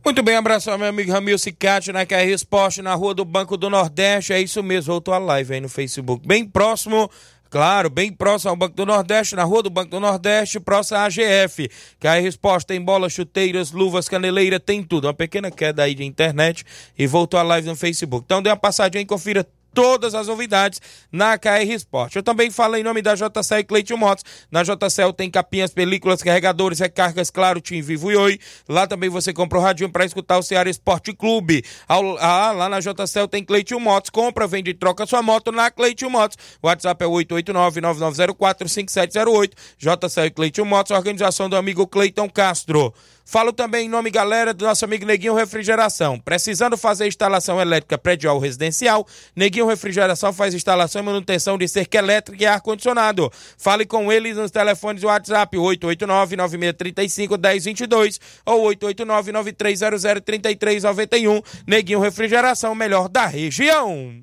Muito 0.05 0.23
bem, 0.23 0.35
abraço 0.35 0.71
ao 0.71 0.79
meu 0.79 0.89
amigo 0.89 1.13
Ramil 1.13 1.39
Cicate 1.39 1.93
na 1.93 2.05
KR 2.05 2.29
Esporte, 2.33 2.83
na 2.83 2.95
Rua 2.95 3.15
do 3.15 3.25
Banco 3.25 3.57
do 3.57 3.71
Nordeste. 3.71 4.33
É 4.33 4.41
isso 4.41 4.63
mesmo, 4.63 4.93
voltou 4.93 5.15
a 5.15 5.19
live 5.19 5.55
aí 5.55 5.61
no 5.61 5.69
Facebook. 5.69 6.27
Bem 6.27 6.45
próximo, 6.45 7.09
claro, 7.49 7.89
bem 7.89 8.13
próximo 8.13 8.51
ao 8.51 8.57
Banco 8.57 8.75
do 8.75 8.85
Nordeste, 8.85 9.37
na 9.37 9.45
Rua 9.45 9.63
do 9.63 9.71
Banco 9.71 9.91
do 9.91 10.01
Nordeste, 10.01 10.59
próximo 10.59 10.99
à 10.99 11.05
AGF. 11.05 11.69
KR 12.01 12.27
Esporte 12.27 12.67
tem 12.67 12.81
bolas, 12.81 13.13
chuteiras, 13.13 13.71
luvas, 13.71 14.09
caneleira, 14.09 14.59
tem 14.59 14.83
tudo. 14.83 15.07
Uma 15.07 15.15
pequena 15.15 15.51
queda 15.51 15.85
aí 15.85 15.95
de 15.95 16.05
internet 16.05 16.65
e 16.99 17.07
voltou 17.07 17.39
a 17.39 17.43
live 17.43 17.69
no 17.69 17.77
Facebook. 17.77 18.25
Então 18.25 18.43
dê 18.43 18.49
uma 18.51 18.57
passadinha 18.57 19.03
e 19.03 19.07
confira 19.07 19.47
todas 19.75 20.15
as 20.15 20.27
novidades 20.27 20.81
na 21.11 21.37
KR 21.39 21.71
Sport. 21.77 22.17
Eu 22.17 22.23
também 22.23 22.51
falo 22.51 22.77
em 22.77 22.83
nome 22.83 23.01
da 23.03 23.15
JCL 23.15 23.65
Cleiton 23.67 23.97
Motos. 23.97 24.25
Na 24.51 24.63
JCL 24.63 25.13
tem 25.13 25.31
capinhas, 25.31 25.73
películas, 25.73 26.23
carregadores, 26.23 26.79
recargas, 26.79 27.31
claro, 27.31 27.61
Tim 27.61 27.83
Vivo 27.83 28.13
e 28.13 28.17
Oi. 28.17 28.39
Lá 28.69 28.87
também 28.87 29.11
você 29.11 29.33
compra 29.33 29.59
o 29.59 29.63
radinho 29.63 29.91
para 29.91 30.05
escutar 30.05 30.39
o 30.39 30.43
Ceará 30.43 30.69
Esporte 30.69 31.13
Clube. 31.13 31.65
Ah, 31.89 32.53
lá 32.53 32.69
na 32.69 32.81
JCL 32.81 33.29
tem 33.29 33.45
Cleiton 33.45 33.81
Motos. 33.81 34.11
Compra, 34.11 34.47
vende 34.47 34.71
e 34.71 34.75
troca 34.75 35.07
sua 35.07 35.23
moto 35.23 35.51
na 35.51 35.71
Cleiton 35.71 36.11
Motos. 36.11 36.37
WhatsApp 36.63 37.05
é 37.05 37.09
889-9904-5708. 37.09 39.53
JCL 39.79 40.31
Cleiton 40.35 40.65
Motos, 40.65 40.97
organização 40.97 41.49
do 41.49 41.57
amigo 41.57 41.87
Cleiton 41.87 42.29
Castro. 42.29 42.93
Falo 43.25 43.53
também 43.53 43.87
em 43.87 43.89
nome, 43.89 44.11
galera, 44.11 44.53
do 44.53 44.65
nosso 44.65 44.85
amigo 44.85 45.07
Neguinho 45.07 45.35
Refrigeração. 45.35 46.19
Precisando 46.19 46.77
fazer 46.77 47.07
instalação 47.07 47.61
elétrica 47.61 47.97
predial 47.97 48.37
residencial, 48.39 49.07
Neguinho 49.35 49.67
Refrigeração 49.67 50.31
faz 50.33 50.55
instalação 50.55 51.03
e 51.03 51.05
manutenção 51.05 51.57
de 51.57 51.69
cerca 51.69 51.99
elétrica 51.99 52.43
e 52.43 52.47
ar-condicionado. 52.47 53.31
Fale 53.57 53.87
com 53.87 54.13
eles 54.13 54.37
nos 54.37 54.51
telefones 54.51 55.03
do 55.03 55.07
WhatsApp 55.07 55.57
889-9635-1022 55.57 58.19
ou 58.45 58.69
889-9300-3391. 58.71 61.45
Neguinho 61.67 62.01
Refrigeração, 62.01 62.75
melhor 62.75 63.09
da 63.09 63.27
região. 63.27 64.23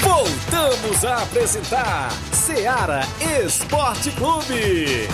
Voltamos 0.00 1.04
a 1.04 1.22
apresentar 1.22 2.10
Seara 2.32 3.02
Esporte 3.44 4.10
Clube. 4.12 5.08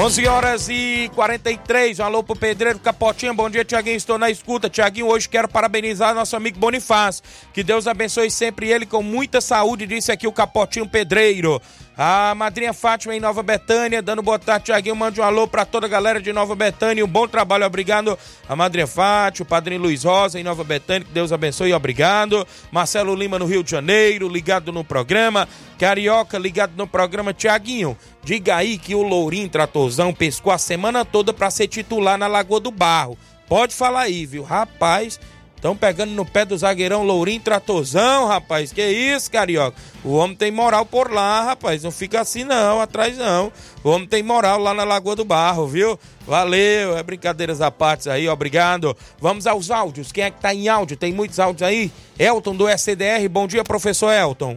11 0.00 0.26
horas 0.26 0.68
e 0.70 1.10
43, 1.14 1.98
um 1.98 2.04
alô 2.04 2.22
pro 2.22 2.34
Pedreiro 2.34 2.78
Capotinha, 2.78 3.34
bom 3.34 3.50
dia 3.50 3.66
Tiaguinho, 3.66 3.98
estou 3.98 4.16
na 4.16 4.30
escuta. 4.30 4.70
Tiaguinho, 4.70 5.06
hoje 5.06 5.28
quero 5.28 5.46
parabenizar 5.46 6.14
nosso 6.14 6.34
amigo 6.34 6.58
Bonifácio, 6.58 7.22
que 7.52 7.62
Deus 7.62 7.86
abençoe 7.86 8.30
sempre 8.30 8.70
ele 8.70 8.86
com 8.86 9.02
muita 9.02 9.42
saúde, 9.42 9.86
disse 9.86 10.10
aqui 10.10 10.26
o 10.26 10.32
Capotinho 10.32 10.88
Pedreiro. 10.88 11.60
A 12.02 12.34
madrinha 12.34 12.72
Fátima 12.72 13.14
em 13.14 13.20
Nova 13.20 13.42
Betânia, 13.42 14.00
dando 14.00 14.22
boa 14.22 14.38
tarde, 14.38 14.64
Tiaguinho. 14.64 14.96
Mande 14.96 15.20
um 15.20 15.22
alô 15.22 15.46
para 15.46 15.66
toda 15.66 15.84
a 15.84 15.88
galera 15.90 16.18
de 16.18 16.32
Nova 16.32 16.56
Betânia. 16.56 17.04
Um 17.04 17.06
bom 17.06 17.28
trabalho, 17.28 17.66
obrigado. 17.66 18.18
A 18.48 18.56
madrinha 18.56 18.86
Fátima, 18.86 19.44
o 19.44 19.46
padrinho 19.46 19.82
Luiz 19.82 20.04
Rosa 20.04 20.40
em 20.40 20.42
Nova 20.42 20.64
Betânia, 20.64 21.06
que 21.06 21.12
Deus 21.12 21.30
abençoe, 21.30 21.74
obrigado. 21.74 22.46
Marcelo 22.72 23.14
Lima 23.14 23.38
no 23.38 23.44
Rio 23.44 23.62
de 23.62 23.72
Janeiro, 23.72 24.30
ligado 24.30 24.72
no 24.72 24.82
programa. 24.82 25.46
Carioca, 25.78 26.38
ligado 26.38 26.72
no 26.74 26.86
programa. 26.86 27.34
Tiaguinho, 27.34 27.94
diga 28.24 28.56
aí 28.56 28.78
que 28.78 28.94
o 28.94 29.02
Lourinho 29.02 29.50
Tratorzão 29.50 30.14
pescou 30.14 30.54
a 30.54 30.56
semana 30.56 31.04
toda 31.04 31.34
para 31.34 31.50
ser 31.50 31.68
titular 31.68 32.16
na 32.16 32.26
Lagoa 32.26 32.60
do 32.60 32.70
Barro. 32.70 33.18
Pode 33.46 33.74
falar 33.74 34.02
aí, 34.02 34.24
viu? 34.24 34.42
Rapaz, 34.42 35.20
Estão 35.60 35.76
pegando 35.76 36.12
no 36.12 36.24
pé 36.24 36.46
do 36.46 36.56
zagueirão 36.56 37.02
Lourinho 37.02 37.38
Tratozão, 37.38 38.26
rapaz. 38.26 38.72
Que 38.72 38.82
isso, 38.82 39.30
carioca? 39.30 39.76
O 40.02 40.14
homem 40.14 40.34
tem 40.34 40.50
moral 40.50 40.86
por 40.86 41.12
lá, 41.12 41.44
rapaz. 41.44 41.82
Não 41.82 41.90
fica 41.90 42.18
assim 42.18 42.44
não, 42.44 42.80
atrás 42.80 43.18
não. 43.18 43.52
O 43.84 43.90
homem 43.90 44.08
tem 44.08 44.22
moral 44.22 44.58
lá 44.58 44.72
na 44.72 44.84
Lagoa 44.84 45.14
do 45.14 45.22
Barro, 45.22 45.66
viu? 45.66 45.98
Valeu, 46.26 46.96
é 46.96 47.02
brincadeiras 47.02 47.60
à 47.60 47.70
parte 47.70 48.08
aí, 48.08 48.26
obrigado. 48.26 48.96
Vamos 49.20 49.46
aos 49.46 49.70
áudios. 49.70 50.10
Quem 50.10 50.24
é 50.24 50.30
que 50.30 50.40
tá 50.40 50.54
em 50.54 50.66
áudio? 50.66 50.96
Tem 50.96 51.12
muitos 51.12 51.38
áudios 51.38 51.68
aí. 51.68 51.92
Elton 52.18 52.56
do 52.56 52.66
SDR. 52.66 53.28
Bom 53.30 53.46
dia, 53.46 53.62
professor 53.62 54.10
Elton. 54.14 54.56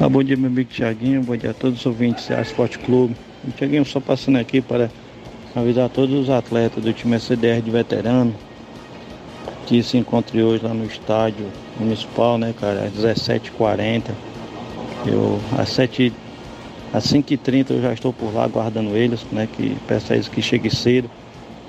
Ah, 0.00 0.08
bom 0.08 0.24
dia, 0.24 0.36
meu 0.36 0.50
amigo 0.50 0.68
Tiaguinho. 0.68 1.22
Bom 1.22 1.36
dia 1.36 1.52
a 1.52 1.54
todos 1.54 1.78
os 1.78 1.86
ouvintes 1.86 2.26
do 2.26 2.40
Esporte 2.40 2.76
Clube. 2.80 3.14
Tiaguinho, 3.56 3.84
só 3.84 4.00
passando 4.00 4.38
aqui 4.38 4.60
para 4.60 4.90
avisar 5.54 5.88
todos 5.88 6.18
os 6.18 6.28
atletas 6.28 6.82
do 6.82 6.92
time 6.92 7.14
SDR 7.14 7.62
de 7.62 7.70
veterano 7.70 8.34
que 9.70 9.84
se 9.84 9.96
encontre 9.96 10.42
hoje 10.42 10.64
lá 10.64 10.74
no 10.74 10.84
estádio 10.84 11.46
municipal, 11.78 12.36
né, 12.36 12.52
cara, 12.58 12.86
às 12.86 12.92
17h40. 12.92 14.10
Eu, 15.06 15.38
às 15.56 15.68
7 15.68 16.12
às 16.92 17.04
5h30 17.04 17.70
eu 17.70 17.80
já 17.80 17.92
estou 17.92 18.12
por 18.12 18.34
lá 18.34 18.42
aguardando 18.46 18.96
eles, 18.96 19.24
né, 19.30 19.48
que 19.56 19.76
peço 19.86 20.12
a 20.12 20.16
eles 20.16 20.26
que 20.26 20.42
cheguem 20.42 20.72
cedo. 20.72 21.08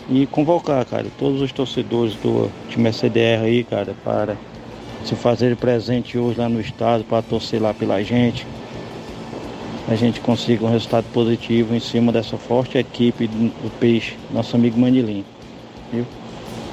E 0.10 0.26
convocar, 0.26 0.84
cara, 0.84 1.06
todos 1.20 1.42
os 1.42 1.52
torcedores 1.52 2.16
do 2.16 2.50
time 2.70 2.92
CDR 2.92 3.44
aí, 3.44 3.64
cara, 3.64 3.94
para 4.04 4.36
se 5.06 5.14
fazerem 5.14 5.56
presente 5.56 6.18
hoje 6.18 6.40
lá 6.40 6.50
no 6.50 6.60
estado, 6.60 7.04
para 7.04 7.22
torcer 7.22 7.62
lá 7.62 7.72
pela 7.72 8.04
gente. 8.04 8.48
A 9.88 9.94
gente 9.94 10.20
consiga 10.22 10.66
um 10.66 10.72
resultado 10.72 11.06
positivo 11.14 11.76
em 11.76 11.80
cima 11.80 12.12
dessa 12.12 12.36
forte 12.36 12.80
equipe 12.80 13.28
do 13.28 13.72
Peixe, 13.80 14.18
nosso 14.34 14.56
amigo 14.56 14.80
Manilim. 14.80 15.24
Viu? 15.94 16.04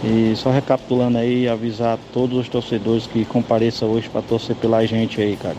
E 0.03 0.34
só 0.36 0.51
recapitulando 0.51 1.18
aí, 1.18 1.49
avisar 1.49 1.99
todos 2.12 2.38
os 2.38 2.49
torcedores 2.49 3.07
que 3.07 3.24
compareçam 3.24 3.90
hoje 3.90 4.09
para 4.09 4.22
torcer 4.22 4.55
pela 4.57 4.84
gente 4.86 5.20
aí, 5.20 5.36
cara. 5.36 5.57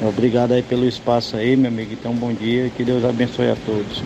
Obrigado 0.00 0.52
aí 0.52 0.62
pelo 0.62 0.86
espaço 0.86 1.36
aí, 1.36 1.56
meu 1.56 1.70
amigo. 1.70 1.92
Então, 1.92 2.12
bom 2.14 2.32
dia 2.32 2.66
e 2.66 2.70
que 2.70 2.84
Deus 2.84 3.04
abençoe 3.04 3.50
a 3.50 3.56
todos. 3.56 4.02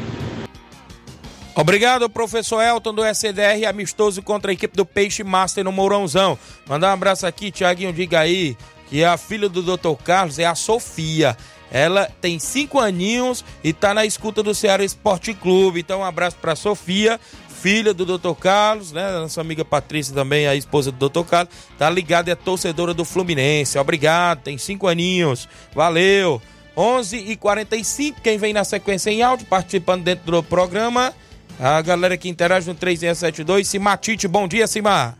Obrigado, 1.54 2.08
professor 2.08 2.62
Elton 2.62 2.94
do 2.94 3.04
SDR, 3.04 3.66
amistoso 3.68 4.22
contra 4.22 4.50
a 4.50 4.54
equipe 4.54 4.74
do 4.76 4.86
Peixe 4.86 5.22
Master 5.22 5.64
no 5.64 5.72
Mourãozão. 5.72 6.38
Mandar 6.66 6.90
um 6.90 6.94
abraço 6.94 7.26
aqui, 7.26 7.50
Tiaguinho, 7.50 7.92
diga 7.92 8.20
aí, 8.20 8.56
que 8.88 9.04
a 9.04 9.16
filha 9.18 9.48
do 9.48 9.62
Dr. 9.62 9.94
Carlos 10.02 10.38
é 10.38 10.46
a 10.46 10.54
Sofia. 10.54 11.36
Ela 11.70 12.11
tem 12.20 12.38
cinco 12.38 12.78
aninhos 12.78 13.44
e 13.62 13.72
tá 13.72 13.92
na 13.92 14.06
escuta 14.06 14.42
do 14.42 14.54
Ceará 14.54 14.84
Esporte 14.84 15.34
Clube. 15.34 15.80
Então, 15.80 16.00
um 16.00 16.04
abraço 16.04 16.36
pra 16.40 16.56
Sofia 16.56 17.20
filha 17.61 17.92
do 17.92 18.06
Dr. 18.06 18.34
Carlos, 18.38 18.92
né? 18.92 19.12
Nossa 19.12 19.40
amiga 19.40 19.64
Patrícia 19.64 20.14
também, 20.14 20.46
a 20.46 20.54
esposa 20.54 20.90
do 20.90 21.08
Dr. 21.08 21.24
Carlos, 21.24 21.54
tá 21.78 21.90
ligada 21.90 22.30
e 22.30 22.32
é 22.32 22.34
torcedora 22.34 22.94
do 22.94 23.04
Fluminense. 23.04 23.78
Obrigado, 23.78 24.42
tem 24.42 24.56
cinco 24.56 24.88
aninhos. 24.88 25.48
Valeu. 25.74 26.40
11 26.76 27.16
e 27.16 27.36
45 27.36 28.20
quem 28.22 28.38
vem 28.38 28.52
na 28.52 28.64
sequência 28.64 29.11
em 29.11 29.22
áudio, 29.22 29.46
participando 29.46 30.02
dentro 30.02 30.30
do 30.30 30.42
programa. 30.42 31.12
A 31.58 31.82
galera 31.82 32.16
que 32.16 32.28
interage 32.28 32.66
no 32.66 32.74
3672, 32.74 33.68
Simatite, 33.68 34.26
bom 34.26 34.48
dia, 34.48 34.66
Simar. 34.66 35.16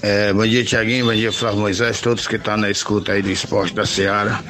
É, 0.00 0.32
bom 0.32 0.46
dia, 0.46 0.64
Tiaguinho, 0.64 1.06
bom 1.06 1.14
dia, 1.14 1.32
Flávio 1.32 1.60
Moisés, 1.60 2.00
todos 2.00 2.26
que 2.26 2.36
estão 2.36 2.54
tá 2.54 2.60
na 2.60 2.70
escuta 2.70 3.12
aí 3.12 3.22
do 3.22 3.30
esporte 3.30 3.74
da 3.74 3.86
Seara. 3.86 4.42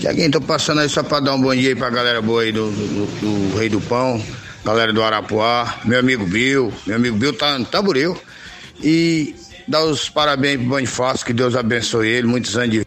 Tiaguinho, 0.00 0.30
tô 0.30 0.40
passando 0.40 0.80
aí 0.80 0.88
só 0.88 1.02
para 1.02 1.20
dar 1.20 1.34
um 1.34 1.40
bom 1.40 1.54
dia 1.54 1.68
aí 1.70 1.76
pra 1.76 1.90
galera 1.90 2.20
boa 2.20 2.42
aí 2.42 2.50
do, 2.50 2.70
do, 2.70 3.06
do, 3.06 3.50
do 3.50 3.58
Rei 3.58 3.68
do 3.68 3.80
Pão, 3.80 4.20
galera 4.64 4.92
do 4.92 5.02
Arapuá, 5.02 5.80
meu 5.84 5.98
amigo 5.98 6.24
Bill, 6.26 6.72
meu 6.86 6.96
amigo 6.96 7.16
Bill 7.16 7.32
tá 7.32 7.58
no 7.58 7.64
Tamboril. 7.64 8.20
E 8.82 9.34
dar 9.66 9.84
os 9.84 10.08
parabéns 10.08 10.58
pro 10.58 10.68
Bonifácio, 10.68 11.26
que 11.26 11.32
Deus 11.32 11.54
abençoe 11.54 12.08
ele, 12.08 12.26
muitos 12.26 12.56
anos 12.56 12.70
de 12.70 12.86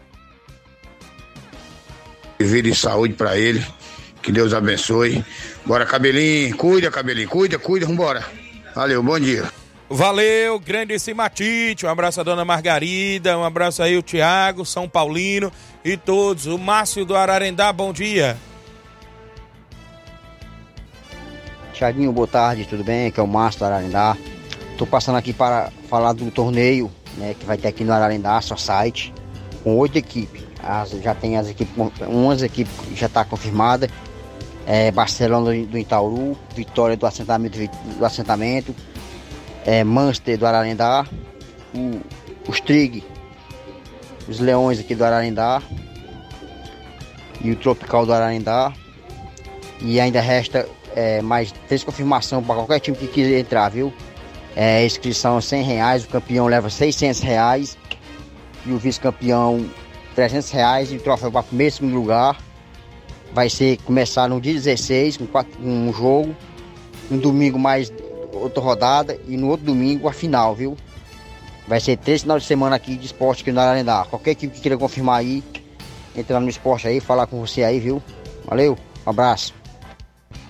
vida 2.40 2.68
e 2.68 2.76
saúde 2.76 3.14
para 3.14 3.38
ele. 3.38 3.66
Que 4.22 4.32
Deus 4.32 4.54
abençoe. 4.54 5.24
Bora, 5.66 5.86
cabelinho, 5.86 6.56
cuida, 6.56 6.90
cabelinho, 6.90 7.28
cuida, 7.28 7.60
cuida, 7.60 7.86
vambora. 7.86 8.24
Valeu, 8.74 9.04
bom 9.04 9.20
dia. 9.20 9.44
Valeu, 9.90 10.60
grande 10.60 10.98
Simatite, 10.98 11.86
um 11.86 11.90
abraço 11.90 12.20
à 12.20 12.24
dona 12.24 12.44
Margarida, 12.44 13.38
um 13.38 13.44
abraço 13.44 13.84
aí 13.84 13.96
o 13.96 14.02
Tiago, 14.02 14.66
São 14.66 14.90
Paulino 14.90 15.52
e 15.86 15.96
todos. 15.96 16.48
O 16.48 16.58
Márcio 16.58 17.06
do 17.06 17.16
Ararendá, 17.16 17.72
bom 17.72 17.94
dia. 17.94 18.38
Tiaguinho, 21.74 22.12
boa 22.12 22.28
tarde, 22.28 22.66
tudo 22.66 22.84
bem? 22.84 23.08
Aqui 23.08 23.20
é 23.20 23.24
o 23.24 23.28
Márcio 23.28 23.60
do 23.60 23.66
Ararendá. 23.66 24.16
Estou 24.72 24.86
passando 24.86 25.18
aqui 25.18 25.34
para 25.34 25.72
falar 25.90 26.14
do 26.14 26.30
torneio 26.30 26.90
né, 27.18 27.36
que 27.38 27.46
vai 27.46 27.58
ter 27.58 27.68
aqui 27.68 27.84
no 27.84 27.92
Ararendá, 27.92 28.40
só 28.42 28.56
site, 28.56 29.12
com 29.64 29.76
oito 29.78 29.98
equipes. 29.98 30.44
As, 30.62 30.92
já 30.92 31.16
tem 31.16 31.36
as 31.36 31.50
equipes, 31.50 31.74
umas 32.08 32.44
equipes 32.44 32.74
já 32.96 33.08
está 33.08 33.26
confirmada. 33.26 33.90
É, 34.68 34.92
Barcelona 34.92 35.52
do 35.66 35.78
Itaúru, 35.78 36.38
Vitória 36.56 36.96
do 36.96 37.06
assentamento, 37.06 37.58
do 37.98 38.06
assentamento 38.06 38.74
é, 39.66 39.84
Manchester 39.84 40.38
do 40.38 40.46
Ararendá, 40.46 41.06
o, 41.74 42.00
os 42.48 42.62
Trig, 42.62 43.04
os 44.30 44.40
Leões 44.40 44.80
aqui 44.80 44.96
do 44.96 45.04
Ararendá 45.04 45.62
e 47.42 47.52
o 47.52 47.56
Tropical 47.56 48.06
do 48.06 48.14
Ararendá. 48.14 48.72
E 49.82 50.00
ainda 50.00 50.22
resta 50.22 50.66
é, 50.96 51.22
mais 51.22 51.52
três 51.68 51.84
confirmações 51.84 52.46
para 52.46 52.56
qualquer 52.56 52.80
time 52.80 52.98
que 52.98 53.08
quiser 53.08 53.40
entrar, 53.40 53.70
viu? 53.70 53.94
É, 54.56 54.86
inscrição 54.86 55.42
100 55.42 55.64
reais, 55.64 56.04
o 56.04 56.10
campeão 56.10 56.46
leva 56.46 56.70
600 56.70 57.22
reais 57.22 57.78
e 58.66 58.72
o 58.72 58.78
vice-campeão 58.78 59.66
300 60.16 60.52
reais 60.52 60.92
e 60.92 60.98
o 60.98 61.00
troféu 61.00 61.32
para 61.32 61.44
primeiro 61.44 61.74
e 61.74 61.76
segundo 61.76 61.96
lugar. 61.96 62.38
Vai 63.34 63.50
ser 63.50 63.78
começar 63.78 64.30
no 64.30 64.40
dia 64.40 64.54
16 64.54 65.18
com 65.18 65.26
quatro, 65.26 65.60
um 65.60 65.92
jogo, 65.92 66.36
um 67.10 67.18
domingo 67.18 67.58
mais 67.58 67.92
outra 68.32 68.62
rodada 68.62 69.20
e 69.28 69.36
no 69.38 69.50
outro 69.50 69.66
domingo 69.66 70.08
a 70.08 70.14
final, 70.14 70.54
viu? 70.54 70.78
Vai 71.68 71.80
ser 71.80 71.98
três 71.98 72.22
finais 72.22 72.44
de 72.44 72.48
semana 72.48 72.76
aqui 72.76 72.96
de 72.96 73.06
esporte 73.06 73.42
aqui 73.42 73.52
no 73.52 73.60
Ararendá. 73.60 74.06
Qualquer 74.10 74.32
equipe 74.32 74.54
que 74.54 74.62
queira 74.62 74.78
confirmar 74.78 75.20
aí, 75.20 75.44
entra 76.16 76.36
lá 76.36 76.40
no 76.40 76.50
esporte 76.50 76.88
aí, 76.88 77.00
falar 77.00 77.26
com 77.26 77.40
você 77.40 77.64
aí, 77.64 77.80
viu? 77.80 78.04
Valeu, 78.46 78.78
um 79.06 79.10
abraço. 79.10 79.63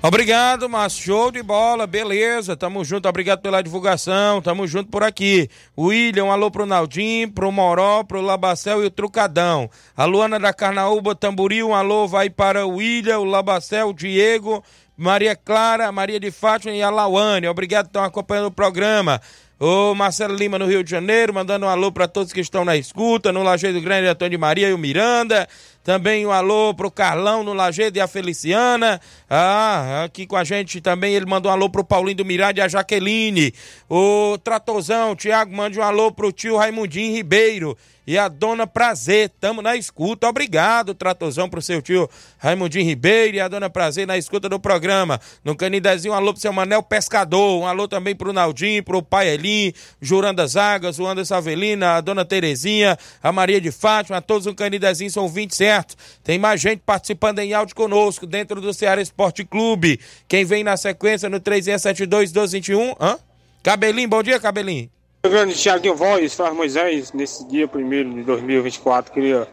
Obrigado, 0.06 0.68
Márcio. 0.68 1.06
Show 1.06 1.32
de 1.32 1.41
bola, 1.41 1.88
beleza. 1.88 2.58
Tamo 2.58 2.84
junto, 2.84 3.08
obrigado 3.08 3.39
pela 3.39 3.64
divulgação. 3.64 4.41
Tamo 4.41 4.68
junto 4.68 4.89
por 4.89 5.01
aqui. 5.01 5.49
William, 5.78 6.26
alô 6.26 6.51
pro 6.51 6.66
Naldim, 6.66 7.30
pro 7.30 7.49
Moró, 7.54 8.04
pro 8.04 8.20
Labacel 8.20 8.84
e 8.84 8.88
o 8.88 8.91
Trucadão. 8.91 9.70
A 9.95 10.04
Luana 10.04 10.38
da 10.38 10.51
Carnaúba, 10.51 11.16
Tamboril, 11.16 11.70
um 11.70 11.74
alô 11.74 12.06
vai 12.06 12.30
para 12.30 12.66
o 12.66 12.76
William, 12.76 13.20
o 13.20 13.24
Labacel, 13.24 13.88
o 13.88 13.93
Diego, 13.93 14.62
Maria 14.97 15.38
Clara, 15.38 15.89
Maria 15.89 16.20
de 16.20 16.32
Fátima 16.32 16.74
e 16.74 16.84
a 16.84 16.89
Lauane. 16.89 17.47
Obrigado 17.47 17.86
por 17.86 17.91
estar 17.91 18.06
acompanhando 18.06 18.47
o 18.47 18.51
programa. 18.51 19.22
O 19.58 19.95
Marcelo 19.95 20.36
Lima 20.36 20.60
no 20.60 20.66
Rio 20.66 20.84
de 20.84 20.91
Janeiro, 20.91 21.34
mandando 21.34 21.66
um 21.66 21.70
alô 21.70 21.89
para 21.89 22.06
todos 22.06 22.34
que 22.34 22.41
estão 22.41 22.66
na 22.66 22.76
escuta, 22.76 23.32
no 23.32 23.41
Lajeado 23.41 23.80
Grande, 23.80 24.10
Antônio 24.10 24.32
de 24.32 24.38
Maria 24.38 24.68
e 24.68 24.74
o 24.74 24.78
Miranda. 24.78 25.47
Também 25.84 26.26
um 26.26 26.32
alô 26.32 26.74
pro 26.74 26.90
Carlão 26.90 27.44
no 27.44 27.54
Lajeado 27.54 27.98
e 27.98 28.02
a 28.02 28.08
Feliciana. 28.08 29.02
Ah, 29.30 30.04
aqui 30.06 30.26
com 30.26 30.38
a 30.38 30.44
gente 30.44 30.80
também 30.80 31.14
ele 31.14 31.26
mandou 31.26 31.52
um 31.52 31.54
alô 31.54 31.70
pro 31.70 31.84
Paulinho 31.84 32.18
do 32.18 32.26
Miranda 32.26 32.62
e 32.62 32.64
a 32.64 32.68
Jaqueline. 32.70 33.54
O 33.90 34.38
Tratozão, 34.42 35.14
Tiago, 35.14 35.54
mande 35.54 35.78
um 35.78 35.84
alô 35.84 36.10
pro 36.10 36.32
tio 36.32 36.56
Raimundinho 36.56 37.14
Ribeiro 37.14 37.78
e 38.06 38.18
a 38.18 38.28
dona 38.28 38.68
Prazer. 38.68 39.30
Tamo 39.39 39.62
na 39.62 39.76
escuta. 39.76 40.28
Obrigado, 40.28 40.93
Tratozão, 40.93 41.49
pro 41.49 41.62
seu 41.62 41.82
tio 41.82 42.10
Raimundinho 42.38 42.86
Ribeiro 42.86 43.38
e 43.38 43.41
a 43.41 43.47
dona 43.47 43.70
Prazer 43.70 44.06
na 44.06 44.18
escuta 44.18 44.49
do 44.49 44.60
programa. 44.60 45.20
No 45.43 45.56
Canidezinho, 45.56 46.14
um 46.14 46.18
alô 46.18 46.34
pro 46.34 46.41
seu 46.41 46.54
Manel 46.54 46.84
Pescador. 46.84 47.62
Um 47.62 47.68
alô 47.68 47.88
também 47.88 48.16
pro 48.16 48.34
Naldinho, 48.34 48.84
pro 48.84 49.01
Pai 49.01 49.30
Elim, 49.30 49.74
Juranda 50.01 50.45
Zagas, 50.47 50.99
o 50.99 51.06
Anderson 51.06 51.36
Avelina, 51.36 51.95
a 51.95 52.01
dona 52.01 52.26
Terezinha, 52.26 52.97
a 53.22 53.32
Maria 53.32 53.60
de 53.60 53.72
Fátima, 53.72 54.18
a 54.18 54.22
todos 54.22 54.45
no 54.45 54.56
Canidezinho 54.56 55.12
são 55.12 55.28
20 55.28 55.56
certo. 55.56 55.95
Tem 56.24 56.38
mais 56.38 56.62
gente 56.62 56.82
participando 56.86 57.39
em 57.39 57.54
áudio 57.54 57.76
conosco 57.76 58.26
dentro 58.26 58.60
do 58.60 58.74
Ceará 58.74 59.01
Esporte 59.01 59.43
Clube. 59.43 59.99
Quem 60.28 60.45
vem 60.45 60.64
na 60.64 60.78
sequência 60.78 61.30
no 61.30 61.39
3672-1221? 61.39 62.95
Hã? 62.99 63.18
Cabelinho, 63.62 64.10
bom 64.10 64.22
dia, 64.22 64.39
Cabelinho. 64.39 64.89
Grande 65.30 65.55
Thiaguinho 65.55 65.95
Voz, 65.95 66.34
Faz 66.34 66.53
Moisés, 66.53 67.13
nesse 67.13 67.45
dia 67.45 67.69
1 67.74 68.15
de 68.15 68.24
2024, 68.24 69.09
queria 69.13 69.47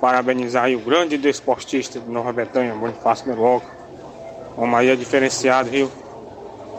parabenizar 0.00 0.68
o 0.72 0.80
grande 0.80 1.16
desportista 1.16 2.00
de 2.00 2.10
Nova 2.10 2.32
Betânia, 2.32 2.74
Bonifácio 2.74 3.28
Meloca. 3.28 3.64
Uma 4.56 4.78
aí 4.78 4.90
é 4.90 4.96
diferenciado, 4.96 5.70
viu? 5.70 5.88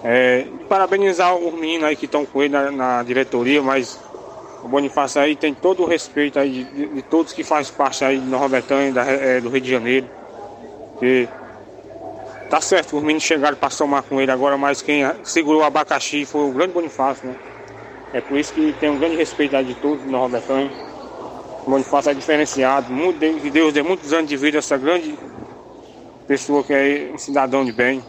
É, 0.03 0.47
parabenizar 0.67 1.33
os 1.33 1.53
meninos 1.53 1.85
aí 1.85 1.95
que 1.95 2.07
estão 2.07 2.25
com 2.25 2.43
ele 2.43 2.51
na, 2.51 2.71
na, 2.71 3.03
diretoria, 3.03 3.61
mas 3.61 3.97
o 4.61 4.67
Bonifácio 4.67 5.21
aí 5.21 5.37
tem 5.37 5.53
todo 5.53 5.83
o 5.83 5.85
respeito 5.85 6.37
aí 6.37 6.51
de, 6.51 6.63
de, 6.65 6.87
de 6.95 7.01
todos 7.03 7.31
que 7.31 7.41
fazem 7.41 7.73
parte 7.73 8.03
aí 8.03 8.19
de 8.19 8.25
Nova 8.25 8.49
Betânia, 8.49 8.91
da, 8.91 9.05
é, 9.05 9.39
do 9.39 9.47
Rio 9.47 9.61
de 9.61 9.71
Janeiro. 9.71 10.09
Que 10.99 11.29
tá 12.49 12.59
certo, 12.59 12.97
os 12.97 13.01
meninos 13.01 13.23
chegaram 13.23 13.55
para 13.55 13.69
somar 13.69 14.03
com 14.03 14.19
ele 14.19 14.29
agora, 14.29 14.57
mas 14.57 14.81
quem 14.81 15.09
segurou 15.23 15.61
o 15.61 15.63
abacaxi 15.63 16.25
foi 16.25 16.49
o 16.49 16.51
grande 16.51 16.73
Bonifácio, 16.73 17.29
né? 17.29 17.54
É 18.15 18.21
por 18.21 18.37
isso 18.37 18.53
que 18.53 18.71
tem 18.79 18.89
um 18.89 18.97
grande 18.97 19.17
respeito 19.17 19.61
de 19.61 19.75
todos 19.75 20.01
de 20.01 20.09
Nova 20.09 20.39
Betânia. 20.39 20.71
O 21.67 21.69
Bonifácio 21.69 22.11
é 22.11 22.13
diferenciado, 22.13 22.89
muito, 22.89 23.19
Deus 23.19 23.73
dê 23.73 23.83
muitos 23.83 24.13
anos 24.13 24.29
de 24.29 24.37
vida 24.37 24.57
a 24.57 24.59
essa 24.59 24.77
grande 24.77 25.19
pessoa 26.25 26.63
que 26.63 26.71
é 26.71 27.11
um 27.13 27.17
cidadão 27.17 27.65
de 27.65 27.73
bem. 27.73 28.01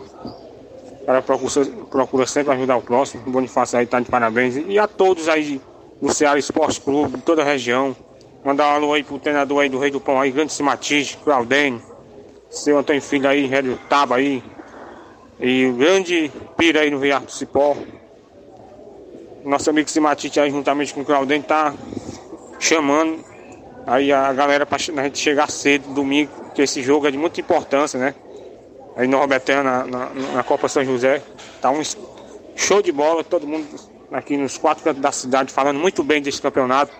Cara 1.05 1.21
procura, 1.23 1.67
procura 1.91 2.25
sempre 2.25 2.53
ajudar 2.53 2.77
o 2.77 2.83
próximo. 2.83 3.25
O 3.27 3.31
Bonifácio 3.33 3.81
aí 3.81 3.85
tá 3.85 3.99
de 3.99 4.09
parabéns. 4.09 4.55
E 4.69 4.79
a 4.79 4.87
todos 4.87 5.29
aí 5.29 5.61
do 6.01 6.15
Ceará 6.15 6.39
Esporte 6.39 6.81
Clube, 6.81 7.17
de 7.17 7.23
toda 7.23 7.43
a 7.43 7.45
região. 7.45 7.97
Mandar 8.45 8.69
um 8.69 8.75
alô 8.77 8.93
aí 8.93 9.03
pro 9.03 9.19
treinador 9.19 9.63
aí 9.63 9.69
do 9.69 9.81
Rei 9.81 9.91
do 9.91 10.01
Pão 10.01 10.21
aí, 10.21 10.31
grande 10.31 10.53
Simatite, 10.53 11.17
Claudene, 11.17 11.83
seu 12.49 12.79
Antônio 12.79 13.03
Filho 13.03 13.29
aí, 13.29 13.53
Hélio 13.53 13.77
Taba 13.89 14.15
aí. 14.15 14.41
E 15.41 15.67
o 15.67 15.73
grande 15.73 16.31
Pira 16.57 16.83
aí 16.83 16.93
no 16.93 17.01
Viar 17.01 17.23
do 17.23 17.33
Cipó. 17.33 17.77
Nosso 19.47 19.71
amigo 19.71 19.89
Simatite 19.89 20.41
aí, 20.41 20.51
juntamente 20.51 20.93
com 20.93 21.03
o 21.03 21.05
Claudene, 21.05 21.45
tá 21.45 21.73
chamando 22.59 23.25
aí 23.87 24.13
a 24.13 24.33
galera 24.33 24.67
pra 24.67 24.75
a 24.75 25.03
gente 25.05 25.19
chegar 25.21 25.49
cedo, 25.49 25.95
domingo, 25.95 26.33
que 26.53 26.63
esse 26.63 26.83
jogo 26.83 27.07
é 27.07 27.13
de 27.13 27.17
muita 27.17 27.41
importância, 27.41 27.97
né? 27.97 28.13
Aí 28.97 29.07
no 29.07 29.19
Robertão, 29.19 29.63
na, 29.63 29.87
na, 29.87 30.11
na 30.35 30.43
Copa 30.43 30.67
São 30.67 30.85
José. 30.85 31.23
Tá 31.61 31.71
um 31.71 31.81
show 32.57 32.83
de 32.83 32.91
bola, 32.91 33.23
todo 33.23 33.47
mundo 33.47 33.69
aqui 34.11 34.37
nos 34.37 34.59
quatro 34.59 34.83
cantos 34.83 35.01
da 35.01 35.13
cidade 35.13 35.53
falando 35.53 35.79
muito 35.79 36.03
bem 36.03 36.21
desse 36.21 36.43
campeonato. 36.43 36.93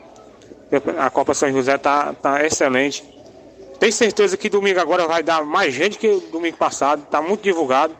A 0.99 1.11
Copa 1.11 1.35
São 1.35 1.51
José 1.51 1.77
tá, 1.79 2.13
tá 2.13 2.47
excelente. 2.47 3.03
Tenho 3.81 3.93
certeza 3.93 4.37
que 4.37 4.49
domingo 4.49 4.79
agora 4.79 5.09
vai 5.09 5.21
dar 5.21 5.45
mais 5.45 5.75
gente 5.75 5.99
que 5.99 6.21
domingo 6.31 6.57
passado. 6.57 7.07
Tá 7.11 7.21
muito 7.21 7.43
divulgado. 7.43 7.97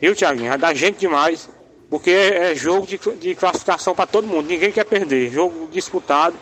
Viu, 0.00 0.14
Tiaguinho? 0.14 0.50
Vai 0.50 0.58
dar 0.58 0.72
gente 0.72 1.00
demais. 1.00 1.50
Porque 1.92 2.10
é, 2.10 2.52
é 2.52 2.54
jogo 2.54 2.86
de, 2.86 2.96
de 2.96 3.34
classificação 3.34 3.94
para 3.94 4.06
todo 4.06 4.26
mundo. 4.26 4.46
Ninguém 4.46 4.72
quer 4.72 4.82
perder. 4.82 5.30
Jogo 5.30 5.68
disputado. 5.70 6.34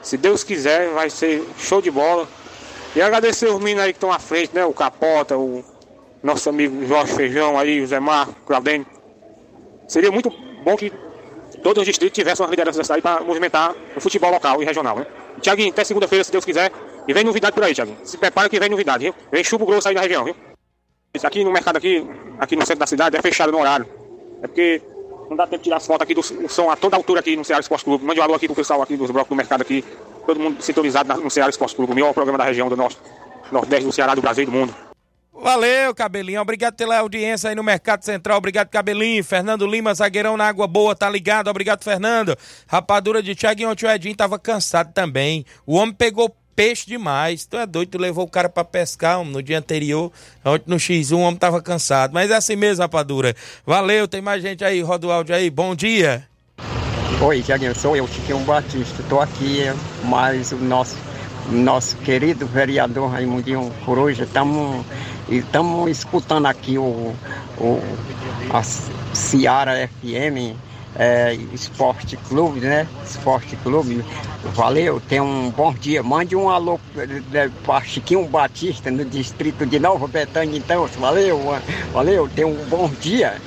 Se 0.00 0.16
Deus 0.16 0.42
quiser, 0.42 0.88
vai 0.88 1.10
ser 1.10 1.46
show 1.58 1.82
de 1.82 1.90
bola. 1.90 2.26
E 2.96 3.02
agradecer 3.02 3.46
os 3.48 3.58
meninos 3.58 3.84
aí 3.84 3.92
que 3.92 3.98
estão 3.98 4.10
à 4.10 4.18
frente, 4.18 4.54
né? 4.54 4.64
O 4.64 4.72
Capota, 4.72 5.36
o 5.36 5.62
nosso 6.22 6.48
amigo 6.48 6.86
Jorge 6.86 7.12
Feijão 7.12 7.58
aí, 7.58 7.82
o 7.82 7.86
Zé 7.86 8.00
Marco, 8.00 8.32
o 8.32 8.46
Claudênio. 8.46 8.86
Seria 9.86 10.10
muito 10.10 10.30
bom 10.64 10.74
que 10.78 10.90
todos 11.62 11.82
os 11.82 11.86
distritos 11.86 12.14
tivessem 12.16 12.42
uma 12.42 12.48
liderança 12.48 12.78
da 12.78 12.84
cidade 12.84 13.02
para 13.02 13.20
movimentar 13.20 13.74
o 13.94 14.00
futebol 14.00 14.30
local 14.30 14.62
e 14.62 14.64
regional, 14.64 14.96
né? 14.96 15.06
Tiaguinho, 15.42 15.72
até 15.72 15.84
segunda-feira, 15.84 16.24
se 16.24 16.32
Deus 16.32 16.46
quiser. 16.46 16.72
E 17.06 17.12
vem 17.12 17.22
novidade 17.22 17.52
por 17.52 17.64
aí, 17.64 17.74
Tiaguinho. 17.74 17.98
Se 18.02 18.16
prepara 18.16 18.48
que 18.48 18.58
vem 18.58 18.70
novidade, 18.70 19.04
viu? 19.04 19.14
Vem 19.30 19.44
chupo 19.44 19.66
grosso 19.66 19.88
aí 19.88 19.94
na 19.94 20.00
região, 20.00 20.24
viu? 20.24 20.34
Aqui 21.22 21.44
no 21.44 21.52
mercado 21.52 21.76
aqui, 21.76 22.02
aqui 22.38 22.56
no 22.56 22.62
centro 22.62 22.80
da 22.80 22.86
cidade, 22.86 23.14
é 23.14 23.20
fechado 23.20 23.52
no 23.52 23.58
horário. 23.58 23.99
É 24.42 24.46
porque 24.46 24.82
não 25.28 25.36
dá 25.36 25.46
tempo 25.46 25.58
de 25.58 25.64
tirar 25.64 25.76
as 25.76 25.86
fotos 25.86 26.02
aqui 26.02 26.14
do 26.14 26.22
som 26.48 26.70
a 26.70 26.76
toda 26.76 26.96
altura 26.96 27.20
aqui 27.20 27.36
no 27.36 27.44
Ceará 27.44 27.60
Esporte 27.60 27.84
Clube. 27.84 28.04
Mande 28.04 28.20
um 28.20 28.22
alô 28.22 28.34
aqui 28.34 28.46
pro 28.46 28.56
pessoal 28.56 28.82
aqui 28.82 28.96
dos 28.96 29.10
blocos 29.10 29.28
do 29.28 29.36
mercado 29.36 29.62
aqui. 29.62 29.84
Todo 30.26 30.40
mundo 30.40 30.60
sintonizado 30.62 31.14
no 31.20 31.30
Ceará 31.30 31.50
Esporte 31.50 31.76
Clube. 31.76 31.92
O 31.92 31.94
melhor 31.94 32.12
programa 32.12 32.38
da 32.38 32.44
região 32.44 32.68
do 32.68 32.76
nosso 32.76 32.98
Nordeste, 33.52 33.84
do 33.84 33.92
Ceará, 33.92 34.14
do 34.14 34.20
Brasil 34.20 34.42
e 34.42 34.46
do 34.46 34.52
mundo. 34.52 34.74
Valeu, 35.32 35.94
Cabelinho. 35.94 36.40
Obrigado 36.40 36.74
pela 36.74 36.98
audiência 36.98 37.48
aí 37.48 37.56
no 37.56 37.62
Mercado 37.62 38.04
Central. 38.04 38.36
Obrigado, 38.36 38.68
Cabelinho. 38.68 39.24
Fernando 39.24 39.66
Lima, 39.66 39.94
zagueirão 39.94 40.36
na 40.36 40.46
Água 40.46 40.66
Boa, 40.66 40.94
tá 40.94 41.08
ligado? 41.08 41.48
Obrigado, 41.48 41.82
Fernando. 41.82 42.36
Rapadura 42.66 43.22
de 43.22 43.34
Thiaguinho, 43.34 43.70
o 43.70 43.86
Edinho 43.88 44.14
tava 44.14 44.38
cansado 44.38 44.92
também. 44.92 45.46
O 45.66 45.76
homem 45.76 45.94
pegou 45.94 46.34
peixe 46.60 46.84
demais. 46.86 47.46
Tu 47.46 47.56
é 47.56 47.64
doido, 47.64 47.92
tu 47.92 47.98
levou 47.98 48.26
o 48.26 48.28
cara 48.28 48.46
pra 48.46 48.62
pescar 48.62 49.24
no 49.24 49.42
dia 49.42 49.58
anterior. 49.58 50.12
Ontem 50.44 50.64
no 50.66 50.76
X1 50.76 51.16
o 51.16 51.20
homem 51.20 51.38
tava 51.38 51.62
cansado. 51.62 52.12
Mas 52.12 52.30
é 52.30 52.36
assim 52.36 52.54
mesmo, 52.54 52.82
Rapadura. 52.82 53.34
Valeu, 53.64 54.06
tem 54.06 54.20
mais 54.20 54.42
gente 54.42 54.62
aí. 54.62 54.82
Roda 54.82 55.06
o 55.06 55.10
áudio 55.10 55.34
aí. 55.34 55.48
Bom 55.48 55.74
dia. 55.74 56.22
Oi, 57.22 57.42
Tiaguinho, 57.42 57.74
sou 57.74 57.96
eu, 57.96 58.06
Chiquinho 58.06 58.40
Batista. 58.40 59.02
Tô 59.08 59.20
aqui, 59.20 59.62
mais 60.04 60.52
o 60.52 60.56
nosso, 60.56 60.98
nosso 61.50 61.96
querido 61.96 62.46
vereador 62.46 63.10
Raimundinho 63.10 63.72
Coruja. 63.86 64.24
Estamos 65.30 65.90
escutando 65.90 66.44
aqui 66.44 66.76
o, 66.76 67.14
o 67.56 67.82
a 68.50 68.62
Ciara 69.14 69.88
FM 69.88 70.54
é, 70.96 71.34
Esporte 71.52 72.16
Clube, 72.16 72.60
né? 72.60 72.86
Esporte 73.04 73.56
Clube. 73.56 74.04
Valeu, 74.54 75.00
tenha 75.00 75.22
um 75.22 75.50
bom 75.50 75.72
dia. 75.72 76.02
Mande 76.02 76.34
um 76.34 76.48
alô 76.48 76.80
para 77.64 77.84
Chiquinho 77.84 78.24
Batista, 78.26 78.90
no 78.90 79.04
distrito 79.04 79.64
de 79.66 79.78
Nova 79.78 80.06
Betânia, 80.06 80.58
então. 80.58 80.86
Valeu, 80.86 81.40
valeu, 81.92 82.28
tenha 82.28 82.46
um 82.46 82.64
bom 82.66 82.88
dia. 82.88 83.40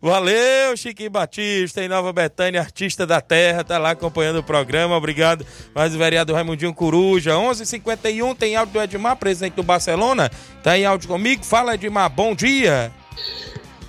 Valeu, 0.00 0.76
Chiquinho 0.76 1.10
Batista, 1.10 1.82
em 1.82 1.88
Nova 1.88 2.12
Betânia, 2.12 2.60
artista 2.60 3.04
da 3.04 3.20
terra, 3.20 3.64
tá 3.64 3.78
lá 3.78 3.90
acompanhando 3.90 4.38
o 4.38 4.44
programa. 4.44 4.96
Obrigado. 4.96 5.44
Mais 5.74 5.92
o 5.92 5.98
vereador 5.98 6.36
Raimundinho 6.36 6.72
Coruja. 6.72 7.32
11:51 7.32 8.36
tem 8.36 8.54
áudio 8.54 8.74
do 8.74 8.80
Edmar, 8.80 9.16
presidente 9.16 9.54
do 9.54 9.64
Barcelona. 9.64 10.30
Tá 10.62 10.78
em 10.78 10.86
áudio 10.86 11.08
comigo. 11.08 11.44
Fala, 11.44 11.74
Edmar. 11.74 12.08
Bom 12.08 12.32
dia. 12.32 12.92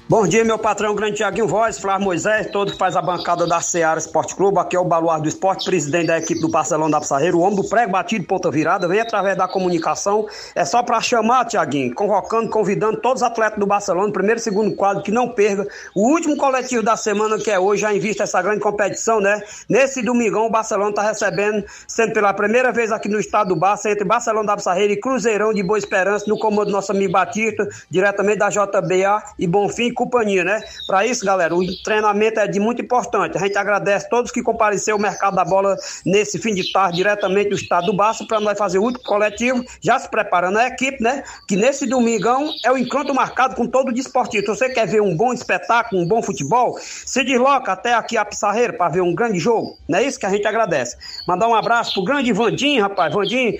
Bom 0.10 0.26
dia, 0.26 0.44
meu 0.44 0.58
patrão, 0.58 0.96
grande 0.96 1.18
Tiaguinho 1.18 1.48
Voz, 1.48 1.78
Flávio 1.78 2.06
Moisés, 2.06 2.50
todo 2.50 2.72
que 2.72 2.78
faz 2.80 2.96
a 2.96 3.02
bancada 3.02 3.46
da 3.46 3.62
Seara 3.62 4.00
Esporte 4.00 4.36
Clube. 4.36 4.58
Aqui 4.58 4.76
é 4.76 4.80
o 4.80 4.84
Baluar 4.84 5.22
do 5.22 5.30
Esporte, 5.30 5.66
presidente 5.66 6.08
da 6.08 6.18
equipe 6.18 6.42
do 6.42 6.50
Barcelona 6.50 6.94
da 6.94 7.00
Pissarreira, 7.00 7.38
o 7.38 7.42
homem 7.42 7.58
do 7.58 7.70
prego 7.70 7.92
batido, 7.92 8.26
ponta 8.26 8.50
virada, 8.50 8.88
vem 8.88 9.02
através 9.02 9.38
da 9.38 9.48
comunicação. 9.48 10.26
É 10.56 10.66
só 10.66 10.82
para 10.82 11.00
chamar, 11.00 11.46
Tiaguinho, 11.46 11.94
convocando, 11.94 12.50
convidando 12.50 12.98
todos 12.98 13.22
os 13.22 13.28
atletas 13.28 13.60
do 13.60 13.68
Barcelona, 13.68 14.12
primeiro 14.12 14.40
e 14.40 14.42
segundo 14.42 14.76
quadro, 14.76 15.04
que 15.04 15.12
não 15.12 15.30
perca. 15.30 15.68
O 15.94 16.10
último 16.10 16.36
coletivo 16.36 16.82
da 16.82 16.98
semana, 16.98 17.38
que 17.38 17.52
é 17.52 17.60
hoje, 17.60 17.84
já 17.84 17.94
em 17.94 18.00
vista 18.00 18.24
essa 18.24 18.42
grande 18.42 18.62
competição, 18.62 19.22
né? 19.22 19.40
Nesse 19.70 20.02
domingão, 20.02 20.48
o 20.48 20.50
Barcelona 20.50 20.90
está 20.90 21.04
recebendo, 21.04 21.64
sendo 21.88 22.14
pela 22.14 22.34
primeira 22.34 22.72
vez 22.72 22.92
aqui 22.92 23.08
no 23.08 23.20
estado 23.20 23.50
do 23.50 23.56
Barça, 23.56 23.92
entre 23.92 24.06
Barcelona 24.06 24.48
da 24.48 24.56
Pissarreira 24.56 24.92
e 24.92 25.00
Cruzeirão 25.00 25.54
de 25.54 25.62
Boa 25.62 25.78
Esperança, 25.78 26.26
no 26.28 26.40
comando 26.40 26.66
do 26.66 26.72
nosso 26.72 26.92
amigo 26.92 27.14
Batista, 27.14 27.70
diretamente 27.92 28.40
da 28.40 28.50
JBA 28.50 29.24
e 29.38 29.46
Bonfim 29.46 29.99
companhia, 30.00 30.46
né? 30.46 30.64
Para 30.88 31.06
isso, 31.06 31.26
galera, 31.26 31.54
o 31.54 31.62
treinamento 31.84 32.40
é 32.40 32.48
de 32.48 32.58
muito 32.58 32.82
importante. 32.82 33.38
A 33.38 33.42
gente 33.42 33.58
agradece 33.58 34.10
todos 34.10 34.32
que 34.32 34.42
compareceram 34.42 34.98
ao 34.98 35.02
mercado 35.02 35.36
da 35.36 35.44
bola 35.44 35.76
nesse 36.06 36.40
fim 36.40 36.54
de 36.54 36.72
tarde, 36.72 36.98
diretamente 36.98 37.50
do 37.50 37.56
estado 37.56 37.88
do 37.88 37.94
Baço, 37.94 38.26
para 38.26 38.40
nós 38.40 38.58
fazer 38.58 38.80
o 38.80 38.84
último 38.84 39.04
coletivo, 39.04 39.64
já 39.82 40.00
se 40.00 40.10
preparando 40.10 40.58
a 40.58 40.68
equipe, 40.68 41.04
né? 41.04 41.24
Que 41.48 41.58
nesse 41.58 41.86
domingão 41.86 42.50
é 42.64 42.72
o 42.72 42.78
encontro 42.78 43.14
marcado 43.14 43.56
com 43.56 43.68
todo 43.68 43.90
o 43.90 43.94
desportivo. 43.94 44.46
Se 44.46 44.48
você 44.48 44.70
quer 44.70 44.88
ver 44.88 45.02
um 45.02 45.16
bom 45.16 45.34
espetáculo, 45.34 46.02
um 46.02 46.08
bom 46.08 46.22
futebol, 46.22 46.78
se 46.80 47.22
desloca 47.24 47.74
até 47.74 47.94
aqui 47.94 48.16
a 48.16 48.24
Pissarreira 48.24 48.72
para 48.72 48.90
ver 48.90 49.02
um 49.02 49.14
grande 49.14 49.40
jogo. 49.40 49.78
Não 49.88 50.00
é 50.00 50.04
isso 50.04 50.18
que 50.18 50.26
a 50.26 50.30
gente 50.30 50.48
agradece. 50.48 50.96
Mandar 51.28 51.48
um 51.50 51.56
abraço 51.56 51.94
pro 51.96 52.04
grande 52.06 52.32
Vandim, 52.32 52.80
rapaz. 52.80 53.14
Vandim 53.14 53.58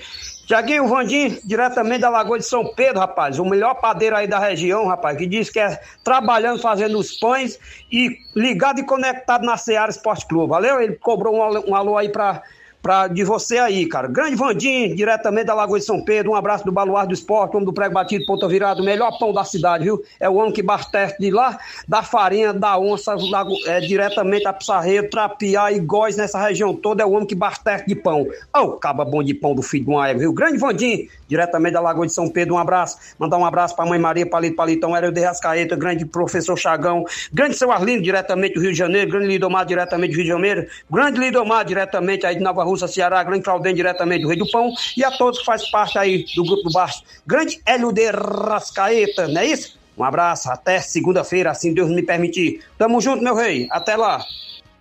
Tiaguinho 0.50 0.88
Vandim, 0.88 1.38
diretamente 1.44 2.00
da 2.00 2.08
Lagoa 2.08 2.36
de 2.36 2.44
São 2.44 2.66
Pedro, 2.74 2.98
rapaz, 2.98 3.38
o 3.38 3.44
melhor 3.44 3.74
padeiro 3.74 4.16
aí 4.16 4.26
da 4.26 4.40
região, 4.40 4.84
rapaz, 4.88 5.16
que 5.16 5.24
diz 5.24 5.48
que 5.48 5.60
é 5.60 5.80
trabalhando, 6.02 6.60
fazendo 6.60 6.98
os 6.98 7.12
pães 7.12 7.56
e 7.88 8.18
ligado 8.34 8.80
e 8.80 8.84
conectado 8.84 9.46
na 9.46 9.56
Seara 9.56 9.92
Esporte 9.92 10.26
Clube. 10.26 10.50
Valeu? 10.50 10.80
Ele 10.80 10.96
cobrou 10.96 11.36
um, 11.36 11.72
alô 11.76 11.96
aí 11.96 12.08
pra, 12.08 12.42
pra, 12.82 13.08
de 13.08 13.24
você 13.24 13.58
aí, 13.58 13.86
cara. 13.86 14.08
Grande 14.08 14.36
Vandim, 14.36 14.94
diretamente 14.94 15.46
da 15.46 15.54
Lagoa 15.54 15.78
de 15.78 15.84
São 15.84 16.02
Pedro, 16.02 16.32
um 16.32 16.34
abraço 16.34 16.64
do 16.64 16.72
Baluar 16.72 17.06
do 17.06 17.14
Esporte, 17.14 17.56
homem 17.56 17.66
do 17.66 17.72
prego 17.72 17.94
batido, 17.94 18.24
ponta 18.26 18.48
virada, 18.48 18.80
o 18.80 18.84
melhor 18.84 19.18
pão 19.18 19.32
da 19.32 19.44
cidade, 19.44 19.84
viu? 19.84 20.02
É 20.18 20.28
o 20.28 20.34
homem 20.34 20.52
que 20.52 20.60
abastece 20.60 21.16
de 21.18 21.30
lá, 21.30 21.58
da 21.86 22.02
farinha, 22.02 22.52
da 22.52 22.78
onça, 22.78 23.14
lago, 23.14 23.54
é, 23.66 23.80
diretamente 23.80 24.46
a 24.46 24.52
Pissarreiro, 24.52 25.10
Trapiá 25.10 25.72
e 25.72 25.80
Góis, 25.80 26.16
nessa 26.16 26.40
região 26.40 26.74
toda, 26.74 27.02
é 27.02 27.06
o 27.06 27.12
homem 27.12 27.26
que 27.26 27.34
abastece 27.34 27.86
de 27.86 27.94
pão. 27.94 28.22
Ô, 28.22 28.58
oh, 28.58 28.68
caba 28.72 29.04
bom 29.04 29.22
de 29.22 29.34
pão 29.34 29.54
do 29.54 29.62
filho 29.62 29.84
de 29.84 29.90
uma 29.90 30.08
égua, 30.08 30.20
viu? 30.20 30.32
Grande 30.32 30.58
Vandim, 30.58 31.08
diretamente 31.28 31.74
da 31.74 31.80
Lagoa 31.80 32.06
de 32.06 32.12
São 32.12 32.28
Pedro, 32.28 32.54
um 32.54 32.58
abraço. 32.58 32.98
Mandar 33.18 33.38
um 33.38 33.44
abraço 33.44 33.76
pra 33.76 33.86
mãe 33.86 33.98
Maria 33.98 34.28
Palito 34.28 34.56
Palitão, 34.56 34.96
Hélio 34.96 35.12
de 35.12 35.20
Rascaeta, 35.20 35.76
grande 35.76 36.04
professor 36.04 36.56
Chagão, 36.56 37.04
grande 37.32 37.56
seu 37.56 37.70
Arlindo, 37.70 38.02
diretamente 38.02 38.54
do 38.54 38.60
Rio 38.60 38.72
de 38.72 38.78
Janeiro, 38.78 39.10
grande 39.10 39.26
Lidomar, 39.26 39.64
diretamente 39.64 40.12
do 40.12 40.16
Rio 40.16 40.24
de 40.24 40.30
Janeiro, 40.30 40.66
grande 40.90 41.20
Lidomar, 41.20 41.64
diretamente 41.64 42.26
aí 42.26 42.34
de 42.34 42.42
Nova 42.42 42.69
Rússia, 42.70 42.88
Ceará, 42.88 43.22
grande 43.22 43.42
Claudem, 43.42 43.74
diretamente 43.74 44.22
do 44.22 44.28
Rei 44.28 44.38
do 44.38 44.50
Pão, 44.50 44.72
e 44.96 45.04
a 45.04 45.10
todos 45.10 45.40
que 45.40 45.44
fazem 45.44 45.70
parte 45.70 45.98
aí 45.98 46.24
do 46.34 46.44
Grupo 46.44 46.62
do 46.62 46.72
Baixo. 46.72 47.02
Grande 47.26 47.60
Hélio 47.66 47.92
de 47.92 48.10
Rascaeta, 48.10 49.28
não 49.28 49.40
é 49.40 49.46
isso? 49.46 49.78
Um 49.96 50.04
abraço, 50.04 50.50
até 50.50 50.80
segunda-feira, 50.80 51.50
assim 51.50 51.74
Deus 51.74 51.90
me 51.90 52.02
permitir. 52.02 52.64
Tamo 52.78 53.00
junto, 53.00 53.22
meu 53.22 53.34
rei, 53.34 53.68
até 53.70 53.96
lá. 53.96 54.24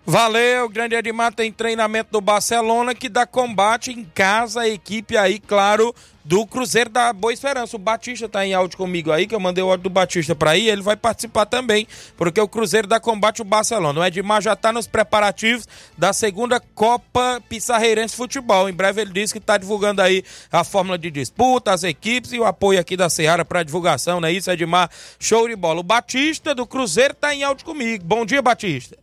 Valeu, 0.05 0.67
grande 0.69 0.95
Edmar 0.95 1.33
tem 1.33 1.51
treinamento 1.51 2.09
do 2.11 2.21
Barcelona 2.21 2.95
que 2.95 3.09
dá 3.09 3.27
combate 3.27 3.91
em 3.91 4.03
casa, 4.03 4.61
a 4.61 4.67
equipe 4.67 5.15
aí, 5.17 5.39
claro, 5.39 5.93
do 6.29 6.45
Cruzeiro 6.45 6.91
da 6.91 7.11
Boa 7.11 7.33
Esperança. 7.33 7.75
O 7.75 7.79
Batista 7.79 8.29
tá 8.29 8.45
em 8.45 8.53
áudio 8.53 8.77
comigo 8.77 9.11
aí, 9.11 9.25
que 9.25 9.33
eu 9.33 9.39
mandei 9.39 9.63
o 9.63 9.69
áudio 9.71 9.85
do 9.85 9.89
Batista 9.89 10.35
para 10.35 10.51
aí, 10.51 10.69
ele 10.69 10.83
vai 10.83 10.95
participar 10.95 11.47
também, 11.47 11.87
porque 12.15 12.39
o 12.39 12.47
Cruzeiro 12.47 12.87
dá 12.87 12.99
combate 12.99 13.41
o 13.41 13.43
Barcelona. 13.43 13.99
O 13.99 14.05
Edmar 14.05 14.39
já 14.39 14.55
tá 14.55 14.71
nos 14.71 14.85
preparativos 14.85 15.67
da 15.97 16.13
segunda 16.13 16.59
Copa 16.75 17.41
Pissarreirense 17.49 18.15
Futebol. 18.15 18.69
Em 18.69 18.73
breve 18.73 19.01
ele 19.01 19.11
disse 19.11 19.33
que 19.33 19.39
tá 19.39 19.57
divulgando 19.57 20.03
aí 20.03 20.23
a 20.51 20.63
fórmula 20.63 20.99
de 20.99 21.09
disputa, 21.09 21.73
as 21.73 21.83
equipes 21.83 22.31
e 22.31 22.39
o 22.39 22.45
apoio 22.45 22.79
aqui 22.79 22.95
da 22.95 23.09
Seara 23.09 23.43
para 23.43 23.63
divulgação, 23.63 24.21
não 24.21 24.27
é 24.27 24.31
isso, 24.31 24.51
Edmar? 24.51 24.87
Show 25.19 25.47
de 25.47 25.55
bola. 25.55 25.79
O 25.79 25.83
Batista 25.83 26.53
do 26.53 26.67
Cruzeiro 26.67 27.15
tá 27.15 27.33
em 27.33 27.41
áudio 27.41 27.65
comigo. 27.65 28.05
Bom 28.05 28.23
dia, 28.23 28.39
Batista. 28.39 28.95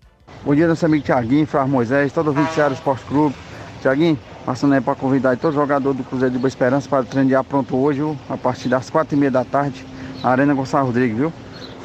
Bom 0.45 0.55
dia, 0.55 0.69
nosso 0.69 0.87
amigo 0.87 1.05
Tiaguinho, 1.05 1.45
Flávio 1.45 1.73
Moisés, 1.73 2.13
todo 2.13 2.29
ouvinte 2.29 2.51
do 2.51 2.55
Ceará 2.55 2.73
Esporte 2.73 3.05
Clube. 3.07 3.35
Tiaguinho, 3.83 4.17
passando 4.47 4.75
aí 4.75 4.81
para 4.81 4.95
convidar 4.95 5.37
todo 5.37 5.53
jogador 5.53 5.93
do 5.93 6.05
Cruzeiro 6.05 6.33
de 6.33 6.39
Boa 6.39 6.47
Esperança 6.47 6.89
para 6.89 7.03
o 7.03 7.05
treino 7.05 7.43
pronto 7.43 7.77
hoje, 7.77 8.01
a 8.31 8.37
partir 8.37 8.69
das 8.69 8.89
quatro 8.89 9.17
e 9.17 9.19
meia 9.19 9.31
da 9.33 9.45
tarde, 9.45 9.85
na 10.23 10.31
Arena 10.31 10.55
Gonçalo 10.55 10.87
Rodrigues, 10.87 11.19
viu? 11.19 11.33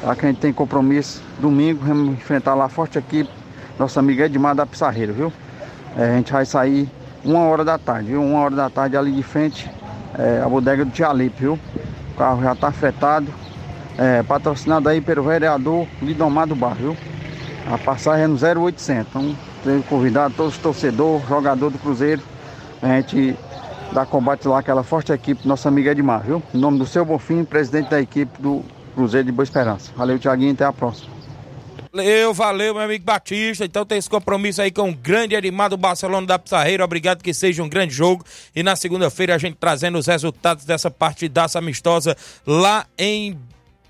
Tá 0.00 0.14
que 0.14 0.26
a 0.26 0.28
gente 0.28 0.38
tem 0.38 0.52
compromisso 0.52 1.20
domingo, 1.40 1.84
vamos 1.84 2.14
enfrentar 2.14 2.54
lá 2.54 2.68
forte 2.68 2.98
equipe, 2.98 3.28
nosso 3.76 3.98
amigo 3.98 4.22
Edmar 4.22 4.54
da 4.54 4.64
Pissarreira, 4.64 5.12
viu? 5.12 5.32
É, 5.96 6.10
a 6.10 6.16
gente 6.16 6.32
vai 6.32 6.46
sair 6.46 6.88
uma 7.24 7.40
hora 7.40 7.64
da 7.64 7.76
tarde, 7.78 8.10
viu? 8.10 8.22
Uma 8.22 8.38
hora 8.38 8.54
da 8.54 8.70
tarde 8.70 8.96
ali 8.96 9.10
de 9.10 9.24
frente, 9.24 9.68
é, 10.16 10.40
a 10.40 10.48
bodega 10.48 10.84
do 10.84 10.92
Tialipe, 10.92 11.40
viu? 11.40 11.58
O 12.12 12.16
carro 12.16 12.42
já 12.42 12.52
está 12.52 12.68
afetado, 12.68 13.26
é, 13.98 14.22
patrocinado 14.22 14.88
aí 14.88 15.00
pelo 15.00 15.24
vereador 15.24 15.84
Lidomar 16.00 16.46
do 16.46 16.54
Bar, 16.54 16.76
viu? 16.76 16.96
A 17.72 17.76
passagem 17.76 18.24
é 18.24 18.28
no 18.28 18.36
0800. 18.36 19.08
Então, 19.08 19.36
tenho 19.64 19.82
convidado 19.82 20.34
todos 20.36 20.54
os 20.54 20.60
torcedores, 20.60 21.26
jogador 21.28 21.68
do 21.68 21.78
Cruzeiro, 21.78 22.22
a 22.82 23.00
gente 23.00 23.36
dar 23.92 24.06
combate 24.06 24.48
lá 24.48 24.58
aquela 24.58 24.82
forte 24.82 25.12
equipe, 25.12 25.46
nossa 25.46 25.68
amiga 25.68 25.92
Edmar, 25.92 26.22
viu? 26.22 26.42
Em 26.52 26.58
nome 26.58 26.78
do 26.78 26.86
seu 26.86 27.04
Bonfim, 27.04 27.44
presidente 27.44 27.90
da 27.90 28.00
equipe 28.00 28.40
do 28.40 28.64
Cruzeiro 28.94 29.26
de 29.26 29.32
Boa 29.32 29.44
Esperança. 29.44 29.92
Valeu, 29.96 30.18
Tiaguinho, 30.18 30.52
até 30.52 30.64
a 30.64 30.72
próxima. 30.72 31.12
Valeu, 31.92 32.32
valeu, 32.32 32.74
meu 32.74 32.82
amigo 32.82 33.04
Batista. 33.04 33.66
Então 33.66 33.84
tem 33.84 33.98
esse 33.98 34.08
compromisso 34.08 34.62
aí 34.62 34.70
com 34.70 34.88
o 34.88 34.94
grande 34.94 35.34
Edmar 35.34 35.68
do 35.68 35.76
Barcelona 35.76 36.26
da 36.26 36.38
Pissarreira. 36.38 36.84
Obrigado 36.84 37.22
que 37.22 37.34
seja 37.34 37.62
um 37.62 37.68
grande 37.68 37.92
jogo. 37.94 38.24
E 38.56 38.62
na 38.62 38.74
segunda-feira 38.74 39.34
a 39.34 39.38
gente 39.38 39.58
trazendo 39.60 39.98
os 39.98 40.06
resultados 40.06 40.64
dessa 40.64 40.90
partidaça 40.90 41.58
amistosa 41.58 42.16
lá 42.46 42.86
em 42.96 43.38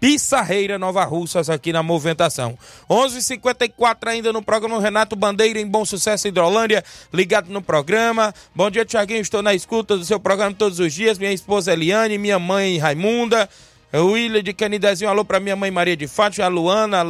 Pissarreira, 0.03 0.81
Nova 0.81 1.05
Russas, 1.05 1.49
aqui 1.49 1.73
na 1.73 1.81
movimentação. 1.81 2.59
11:54 2.91 3.15
h 3.15 3.21
54 3.23 4.11
ainda 4.11 4.33
no 4.33 4.43
programa 4.43 4.81
Renato 4.81 5.15
Bandeira, 5.15 5.61
em 5.61 5.67
Bom 5.67 5.85
Sucesso, 5.85 6.27
Hidrolândia, 6.27 6.83
ligado 7.15 7.53
no 7.53 7.63
programa. 7.63 8.35
Bom 8.53 8.69
dia, 8.69 8.85
Tiaguinho, 8.85 9.21
estou 9.21 9.43
na 9.43 9.55
escuta 9.55 9.97
do 9.97 10.05
seu 10.05 10.19
programa 10.19 10.53
todos 10.59 10.81
os 10.81 10.93
dias. 10.93 11.19
Minha 11.19 11.33
esposa 11.33 11.73
Eliane, 11.73 12.19
minha 12.19 12.41
mãe 12.41 12.79
Raimunda. 12.79 13.49
William 13.95 14.43
de 14.43 14.53
Canidezinho, 14.53 15.09
alô 15.09 15.25
pra 15.25 15.39
minha 15.39 15.55
mãe 15.55 15.71
Maria 15.71 15.97
de 15.97 16.09
Fátima, 16.09 16.47
a 16.47 16.49
Luana, 16.49 17.03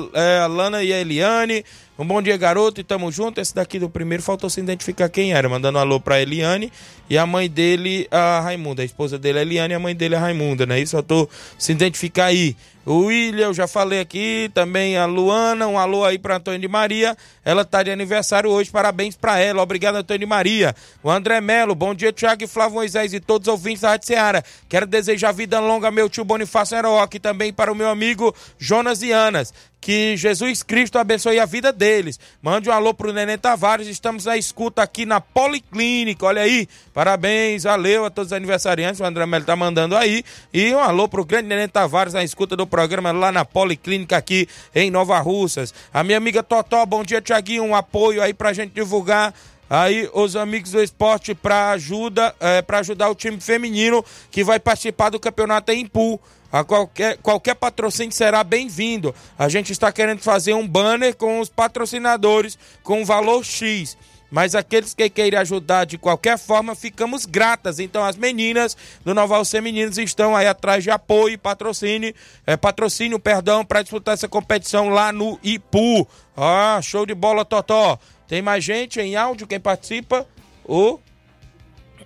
a 0.43 0.47
Lana 0.47 0.83
e 0.83 0.93
a 0.93 1.01
Eliane. 1.01 1.65
Um 1.99 2.07
bom 2.07 2.23
dia, 2.23 2.39
garoto, 2.39 2.81
e 2.81 2.85
tamo 2.85 3.13
junto. 3.13 3.39
Esse 3.39 3.55
daqui 3.55 3.79
do 3.79 3.89
primeiro 3.89 4.23
faltou 4.23 4.49
se 4.49 4.59
identificar 4.59 5.11
quem 5.11 5.35
era, 5.35 5.47
mandando 5.47 5.77
um 5.77 5.81
alô 5.81 6.01
pra 6.01 6.21
Eliane 6.21 6.73
e 7.09 7.19
a 7.19 7.27
mãe 7.27 7.51
dele, 7.51 8.09
a 8.11 8.41
Raimunda. 8.41 8.81
A 8.81 8.85
esposa 8.85 9.19
dele 9.19 9.39
é 9.39 9.43
Eliane 9.43 9.75
e 9.75 9.77
a 9.77 9.79
mãe 9.79 9.95
dele 9.95 10.15
é 10.15 10.19
Raimunda, 10.19 10.65
né? 10.65 10.81
Isso 10.81 11.01
tô 11.03 11.29
se 11.59 11.71
identificar 11.71 12.27
aí. 12.27 12.57
O 12.85 13.05
William, 13.05 13.47
eu 13.47 13.55
já 13.55 13.69
falei 13.69 14.01
aqui, 14.01 14.51
também 14.53 14.97
a 14.97 15.05
Luana, 15.05 15.69
um 15.69 15.79
alô 15.79 16.05
aí 16.05 16.19
para 16.19 16.37
Antônio 16.37 16.59
de 16.59 16.67
Maria. 16.67 17.17
Ela 17.45 17.65
tá 17.65 17.83
de 17.83 17.91
aniversário 17.91 18.51
hoje, 18.51 18.71
parabéns 18.71 19.15
para 19.15 19.39
ela. 19.39 19.63
Obrigado, 19.63 19.97
Antônio 19.97 20.21
de 20.21 20.27
Maria. 20.27 20.75
O 21.03 21.11
André 21.11 21.41
Melo, 21.41 21.75
bom 21.75 21.95
dia, 21.95 22.13
Tiago 22.13 22.43
e 22.43 22.47
Flávio 22.49 22.77
Moisés 22.77 23.13
e 23.13 23.21
todos 23.21 23.47
os 23.47 23.53
ouvintes 23.53 23.83
da 23.83 23.91
Rádio 23.91 24.07
Seara. 24.09 24.43
Quero 24.69 24.87
desejar 24.87 25.31
vida 25.31 25.61
longa 25.61 25.91
meu 25.91 26.09
tio 26.09 26.25
Bonifácio 26.25 26.77
e 27.13 27.21
também 27.21 27.53
para 27.53 27.71
o 27.71 27.75
meu 27.75 27.89
amigo 27.89 28.35
Jonas 28.59 29.03
e 29.03 29.13
Anas. 29.13 29.53
Que 29.83 30.17
Jesus 30.17 30.63
Cristo 30.63 30.97
abençoe 30.97 31.41
a 31.41 31.45
vida 31.45 31.73
deles. 31.73 32.17
Mande 32.41 32.71
um 32.71 32.73
alô 32.73 32.95
pro 32.95 33.13
Nenê 33.13 33.37
Tavares. 33.37 33.89
Estamos 33.89 34.27
na 34.27 34.37
escuta 34.37 34.81
aqui 34.81 35.05
na 35.05 35.21
Policlínica. 35.21 36.25
Olha 36.25 36.43
aí. 36.43 36.69
Parabéns, 36.95 37.65
valeu 37.65 38.05
a 38.05 38.11
todos 38.11 38.31
os 38.31 38.33
aniversariantes. 38.33 39.01
O 39.01 39.05
André 39.05 39.27
Melo 39.27 39.45
tá 39.45 39.57
mandando 39.57 39.97
aí. 39.97 40.23
E 40.55 40.73
um 40.73 40.79
alô 40.79 41.09
pro 41.09 41.25
grande 41.25 41.49
Nenê 41.49 41.67
Tavares 41.67 42.15
na 42.15 42.23
escuta 42.23 42.55
do 42.55 42.65
programa 42.65 43.11
lá 43.11 43.33
na 43.33 43.45
Policlínica 43.45 44.17
aqui 44.17 44.49
em 44.73 44.89
Nova 44.89 45.19
Russas. 45.19 45.75
A 45.93 46.05
minha 46.05 46.17
amiga 46.17 46.45
Totó, 46.45 46.87
bom 46.87 47.03
dia, 47.03 47.21
Tiaguinho. 47.21 47.65
Um 47.65 47.75
apoio 47.75 48.23
aí 48.23 48.33
pra 48.33 48.53
gente 48.53 48.73
divulgar 48.73 49.35
aí 49.69 50.09
os 50.15 50.37
amigos 50.37 50.71
do 50.71 50.81
esporte 50.81 51.35
para 51.35 51.71
ajuda 51.73 52.33
é, 52.39 52.63
para 52.63 52.79
ajudar 52.79 53.09
o 53.09 53.17
time 53.17 53.41
feminino 53.41 54.05
que 54.31 54.45
vai 54.45 54.61
participar 54.61 55.11
do 55.11 55.19
campeonato 55.19 55.73
em 55.73 55.85
Pool. 55.87 56.21
A 56.53 56.63
qualquer, 56.63 57.17
qualquer 57.17 57.55
patrocínio 57.55 58.13
será 58.13 58.45
bem-vindo. 58.45 59.15
A 59.39 59.49
gente 59.49 59.73
está 59.73 59.91
querendo 59.91 60.21
fazer 60.21 60.53
um 60.53 60.69
banner 60.69 61.17
com 61.17 61.41
os 61.41 61.49
patrocinadores 61.49 62.59
com 62.83 63.07
valor 63.07 63.43
X. 63.43 63.97
Mas 64.31 64.55
aqueles 64.55 64.93
que 64.93 65.09
queiram 65.09 65.41
ajudar 65.41 65.87
de 65.87 65.97
qualquer 65.97 66.39
forma, 66.39 66.75
ficamos 66.75 67.25
gratas. 67.25 67.79
Então 67.79 68.05
as 68.05 68.17
meninas 68.17 68.77
do 69.03 69.15
Noval 69.15 69.43
Meninos 69.63 69.97
estão 69.97 70.37
aí 70.37 70.47
atrás 70.47 70.85
de 70.85 70.91
apoio 70.91 71.35
e 71.35 71.39
patrocínio, 71.39 72.15
é, 72.47 72.57
patrocínio, 72.57 73.19
perdão, 73.19 73.65
para 73.65 73.83
disputar 73.83 74.15
essa 74.15 74.29
competição 74.29 74.91
lá 74.91 75.11
no 75.11 75.39
Ipu. 75.43 76.07
Ah, 76.37 76.81
show 76.83 77.07
de 77.07 77.15
bola, 77.15 77.47
Totó. 77.47 77.99
Tem 78.29 78.41
mais 78.41 78.63
gente 78.63 79.01
em 79.01 79.17
áudio, 79.17 79.47
quem 79.47 79.61
participa? 79.61 80.27
O, 80.65 80.99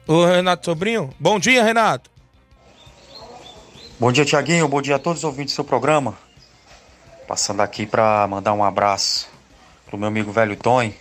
o 0.06 0.24
Renato 0.24 0.64
Sobrinho. 0.64 1.12
Bom 1.20 1.38
dia, 1.38 1.62
Renato. 1.62 2.15
Bom 3.98 4.12
dia, 4.12 4.26
Tiaguinho. 4.26 4.68
Bom 4.68 4.82
dia 4.82 4.96
a 4.96 4.98
todos 4.98 5.20
os 5.20 5.24
ouvintes 5.24 5.54
do 5.54 5.56
seu 5.56 5.64
programa. 5.64 6.18
Passando 7.26 7.62
aqui 7.62 7.86
para 7.86 8.26
mandar 8.26 8.52
um 8.52 8.62
abraço 8.62 9.26
pro 9.86 9.96
meu 9.96 10.08
amigo 10.08 10.30
velho 10.30 10.54
Tony 10.54 10.94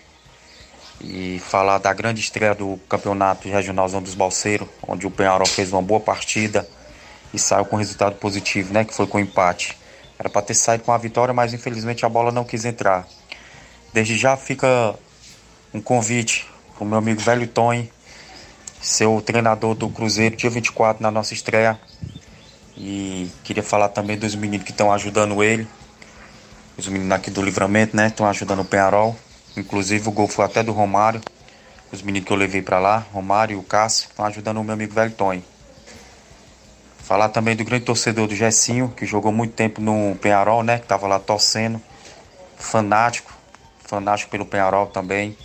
e 1.01 1.37
falar 1.39 1.77
da 1.77 1.91
grande 1.91 2.21
estreia 2.21 2.55
do 2.55 2.79
campeonato 2.87 3.49
regionalzão 3.49 4.01
dos 4.01 4.15
Balseiros, 4.15 4.69
onde 4.87 5.05
o 5.05 5.11
Penharol 5.11 5.45
fez 5.45 5.73
uma 5.73 5.81
boa 5.81 5.99
partida 5.99 6.65
e 7.33 7.37
saiu 7.37 7.65
com 7.65 7.75
resultado 7.75 8.15
positivo, 8.15 8.73
né? 8.73 8.85
Que 8.85 8.93
foi 8.93 9.05
com 9.05 9.19
empate. 9.19 9.77
Era 10.17 10.29
para 10.29 10.41
ter 10.41 10.53
saído 10.53 10.85
com 10.85 10.93
a 10.93 10.97
vitória, 10.97 11.33
mas 11.33 11.53
infelizmente 11.53 12.05
a 12.05 12.09
bola 12.09 12.31
não 12.31 12.45
quis 12.45 12.63
entrar. 12.63 13.05
Desde 13.91 14.17
já 14.17 14.37
fica 14.37 14.95
um 15.73 15.81
convite 15.81 16.47
pro 16.77 16.85
meu 16.85 16.99
amigo 16.99 17.19
velho 17.19 17.45
Tony, 17.45 17.91
ser 18.81 19.07
o 19.07 19.21
treinador 19.21 19.75
do 19.75 19.89
Cruzeiro, 19.89 20.37
dia 20.37 20.49
24, 20.49 21.03
na 21.03 21.11
nossa 21.11 21.33
estreia. 21.33 21.77
E 22.77 23.29
queria 23.43 23.63
falar 23.63 23.89
também 23.89 24.17
dos 24.17 24.35
meninos 24.35 24.65
que 24.65 24.71
estão 24.71 24.91
ajudando 24.91 25.43
ele. 25.43 25.67
Os 26.77 26.87
meninos 26.87 27.13
aqui 27.13 27.31
do 27.31 27.41
Livramento, 27.41 27.95
né? 27.95 28.07
Estão 28.07 28.27
ajudando 28.27 28.59
o 28.59 28.65
Penharol. 28.65 29.15
Inclusive 29.55 30.09
o 30.09 30.11
gol 30.11 30.27
foi 30.27 30.43
até 30.43 30.61
do 30.61 30.73
Romário. 30.73 31.21
Os 31.91 32.01
meninos 32.01 32.27
que 32.27 32.33
eu 32.33 32.37
levei 32.37 32.61
para 32.61 32.79
lá, 32.79 33.05
Romário 33.13 33.53
e 33.53 33.57
o 33.57 33.63
Cássio, 33.63 34.09
estão 34.09 34.25
ajudando 34.25 34.57
o 34.57 34.63
meu 34.63 34.73
amigo 34.73 34.93
velho 34.93 35.11
Tony. 35.11 35.43
Falar 36.97 37.29
também 37.29 37.55
do 37.55 37.63
grande 37.63 37.85
torcedor 37.85 38.27
do 38.27 38.35
Gessinho, 38.35 38.89
que 38.97 39.05
jogou 39.05 39.31
muito 39.31 39.53
tempo 39.53 39.79
no 39.79 40.17
Penharol, 40.19 40.63
né? 40.63 40.79
Que 40.79 40.87
tava 40.87 41.07
lá 41.07 41.19
torcendo. 41.19 41.81
Fanático. 42.57 43.31
Fanático 43.79 44.29
pelo 44.31 44.45
Penharol 44.45 44.87
também. 44.87 45.37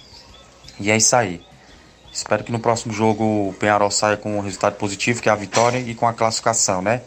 E 0.81 0.91
é 0.91 0.97
isso 0.97 1.15
aí. 1.15 1.41
Espero 2.13 2.43
que 2.43 2.51
no 2.51 2.59
próximo 2.59 2.93
jogo 2.93 3.23
o 3.23 3.55
Penharol 3.61 3.91
saia 3.91 4.17
com 4.17 4.39
um 4.39 4.41
resultado 4.41 4.75
positivo, 4.75 5.23
que 5.23 5.29
é 5.29 5.33
a 5.33 5.37
vitória, 5.37 5.79
e 5.79 5.95
com 5.95 6.09
a 6.09 6.13
classificação, 6.13 6.83
né? 6.83 7.03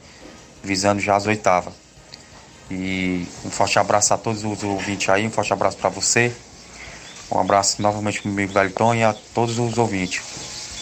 Visando 0.63 1.01
já 1.01 1.15
as 1.15 1.27
oitavas. 1.27 1.73
E 2.71 3.27
um 3.45 3.49
forte 3.49 3.77
abraço 3.77 4.13
a 4.13 4.17
todos 4.17 4.43
os 4.43 4.63
ouvintes 4.63 5.09
aí, 5.09 5.27
um 5.27 5.31
forte 5.31 5.51
abraço 5.53 5.77
para 5.77 5.89
você. 5.89 6.31
Um 7.31 7.39
abraço 7.39 7.81
novamente 7.81 8.21
pro 8.21 8.29
meu 8.29 8.43
amigo 8.45 8.53
Velton 8.53 8.95
e 8.95 9.03
a 9.03 9.13
todos 9.33 9.59
os 9.59 9.77
ouvintes. 9.77 10.21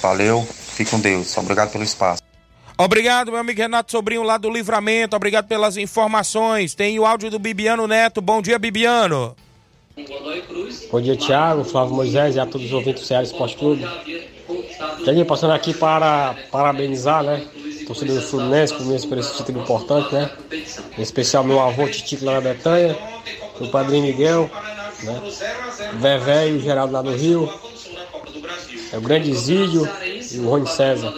Valeu, 0.02 0.48
fique 0.76 0.92
com 0.92 1.00
Deus. 1.00 1.36
Obrigado 1.38 1.72
pelo 1.72 1.84
espaço. 1.84 2.22
Obrigado, 2.78 3.32
meu 3.32 3.40
amigo 3.40 3.62
Renato 3.62 3.92
Sobrinho, 3.92 4.24
lá 4.24 4.38
do 4.38 4.50
Livramento. 4.50 5.16
Obrigado 5.16 5.48
pelas 5.48 5.78
informações. 5.78 6.74
Tem 6.74 6.98
o 7.00 7.06
áudio 7.06 7.30
do 7.30 7.38
Bibiano 7.38 7.88
Neto. 7.88 8.22
Bom 8.22 8.42
dia, 8.42 8.58
Bibiano. 8.58 9.36
Bom 10.92 11.02
dia, 11.02 11.16
Thiago, 11.16 11.64
Flávio 11.64 11.94
Moisés 11.94 12.36
e 12.36 12.40
a 12.40 12.46
todos 12.46 12.68
os 12.68 12.74
ouvintes 12.74 13.04
do 13.04 13.08
Ceará 13.08 13.24
Esporte 13.24 13.56
Clube. 13.56 13.86
Janine, 15.06 15.26
passando 15.26 15.54
aqui 15.54 15.74
para 15.74 16.36
parabenizar, 16.52 17.24
né? 17.24 17.46
Torcedor 17.92 18.16
do 18.16 18.22
Fluminense, 18.22 18.74
Fluminense 18.74 19.08
por 19.08 19.18
esse 19.18 19.36
título 19.36 19.62
importante, 19.62 20.16
né? 20.16 20.32
Em 20.98 21.02
especial 21.02 21.44
meu 21.44 21.60
avô 21.60 21.88
Titico 21.88 22.24
lá 22.24 22.34
na 22.34 22.42
Betanha, 22.42 22.98
o 23.60 23.68
padrinho 23.68 24.04
Miguel, 24.04 24.50
né? 25.04 25.22
Vevé 25.96 26.50
e 26.50 26.54
o 26.54 26.60
Geraldo 26.62 26.94
lá 26.94 27.04
no 27.04 27.14
Rio. 27.14 27.52
É 28.94 28.98
o 28.98 29.02
grande 29.02 29.34
Zídio 29.34 29.90
e 30.32 30.40
o 30.40 30.50
Rony 30.50 30.68
César. 30.68 31.14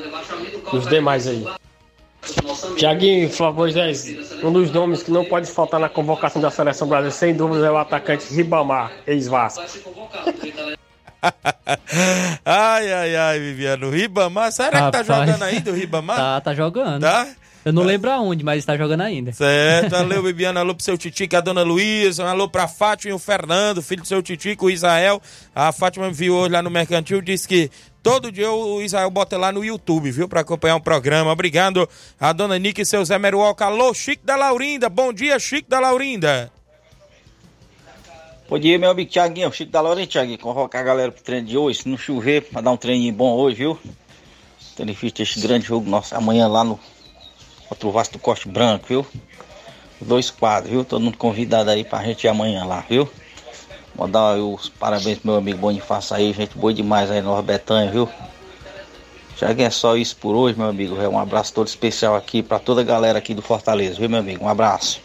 E 0.71 0.75
os 0.75 0.87
demais 0.87 1.27
aí. 1.27 1.45
Tiaguinho, 2.77 3.29
Flávio 3.29 3.65
um 4.43 4.51
dos 4.51 4.71
nomes 4.71 5.03
que 5.03 5.11
não 5.11 5.25
pode 5.25 5.49
faltar 5.51 5.79
na 5.79 5.89
convocação 5.89 6.41
da 6.41 6.49
seleção 6.49 6.87
brasileira, 6.87 7.15
sem 7.15 7.35
dúvida, 7.35 7.67
é 7.67 7.71
o 7.71 7.77
atacante 7.77 8.33
Ribamar, 8.33 8.91
ex-Vasco. 9.05 9.63
ai, 12.45 12.93
ai, 12.93 13.15
ai, 13.15 13.39
Viviano. 13.39 13.89
Ribamar, 13.89 14.51
será 14.51 14.85
que 14.85 14.91
tá 14.91 15.03
jogando 15.03 15.43
ainda 15.43 15.71
o 15.71 15.73
Ribamar? 15.73 16.17
Tá, 16.17 16.41
tá 16.41 16.53
jogando. 16.53 17.01
Tá? 17.01 17.27
Eu 17.65 17.71
não 17.71 17.83
lembro 17.83 18.11
aonde, 18.11 18.43
mas 18.43 18.59
está 18.59 18.75
jogando 18.75 19.01
ainda. 19.01 19.31
Certo, 19.31 19.91
valeu, 19.91 20.21
Bibiana, 20.23 20.59
alô 20.59 20.75
pro 20.75 20.83
seu 20.83 20.97
Titico, 20.97 21.37
a 21.37 21.39
dona 21.39 21.63
Luísa, 21.63 22.25
alô 22.25 22.49
pra 22.49 22.67
Fátima 22.67 23.11
e 23.11 23.13
o 23.13 23.19
Fernando, 23.19 23.81
filho 23.81 24.01
do 24.01 24.07
seu 24.07 24.21
Titico, 24.21 24.65
o 24.65 24.69
Israel. 24.69 25.21
A 25.55 25.71
Fátima 25.71 26.07
me 26.07 26.13
viu 26.13 26.35
hoje 26.35 26.51
lá 26.51 26.61
no 26.61 26.69
Mercantil, 26.69 27.21
disse 27.21 27.47
que 27.47 27.71
todo 28.01 28.29
dia 28.29 28.51
o 28.51 28.81
Israel 28.81 29.09
bota 29.09 29.37
lá 29.37 29.49
no 29.53 29.63
YouTube, 29.63 30.11
viu, 30.11 30.27
pra 30.27 30.41
acompanhar 30.41 30.75
o 30.75 30.81
programa. 30.81 31.31
Obrigado 31.31 31.87
a 32.19 32.33
dona 32.33 32.59
Nick 32.59 32.81
e 32.81 32.85
seu 32.85 33.03
Zé 33.05 33.17
Meruoca. 33.17 33.63
Alô, 33.63 33.93
Chico 33.93 34.25
da 34.25 34.35
Laurinda, 34.35 34.89
bom 34.89 35.13
dia, 35.13 35.39
Chico 35.39 35.69
da 35.69 35.79
Laurinda. 35.79 36.51
Bom 38.53 38.59
dia, 38.59 38.77
meu 38.77 38.91
amigo 38.91 39.09
Tiaguinho, 39.09 39.51
Chico 39.51 39.71
da 39.71 39.81
Laurinda, 39.81 40.05
Tiaguinho, 40.05 40.37
convocar 40.37 40.81
a 40.81 40.83
galera 40.83 41.11
pro 41.11 41.23
treino 41.23 41.47
de 41.47 41.57
hoje, 41.57 41.81
se 41.81 41.89
não 41.89 41.97
chover, 41.97 42.43
pra 42.43 42.61
dar 42.61 42.69
um 42.69 42.77
treininho 42.77 43.11
bom 43.11 43.33
hoje, 43.33 43.55
viu? 43.55 43.79
Tendo 44.77 44.93
visto 44.93 45.23
este 45.23 45.39
grande 45.39 45.65
jogo 45.65 45.89
nosso 45.89 46.15
amanhã 46.15 46.47
lá 46.47 46.63
no 46.63 46.79
contra 47.67 47.87
o 47.87 47.91
Vasco 47.91 48.13
do 48.13 48.19
Corte 48.19 48.47
Branco, 48.47 48.85
viu? 48.87 49.07
Dois 49.99 50.29
quadros, 50.29 50.71
viu? 50.71 50.85
Todo 50.85 51.01
mundo 51.01 51.17
convidado 51.17 51.71
aí 51.71 51.83
pra 51.83 52.03
gente 52.03 52.25
ir 52.25 52.27
amanhã 52.27 52.63
lá, 52.63 52.81
viu? 52.87 53.09
Mandar 53.95 54.37
os 54.37 54.69
parabéns 54.69 55.17
pro 55.17 55.31
meu 55.31 55.37
amigo 55.37 55.57
Bonifácio 55.57 56.15
aí, 56.15 56.31
gente 56.31 56.55
boa 56.55 56.71
demais 56.71 57.09
aí 57.09 57.23
no 57.23 57.41
Betânia, 57.41 57.89
viu? 57.89 58.07
Que 59.35 59.63
é 59.63 59.69
só 59.71 59.97
isso 59.97 60.15
por 60.17 60.35
hoje, 60.35 60.55
meu 60.55 60.67
amigo. 60.67 61.01
É 61.01 61.09
um 61.09 61.17
abraço 61.17 61.51
todo 61.55 61.65
especial 61.65 62.15
aqui 62.15 62.43
para 62.43 62.59
toda 62.59 62.81
a 62.81 62.83
galera 62.83 63.17
aqui 63.17 63.33
do 63.33 63.41
Fortaleza, 63.41 63.99
viu, 63.99 64.07
meu 64.07 64.19
amigo? 64.19 64.45
Um 64.45 64.47
abraço. 64.47 65.01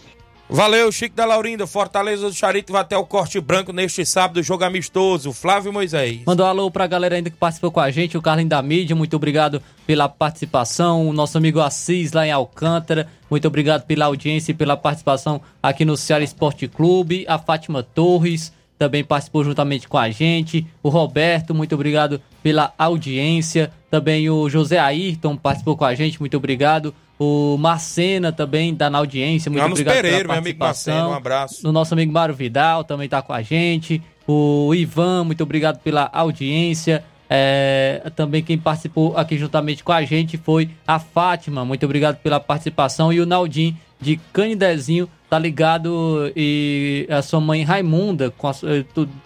Valeu, 0.50 0.90
Chico 0.90 1.14
da 1.14 1.26
Laurinda. 1.26 1.66
Fortaleza 1.66 2.26
do 2.26 2.34
Charito 2.34 2.72
vai 2.72 2.80
até 2.80 2.96
o 2.96 3.04
corte 3.04 3.38
branco 3.38 3.70
neste 3.70 4.04
sábado, 4.06 4.42
jogo 4.42 4.64
amistoso. 4.64 5.30
Flávio 5.32 5.70
Moisés. 5.72 6.20
Mandou 6.26 6.46
um 6.46 6.48
alô 6.48 6.70
pra 6.70 6.86
galera 6.86 7.16
ainda 7.16 7.28
que 7.28 7.36
participou 7.36 7.70
com 7.70 7.80
a 7.80 7.90
gente, 7.90 8.16
o 8.16 8.22
Carlinho 8.22 8.48
da 8.48 8.62
Mídia, 8.62 8.96
muito 8.96 9.14
obrigado 9.14 9.62
pela 9.86 10.08
participação. 10.08 11.06
O 11.06 11.12
nosso 11.12 11.36
amigo 11.36 11.60
Assis 11.60 12.12
lá 12.12 12.26
em 12.26 12.30
Alcântara, 12.30 13.08
muito 13.30 13.46
obrigado 13.46 13.84
pela 13.84 14.06
audiência 14.06 14.52
e 14.52 14.54
pela 14.54 14.74
participação 14.74 15.40
aqui 15.62 15.84
no 15.84 15.98
Ceará 15.98 16.24
Esporte 16.24 16.66
Clube. 16.66 17.26
A 17.28 17.38
Fátima 17.38 17.82
Torres 17.82 18.50
também 18.78 19.04
participou 19.04 19.44
juntamente 19.44 19.86
com 19.86 19.98
a 19.98 20.08
gente. 20.08 20.66
O 20.82 20.88
Roberto, 20.88 21.54
muito 21.54 21.74
obrigado 21.74 22.22
pela 22.42 22.72
audiência. 22.78 23.70
Também 23.90 24.30
o 24.30 24.48
José 24.48 24.78
Ayrton 24.78 25.36
participou 25.36 25.76
com 25.76 25.84
a 25.84 25.94
gente, 25.94 26.20
muito 26.20 26.36
obrigado. 26.38 26.94
O 27.18 27.56
Marcena 27.58 28.30
também 28.30 28.72
está 28.72 28.88
na 28.88 28.98
audiência, 28.98 29.50
muito 29.50 29.60
Vamos 29.60 29.80
obrigado 29.80 29.96
Pereira, 29.96 30.18
pela 30.18 30.34
meu 30.34 30.38
amigo 30.38 30.58
participação. 30.58 30.94
Marceno, 30.94 31.14
um 31.14 31.16
abraço. 31.16 31.68
O 31.68 31.72
nosso 31.72 31.94
amigo 31.94 32.12
Mário 32.12 32.34
Vidal 32.34 32.84
também 32.84 33.06
está 33.06 33.20
com 33.20 33.32
a 33.32 33.42
gente. 33.42 34.00
O 34.26 34.72
Ivan, 34.74 35.24
muito 35.24 35.42
obrigado 35.42 35.80
pela 35.80 36.08
audiência. 36.12 37.02
É, 37.30 38.10
também 38.16 38.42
quem 38.42 38.56
participou 38.56 39.16
aqui 39.16 39.36
juntamente 39.36 39.84
com 39.84 39.92
a 39.92 40.02
gente 40.02 40.38
foi 40.38 40.70
a 40.86 40.98
Fátima, 40.98 41.64
muito 41.64 41.84
obrigado 41.84 42.16
pela 42.18 42.40
participação. 42.40 43.12
E 43.12 43.20
o 43.20 43.26
Naldim 43.26 43.76
de 44.00 44.18
Canidezinho 44.32 45.08
tá 45.28 45.38
ligado 45.38 46.32
e 46.34 47.06
a 47.10 47.20
sua 47.20 47.40
mãe 47.40 47.62
Raimunda 47.62 48.32
a, 48.42 48.50
eh, 48.66 48.84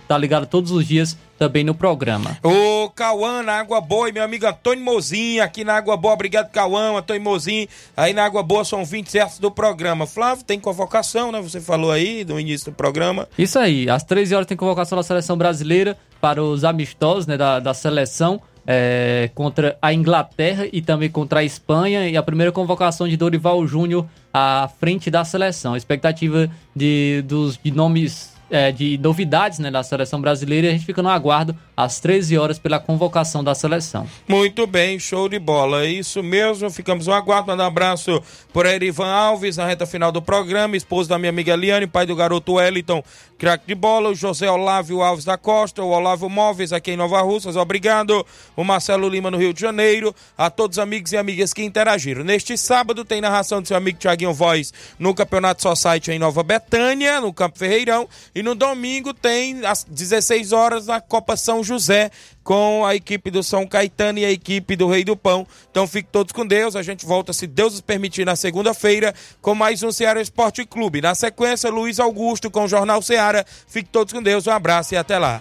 tá 0.08 0.18
ligado 0.18 0.46
todos 0.46 0.72
os 0.72 0.86
dias 0.86 1.16
também 1.38 1.64
no 1.64 1.74
programa. 1.74 2.38
Ô, 2.42 2.88
Cauã, 2.90 3.42
na 3.42 3.54
Água 3.54 3.80
Boa, 3.80 4.08
e 4.08 4.12
meu 4.12 4.22
amigo 4.22 4.46
Antônio 4.46 4.84
Mozinho, 4.84 5.42
aqui 5.42 5.64
na 5.64 5.74
Água 5.74 5.96
Boa. 5.96 6.14
Obrigado, 6.14 6.50
Cauã, 6.50 6.96
Antônio 6.96 7.22
Mozinho. 7.22 7.66
Aí 7.96 8.12
na 8.12 8.24
Água 8.24 8.42
Boa 8.42 8.64
são 8.64 8.84
20 8.84 9.10
certos 9.10 9.38
do 9.38 9.50
programa. 9.50 10.06
Flávio, 10.06 10.44
tem 10.44 10.60
convocação, 10.60 11.32
né? 11.32 11.40
Você 11.40 11.60
falou 11.60 11.90
aí 11.90 12.24
no 12.24 12.38
início 12.38 12.70
do 12.70 12.76
programa. 12.76 13.28
Isso 13.36 13.58
aí, 13.58 13.90
às 13.90 14.04
13 14.04 14.34
horas 14.34 14.46
tem 14.46 14.56
convocação 14.56 14.96
da 14.96 15.02
seleção 15.02 15.36
brasileira 15.36 15.96
para 16.20 16.42
os 16.42 16.62
amistosos 16.62 17.26
né, 17.26 17.36
da, 17.36 17.58
da 17.58 17.74
seleção 17.74 18.40
é, 18.66 19.30
contra 19.34 19.76
a 19.80 19.92
Inglaterra 19.92 20.66
e 20.72 20.80
também 20.80 21.10
contra 21.10 21.40
a 21.40 21.44
Espanha. 21.44 22.08
E 22.08 22.16
a 22.16 22.22
primeira 22.22 22.52
convocação 22.52 23.08
de 23.08 23.16
Dorival 23.16 23.66
Júnior 23.66 24.06
à 24.32 24.70
frente 24.78 25.10
da 25.10 25.24
seleção. 25.24 25.74
A 25.74 25.76
expectativa 25.76 26.48
de, 26.74 27.22
dos, 27.26 27.58
de 27.62 27.70
nomes. 27.70 28.32
é, 28.50 28.70
de 28.70 28.98
novidades 28.98 29.58
né, 29.58 29.70
da 29.70 29.82
seleção 29.82 30.20
brasileira 30.20 30.68
a 30.68 30.72
gente 30.72 30.84
fica 30.84 31.02
no 31.02 31.08
aguardo 31.08 31.56
às 31.76 32.00
13 32.00 32.36
horas 32.38 32.58
pela 32.58 32.78
convocação 32.78 33.42
da 33.42 33.54
seleção. 33.54 34.06
Muito 34.28 34.66
bem, 34.66 34.98
show 34.98 35.28
de 35.28 35.38
bola. 35.38 35.84
É 35.84 35.88
isso 35.88 36.22
mesmo, 36.22 36.70
ficamos 36.70 37.06
no 37.06 37.12
aguardo. 37.12 37.48
Manda 37.48 37.64
um 37.64 37.66
abraço 37.66 38.22
por 38.52 38.66
Erivan 38.66 39.10
Alves, 39.10 39.56
na 39.56 39.66
reta 39.66 39.86
final 39.86 40.12
do 40.12 40.20
programa, 40.20 40.76
esposo 40.76 41.08
da 41.08 41.18
minha 41.18 41.30
amiga 41.30 41.52
Eliane, 41.52 41.86
pai 41.86 42.06
do 42.06 42.14
garoto 42.14 42.54
Wellington, 42.54 43.02
craque 43.38 43.66
de 43.66 43.74
bola, 43.74 44.10
o 44.10 44.14
José 44.14 44.50
Olávio 44.50 45.02
Alves 45.02 45.24
da 45.24 45.36
Costa, 45.36 45.82
o 45.82 45.88
Olavo 45.88 46.28
Móveis 46.28 46.72
aqui 46.72 46.92
em 46.92 46.96
Nova 46.96 47.20
Russas, 47.22 47.56
obrigado. 47.56 48.24
O 48.54 48.62
Marcelo 48.62 49.08
Lima 49.08 49.30
no 49.30 49.38
Rio 49.38 49.52
de 49.52 49.60
Janeiro, 49.60 50.14
a 50.36 50.50
todos 50.50 50.76
os 50.76 50.82
amigos 50.82 51.12
e 51.12 51.16
amigas 51.16 51.52
que 51.52 51.64
interagiram. 51.64 52.22
Neste 52.22 52.56
sábado 52.56 53.04
tem 53.04 53.20
narração 53.20 53.60
do 53.60 53.66
seu 53.66 53.76
amigo 53.76 53.98
Tiaguinho 53.98 54.32
Voz 54.32 54.72
no 54.98 55.14
Campeonato 55.14 55.62
Society 55.62 56.12
em 56.12 56.18
Nova 56.18 56.42
Betânia, 56.42 57.20
no 57.20 57.32
Campo 57.32 57.58
Ferreirão, 57.58 58.08
e 58.34 58.42
no 58.42 58.54
domingo 58.54 59.12
tem 59.12 59.64
às 59.64 59.84
16 59.84 60.52
horas 60.52 60.86
na 60.86 61.00
Copa 61.00 61.36
José 61.62 62.10
com 62.42 62.84
a 62.84 62.94
equipe 62.94 63.30
do 63.30 63.42
São 63.42 63.66
Caetano 63.66 64.18
e 64.18 64.24
a 64.24 64.30
equipe 64.30 64.76
do 64.76 64.88
Rei 64.88 65.04
do 65.04 65.16
Pão. 65.16 65.46
Então 65.70 65.86
fiquem 65.86 66.10
todos 66.10 66.32
com 66.32 66.46
Deus. 66.46 66.76
A 66.76 66.82
gente 66.82 67.06
volta, 67.06 67.32
se 67.32 67.46
Deus 67.46 67.72
nos 67.72 67.80
permitir, 67.80 68.24
na 68.24 68.36
segunda-feira 68.36 69.14
com 69.40 69.54
mais 69.54 69.82
um 69.82 69.92
Ceará 69.92 70.20
Esporte 70.20 70.64
Clube. 70.64 71.00
Na 71.00 71.14
sequência, 71.14 71.70
Luiz 71.70 71.98
Augusto 72.00 72.50
com 72.50 72.64
o 72.64 72.68
Jornal 72.68 73.00
Ceará. 73.02 73.44
Fiquem 73.66 73.90
todos 73.90 74.12
com 74.12 74.22
Deus. 74.22 74.46
Um 74.46 74.52
abraço 74.52 74.94
e 74.94 74.96
até 74.96 75.18
lá. 75.18 75.40